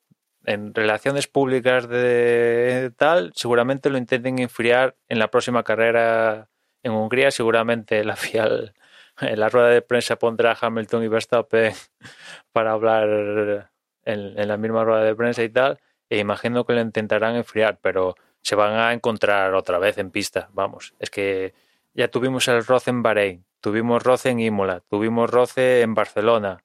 [0.46, 6.48] En relaciones públicas de tal, seguramente lo intenten enfriar en la próxima carrera
[6.84, 8.72] en Hungría, seguramente la FIAL
[9.20, 11.72] en la rueda de prensa pondrá a Hamilton y Verstappen
[12.52, 13.70] para hablar
[14.04, 18.14] en, la misma rueda de prensa y tal, e imagino que lo intentarán enfriar, pero
[18.42, 21.54] se van a encontrar otra vez en pista, vamos, es que
[21.94, 26.62] ya tuvimos el roce en Bahrein, tuvimos roce en Imola, tuvimos roce en Barcelona.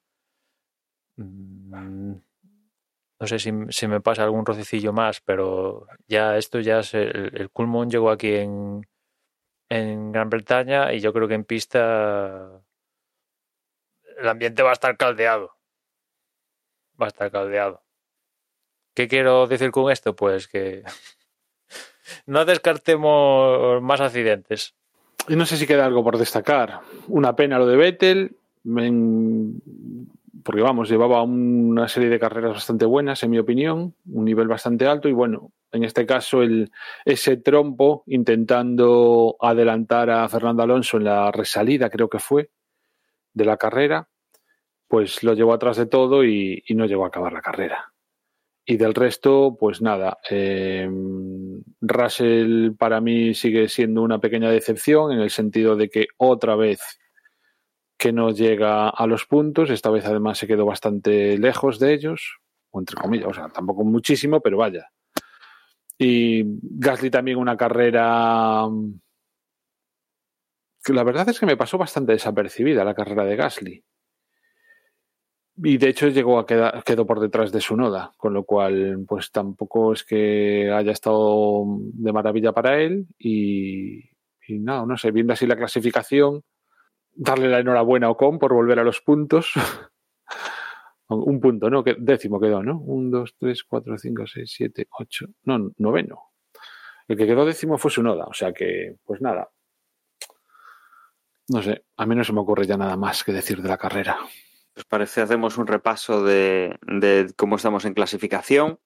[1.15, 2.15] Mm,
[3.21, 7.31] No sé si, si me pasa algún rocecillo más, pero ya esto ya es el,
[7.35, 7.51] el
[7.87, 8.81] llegó aquí en,
[9.69, 12.63] en Gran Bretaña y yo creo que en pista
[14.17, 15.55] el ambiente va a estar caldeado.
[16.99, 17.83] Va a estar caldeado.
[18.95, 20.15] ¿Qué quiero decir con esto?
[20.15, 20.81] Pues que
[22.25, 24.73] no descartemos más accidentes.
[25.27, 26.79] Y no sé si queda algo por destacar.
[27.07, 28.35] Una pena lo de Vettel,
[30.43, 34.87] porque vamos, llevaba una serie de carreras bastante buenas, en mi opinión, un nivel bastante
[34.87, 36.71] alto, y bueno, en este caso el,
[37.05, 42.51] ese trompo intentando adelantar a Fernando Alonso en la resalida, creo que fue,
[43.33, 44.09] de la carrera,
[44.87, 47.93] pues lo llevó atrás de todo y, no llegó a acabar la carrera.
[48.65, 50.19] Y del resto, pues nada.
[50.29, 50.89] eh,
[51.81, 57.00] Russell para mí sigue siendo una pequeña decepción en el sentido de que otra vez
[58.01, 62.39] que no llega a los puntos, esta vez además se quedó bastante lejos de ellos,
[62.71, 64.89] o entre comillas, o sea, tampoco muchísimo, pero vaya.
[65.99, 68.67] Y Gasly también una carrera
[70.87, 73.83] la verdad es que me pasó bastante desapercibida la carrera de Gasly.
[75.57, 79.29] Y de hecho llegó a quedó por detrás de su noda, con lo cual pues
[79.29, 83.99] tampoco es que haya estado de maravilla para él y,
[84.47, 86.43] y nada, no sé, viendo así la clasificación,
[87.13, 89.53] darle la enhorabuena a Ocon por volver a los puntos.
[91.07, 91.83] Un punto, ¿no?
[91.97, 92.79] Décimo quedó, ¿no?
[92.79, 95.27] Un, dos, tres, cuatro, cinco, seis, siete, ocho.
[95.43, 96.31] No, noveno.
[97.05, 99.49] El que quedó décimo fue su noda, o sea que, pues nada.
[101.49, 103.77] No sé, a mí no se me ocurre ya nada más que decir de la
[103.77, 104.17] carrera.
[104.73, 108.79] Pues parece hacemos un repaso de, de cómo estamos en clasificación.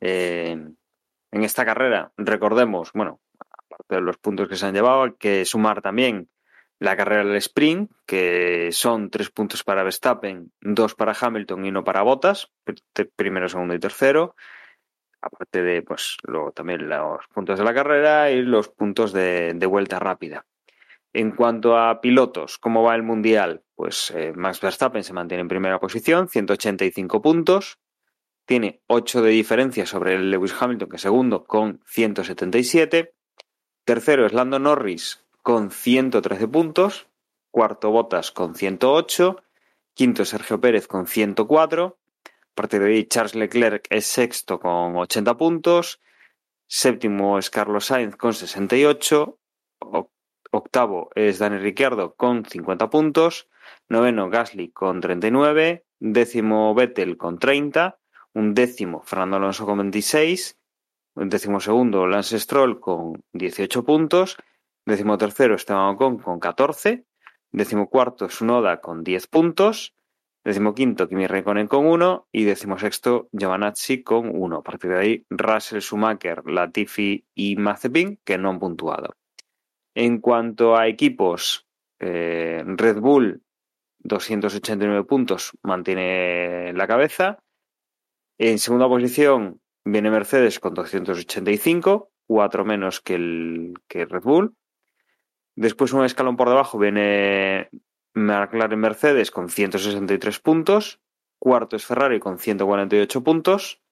[0.00, 0.56] Eh,
[1.30, 5.44] en esta carrera, recordemos, bueno, aparte de los puntos que se han llevado, hay que
[5.44, 6.30] sumar también
[6.80, 11.82] la carrera del sprint, que son tres puntos para Verstappen, dos para Hamilton y uno
[11.84, 14.36] para Bottas, pr- primero, segundo y tercero.
[15.20, 19.98] Aparte de, pues, luego también los puntos de la carrera y los puntos de, vuelta
[19.98, 20.46] rápida.
[21.12, 23.64] En cuanto a pilotos, ¿cómo va el mundial?
[23.74, 27.78] Pues eh, Max Verstappen se mantiene en primera posición, 185 puntos.
[28.46, 33.14] tiene 8 de diferencia sobre Lewis Hamilton, que es segundo, con 177.
[33.84, 37.08] Tercero es Lando Norris con 113 puntos.
[37.50, 39.42] Cuarto Bottas con 108.
[39.94, 41.98] Quinto Sergio Pérez con 104.
[42.26, 46.02] A partir de ahí Charles Leclerc es sexto con 80 puntos.
[46.66, 49.38] Séptimo es Carlos Sainz con 68.
[50.50, 53.48] Octavo es Dani Ricciardo con 50 puntos.
[53.88, 55.86] Noveno Gasly con 39.
[55.98, 57.98] Décimo Vettel con 30.
[58.34, 60.58] Un décimo Fernando Alonso con 26.
[61.14, 64.36] Un décimo segundo Lance Stroll con 18 puntos.
[64.88, 67.04] Décimo tercero Esteban Ocon con 14.
[67.52, 69.94] Décimo cuarto Sunoda con 10 puntos.
[70.42, 74.56] Décimo quinto Kimi Raikkonen con 1 y décimo sexto Giovanazzi con 1.
[74.56, 79.14] A partir de ahí Russell, Schumacher, Latifi y Mazepin que no han puntuado.
[79.94, 81.66] En cuanto a equipos,
[82.00, 83.42] eh, Red Bull
[83.98, 87.40] 289 puntos mantiene la cabeza.
[88.38, 94.54] En segunda posición viene Mercedes con 285, cuatro menos que el que Red Bull.
[95.60, 97.68] Después un escalón por debajo viene
[98.14, 101.00] McLaren Mercedes con 163 puntos.
[101.36, 103.82] Cuarto es Ferrari con 148 puntos.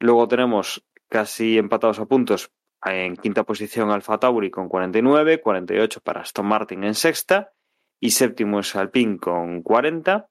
[0.00, 2.50] Luego tenemos casi empatados a puntos
[2.82, 7.52] en quinta posición Alfa Tauri con 49, 48 para Aston Martin en sexta
[8.00, 10.30] y séptimo es Alpine con 40.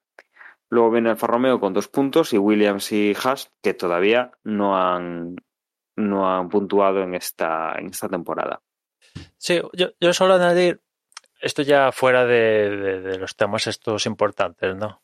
[0.71, 5.35] Luego viene Alfa Romeo con dos puntos y Williams y Haas que todavía no han,
[5.95, 8.63] no han puntuado en esta, en esta temporada.
[9.45, 10.81] Sí, yo, yo solo añadir
[11.39, 15.03] esto ya fuera de, de, los temas estos importantes, ¿no?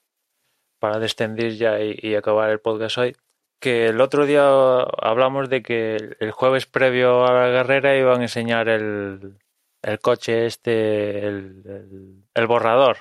[0.80, 3.16] Para descendir ya y, y, acabar el podcast hoy,
[3.60, 4.48] que el otro día
[4.98, 9.38] hablamos de que el jueves previo a la carrera iban a enseñar el,
[9.84, 12.98] el coche este, el, el, el borrador.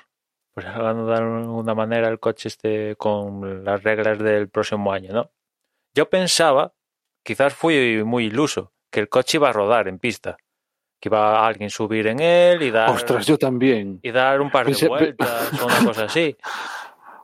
[0.53, 5.31] Pues hablando de alguna manera el coche este con las reglas del próximo año, ¿no?
[5.95, 6.75] Yo pensaba,
[7.23, 10.37] quizás fui muy iluso, que el coche iba a rodar en pista
[11.01, 12.91] que iba a alguien subir en él y dar.
[12.91, 13.99] Ostras, yo también.
[14.03, 16.37] Y dar un par pensé, de vueltas o una cosa así.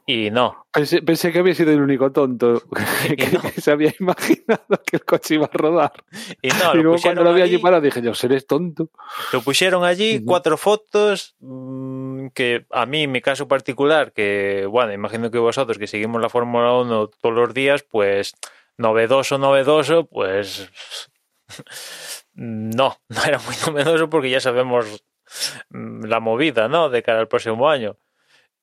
[0.09, 0.65] Y no.
[0.71, 2.63] Pensé, pensé, que había sido el único tonto
[3.07, 3.41] que, que, no.
[3.41, 5.91] que, se había imaginado que el coche iba a rodar.
[6.41, 8.89] Y no, y luego cuando lo vi allí parado dije, yo seré tonto.
[9.33, 14.93] Lo pusieron allí, cuatro fotos, mmm, que a mí, en mi caso particular, que, bueno,
[14.93, 18.33] imagino que vosotros que seguimos la Fórmula 1 todos los días, pues
[18.77, 20.71] novedoso, novedoso, pues
[22.37, 25.03] no, no era muy novedoso porque ya sabemos
[25.71, 26.89] mm, la movida, ¿no?
[26.89, 27.97] De cara al próximo año.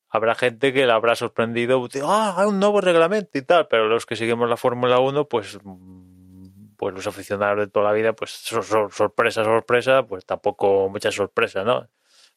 [0.09, 4.05] Habrá gente que la habrá sorprendido, ah, hay un nuevo reglamento y tal, pero los
[4.05, 8.31] que seguimos la Fórmula 1, pues, mm, pues los aficionados de toda la vida, pues
[8.31, 11.89] sorpresa, sorpresa, pues tampoco mucha sorpresa, ¿no?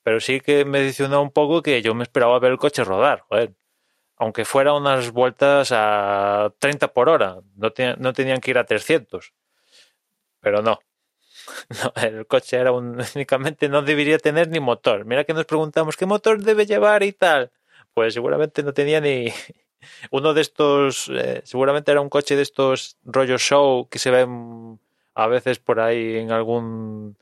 [0.03, 3.25] Pero sí que me decepcionó un poco que yo me esperaba ver el coche rodar.
[4.17, 8.65] Aunque fuera unas vueltas a 30 por hora, no, te, no tenían que ir a
[8.65, 9.33] 300.
[10.41, 10.81] Pero no,
[11.83, 15.05] no, el coche era un, únicamente no debería tener ni motor.
[15.05, 17.51] Mira que nos preguntamos qué motor debe llevar y tal.
[17.95, 19.29] Pues seguramente no tenía ni
[20.11, 24.81] uno de estos, eh, seguramente era un coche de estos rollo show que se ven
[25.15, 27.17] a veces por ahí en algún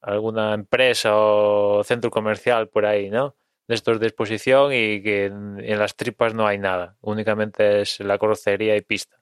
[0.00, 3.36] alguna empresa o centro comercial por ahí, ¿no?
[3.68, 8.00] De estos de exposición y que en, en las tripas no hay nada, únicamente es
[8.00, 9.16] la carrocería y pista.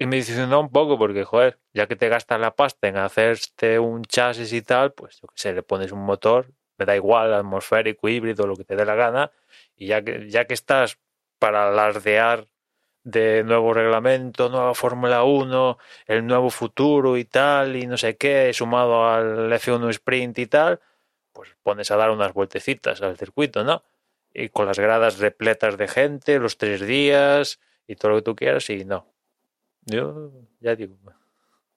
[0.00, 3.78] Y me decepcionó un poco porque, joder, ya que te gastas la pasta en hacerte
[3.78, 7.34] un chasis y tal, pues yo que sé, le pones un motor, me da igual,
[7.34, 9.30] atmosférico, híbrido, lo que te dé la gana,
[9.76, 10.98] y ya que, ya que estás
[11.38, 12.46] para alardear
[13.04, 18.54] de nuevo reglamento, nueva Fórmula 1, el nuevo futuro y tal, y no sé qué,
[18.54, 20.80] sumado al F1 Sprint y tal,
[21.34, 23.84] pues pones a dar unas vueltecitas al circuito, ¿no?
[24.32, 28.34] Y con las gradas repletas de gente, los tres días y todo lo que tú
[28.34, 29.06] quieras, y no,
[29.86, 30.96] yo ya digo,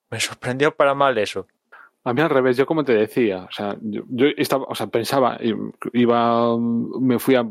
[0.09, 1.47] me sorprendió para mal eso.
[2.03, 4.87] A mí al revés, yo como te decía, o sea, yo, yo estaba, o sea,
[4.87, 5.39] pensaba,
[5.93, 7.45] iba, me fui a,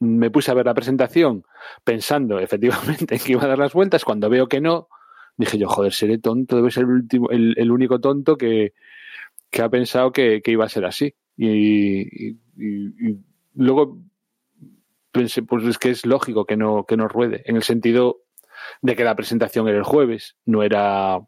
[0.00, 1.44] me puse a ver la presentación
[1.84, 4.88] pensando efectivamente que iba a dar las vueltas, cuando veo que no,
[5.36, 8.74] dije yo, joder, seré tonto, debe ser el último, el, el único tonto que,
[9.50, 11.14] que ha pensado que, que, iba a ser así.
[11.36, 13.18] Y, y, y,
[13.54, 13.98] luego
[15.12, 18.25] pensé, pues es que es lógico que no, que no ruede, en el sentido
[18.82, 21.18] de que la presentación era el jueves, no era,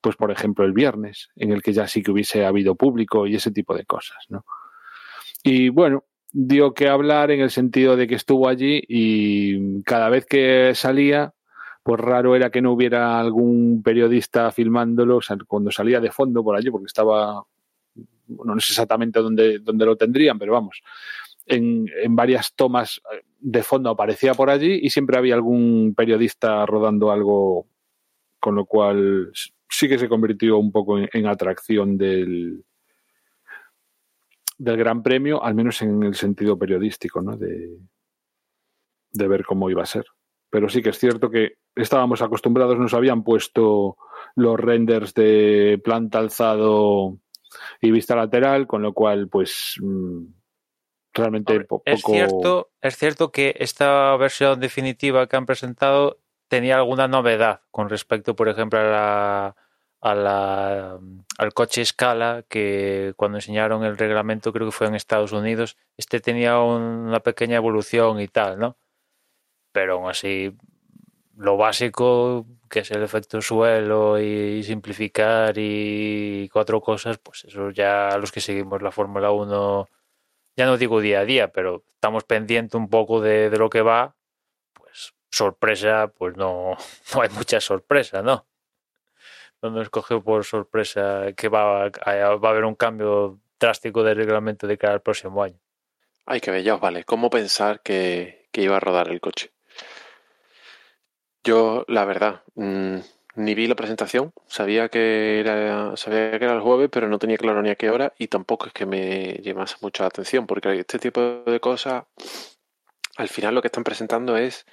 [0.00, 3.34] pues por ejemplo, el viernes, en el que ya sí que hubiese habido público y
[3.34, 4.44] ese tipo de cosas, ¿no?
[5.42, 10.26] Y bueno, dio que hablar en el sentido de que estuvo allí y cada vez
[10.26, 11.32] que salía,
[11.82, 16.70] pues raro era que no hubiera algún periodista filmándolo, cuando salía de fondo por allí,
[16.70, 17.42] porque estaba,
[17.94, 20.82] no sé exactamente dónde, dónde lo tendrían, pero vamos,
[21.48, 27.10] en, varias tomas eh, de fondo aparecía por allí y siempre había algún periodista rodando
[27.10, 27.68] algo,
[28.40, 29.32] con lo cual
[29.68, 32.64] sí que se convirtió un poco en, en atracción del,
[34.58, 37.36] del Gran Premio, al menos en el sentido periodístico, ¿no?
[37.36, 37.78] De,
[39.12, 40.04] de ver cómo iba a ser.
[40.50, 43.96] Pero sí que es cierto que estábamos acostumbrados, nos habían puesto
[44.34, 47.18] los renders de planta alzado
[47.80, 50.24] y vista lateral, con lo cual, pues mm,
[51.18, 56.18] realmente Hombre, es cierto, es cierto que esta versión definitiva que han presentado
[56.48, 59.56] tenía alguna novedad con respecto, por ejemplo, a la,
[60.00, 60.98] a la-
[61.38, 66.20] al coche escala que cuando enseñaron el reglamento creo que fue en Estados Unidos, este
[66.20, 68.76] tenía un- una pequeña evolución y tal, ¿no?
[69.72, 70.56] Pero aún así
[71.36, 78.16] lo básico que es el efecto suelo y simplificar y cuatro cosas, pues eso ya
[78.18, 79.88] los que seguimos la Fórmula 1
[80.58, 84.16] ya no digo día a día, pero estamos pendientes un poco de, lo que va,
[84.72, 86.76] pues sorpresa, pues no,
[87.14, 88.44] no hay mucha sorpresa, ¿no?
[89.62, 91.90] No nos cogió por sorpresa que va, a-
[92.32, 95.60] haber un cambio drástico del reglamento de cara al próximo año.
[96.26, 97.04] Ay, ya os vale.
[97.04, 99.52] ¿Cómo pensar que, que iba a rodar el coche?
[101.44, 102.98] Yo, la verdad, mm,
[103.38, 104.32] ni vi la presentación.
[104.46, 107.90] Sabía que era, sabía que era el jueves, pero no tenía claro ni a qué
[107.90, 112.04] hora y tampoco es que me llamase mucho la atención, porque este tipo de cosas,
[113.16, 114.66] al final lo que están presentando es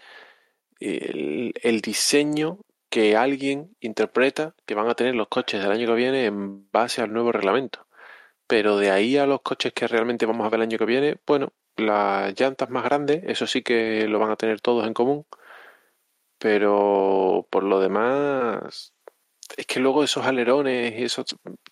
[0.80, 2.60] el, el diseño
[2.90, 7.02] que alguien interpreta que van a tener los coches del año que viene en base
[7.02, 7.88] al nuevo reglamento.
[8.48, 11.18] Pero de ahí a los coches que realmente vamos a ver el año que viene,
[11.26, 15.26] bueno, las llantas más grandes, eso sí que lo van a tener todos en común.
[16.38, 18.94] Pero por lo demás,
[19.58, 21.26] es que luego esos alerones y esos,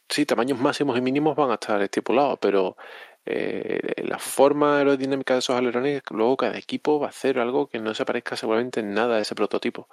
[0.09, 2.77] sí, tamaños máximos y mínimos van a estar estipulados, pero
[3.25, 7.79] eh, la forma aerodinámica de esos alerones, luego cada equipo va a hacer algo que
[7.79, 9.87] no se parezca seguramente en nada a ese prototipo.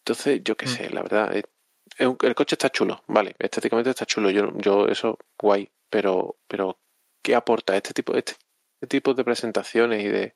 [0.00, 0.68] Entonces, yo qué Mm.
[0.68, 1.44] sé, la verdad, es-
[1.96, 6.36] es un- el coche está chulo, vale, estéticamente está chulo, yo, yo eso, guay, pero,
[6.46, 6.78] pero
[7.22, 8.32] ¿qué aporta este tipo, este,
[8.80, 10.34] este tipo de presentaciones y de,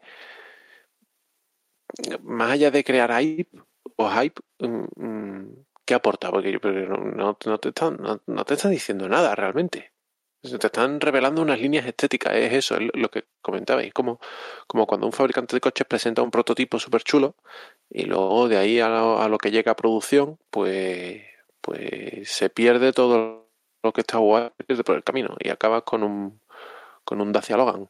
[2.22, 3.58] más allá de crear hype
[3.96, 6.30] o hype, mm, mm, ¿qué aporta?
[6.30, 9.92] Porque no, te están, diciendo nada realmente.
[10.42, 14.18] Te están revelando unas líneas estéticas, es eso, es lo que comentabais, como,
[14.66, 17.36] como cuando un fabricante de coches presenta un prototipo súper chulo
[17.88, 21.22] y luego de ahí a lo, a lo que llega a producción, pues,
[21.60, 23.46] pues se pierde todo
[23.84, 24.50] lo que está guay
[24.84, 26.40] por el camino y acabas con un,
[27.04, 27.88] con un Dacia Logan.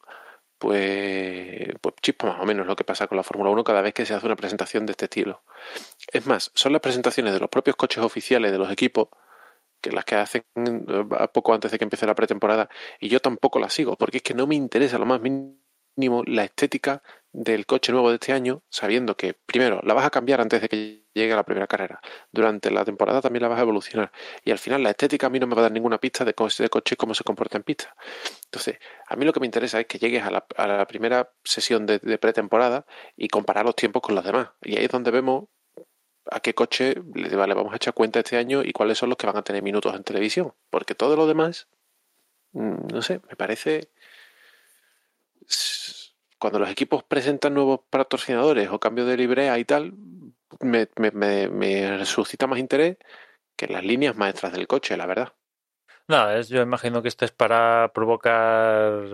[0.62, 3.92] Pues, pues chispa más o menos lo que pasa con la Fórmula 1 cada vez
[3.92, 5.42] que se hace una presentación de este estilo.
[6.12, 9.08] Es más, son las presentaciones de los propios coches oficiales de los equipos
[9.80, 12.68] que las que hacen eh, poco antes de que empiece la pretemporada
[13.00, 16.44] y yo tampoco las sigo porque es que no me interesa lo más mínimo la
[16.44, 17.02] estética
[17.32, 20.68] del coche nuevo de este año sabiendo que primero la vas a cambiar antes de
[20.68, 22.00] que llegue a la primera carrera
[22.30, 24.12] durante la temporada también la vas a evolucionar
[24.44, 26.34] y al final la estética a mí no me va a dar ninguna pista de
[26.34, 27.94] cómo es ese coche cómo se comporta en pista
[28.44, 31.98] entonces a mí lo que me interesa es que llegues a la, primera sesión de,
[31.98, 32.86] de pretemporada
[33.16, 35.44] y comparar los tiempos con los demás y ahí es donde vemos
[36.30, 39.18] a qué coche le vale, vamos a echar cuenta este año y cuáles son los
[39.18, 40.54] que van a tener minutos en televisión.
[40.70, 41.68] Porque todo lo demás,
[42.52, 43.90] mm, no sé, me parece.
[46.42, 49.92] Cuando los equipos presentan nuevos patrocinadores o cambio de librea y tal,
[50.58, 52.96] me, me, me, me suscita más interés
[53.54, 55.32] que las líneas maestras del coche, la verdad.
[56.08, 59.04] Nada, es- yo imagino que esto es para provocar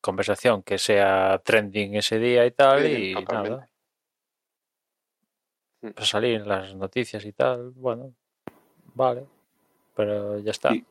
[0.00, 3.68] conversación, que sea trending ese día y tal, Sí, y nada.
[5.82, 5.90] Mm.
[5.90, 8.14] Pues salir en las noticias y tal, bueno,
[8.94, 9.26] vale,
[9.94, 10.74] pero ya está.
[10.74, 10.84] Y-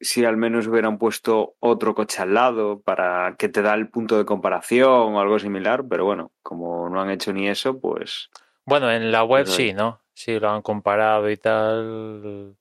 [0.00, 4.16] si al menos hubieran puesto otro coche al lado para que te da el punto
[4.18, 8.30] de comparación o algo similar, pero bueno, como no han hecho ni eso, pues
[8.64, 9.72] Bueno, en la web sí.
[9.72, 10.00] ¿no?
[10.14, 12.56] Sí, lo han comparado y tal.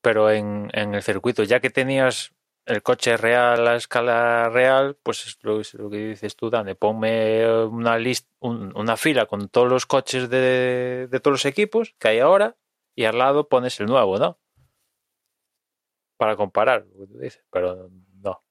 [0.00, 2.32] Pero en, en el circuito, ya que tenías
[2.66, 6.74] el coche real a escala real, pues es lo, es lo que dices tú, Dani.
[6.74, 11.94] Ponme una, list, un- una fila con todos los coches de, de todos los equipos
[11.98, 12.56] que hay ahora
[12.94, 14.38] y al lado pones el nuevo, ¿no?
[16.18, 16.84] Para comparar,
[17.20, 17.88] dices, pero
[18.22, 18.42] no.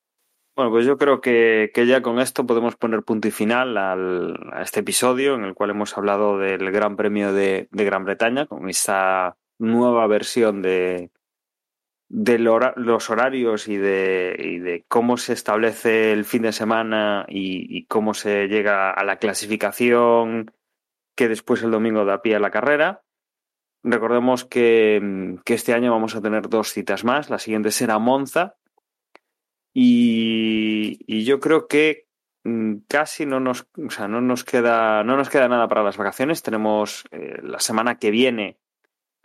[0.56, 4.40] Bueno, pues yo creo que, que ya con esto podemos poner punto y final al-
[4.54, 8.48] a este episodio en el cual hemos hablado del Gran Premio de, de Gran Bretaña
[8.48, 11.12] con esta nueva versión de,
[12.10, 17.86] de los horarios y de, de cómo se establece el fin de semana y, y
[17.86, 20.52] cómo se llega a la clasificación
[21.16, 23.04] que después el domingo da pie a la carrera.
[23.84, 27.30] Recordemos que, que este año vamos a tener dos citas más.
[27.30, 28.56] La siguiente será Monza
[29.74, 32.08] Y, y yo creo que
[32.44, 35.98] mm, casi no nos, o sea, no nos queda, no nos queda nada para las
[35.98, 36.44] vacaciones.
[36.44, 38.58] Tenemos eh, la semana que viene,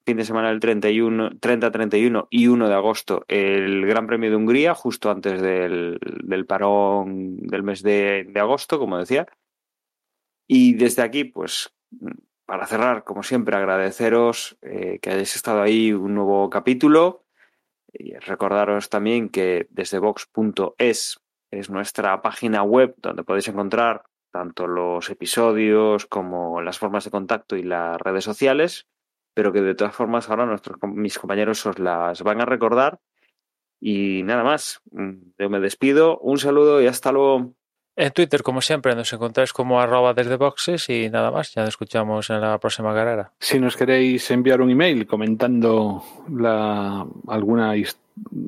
[0.04, 4.74] fin de semana del 31, 30-31 y 1 de agosto, el Gran Premio de Hungría,
[4.74, 9.26] justo antes del, del parón del mes de, de agosto, como decía.
[10.46, 11.72] Y desde aquí, pues,
[12.52, 17.24] para cerrar, como siempre, agradeceros eh, que hayáis estado ahí un nuevo capítulo.
[17.90, 21.18] Y recordaros también que desde vox.es
[21.50, 27.56] es nuestra página web donde podéis encontrar tanto los episodios como las formas de contacto
[27.56, 28.86] y las redes sociales,
[29.32, 33.00] pero que de todas formas ahora nuestros, mis compañeros os las van a recordar.
[33.80, 34.82] Y nada más,
[35.38, 37.54] yo me despido, un saludo y hasta luego.
[37.94, 41.52] En Twitter, como siempre, nos encontráis como arroba desde boxes y nada más.
[41.54, 43.32] Ya nos escuchamos en la próxima carrera.
[43.38, 46.02] Si nos queréis enviar un email comentando
[47.28, 47.74] alguna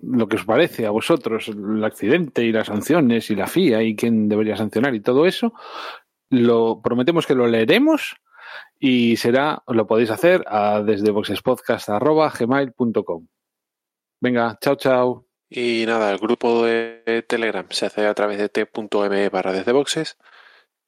[0.03, 3.97] lo que os parece a vosotros, el accidente y las sanciones y la FIA y
[3.97, 5.53] quién debería sancionar y todo eso,
[6.31, 8.17] lo prometemos que lo leeremos
[8.79, 11.13] y será, lo podéis hacer a desde.
[14.21, 15.24] Venga, chao, chao.
[15.49, 20.19] Y nada, el grupo de Telegram se hace a través de t.me barra desde boxes.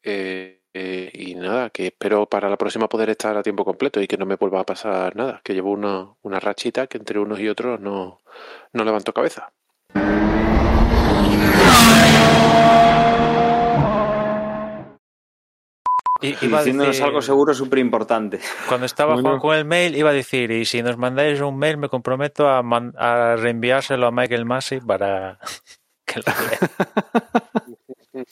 [0.02, 4.06] Eh, eh, y nada, que espero para la próxima poder estar a tiempo completo y
[4.06, 7.40] que no me vuelva a pasar nada, que llevo una, una rachita que entre unos
[7.40, 8.20] y otros no,
[8.72, 9.52] no levanto cabeza.
[16.20, 18.40] Y, iba diciéndonos decir, algo seguro súper importante.
[18.68, 19.28] Cuando estaba bueno.
[19.30, 22.48] Juan con el mail, iba a decir, y si nos mandáis un mail, me comprometo
[22.48, 25.38] a, man, a reenviárselo a Michael Massey para
[26.06, 28.26] que lo lea.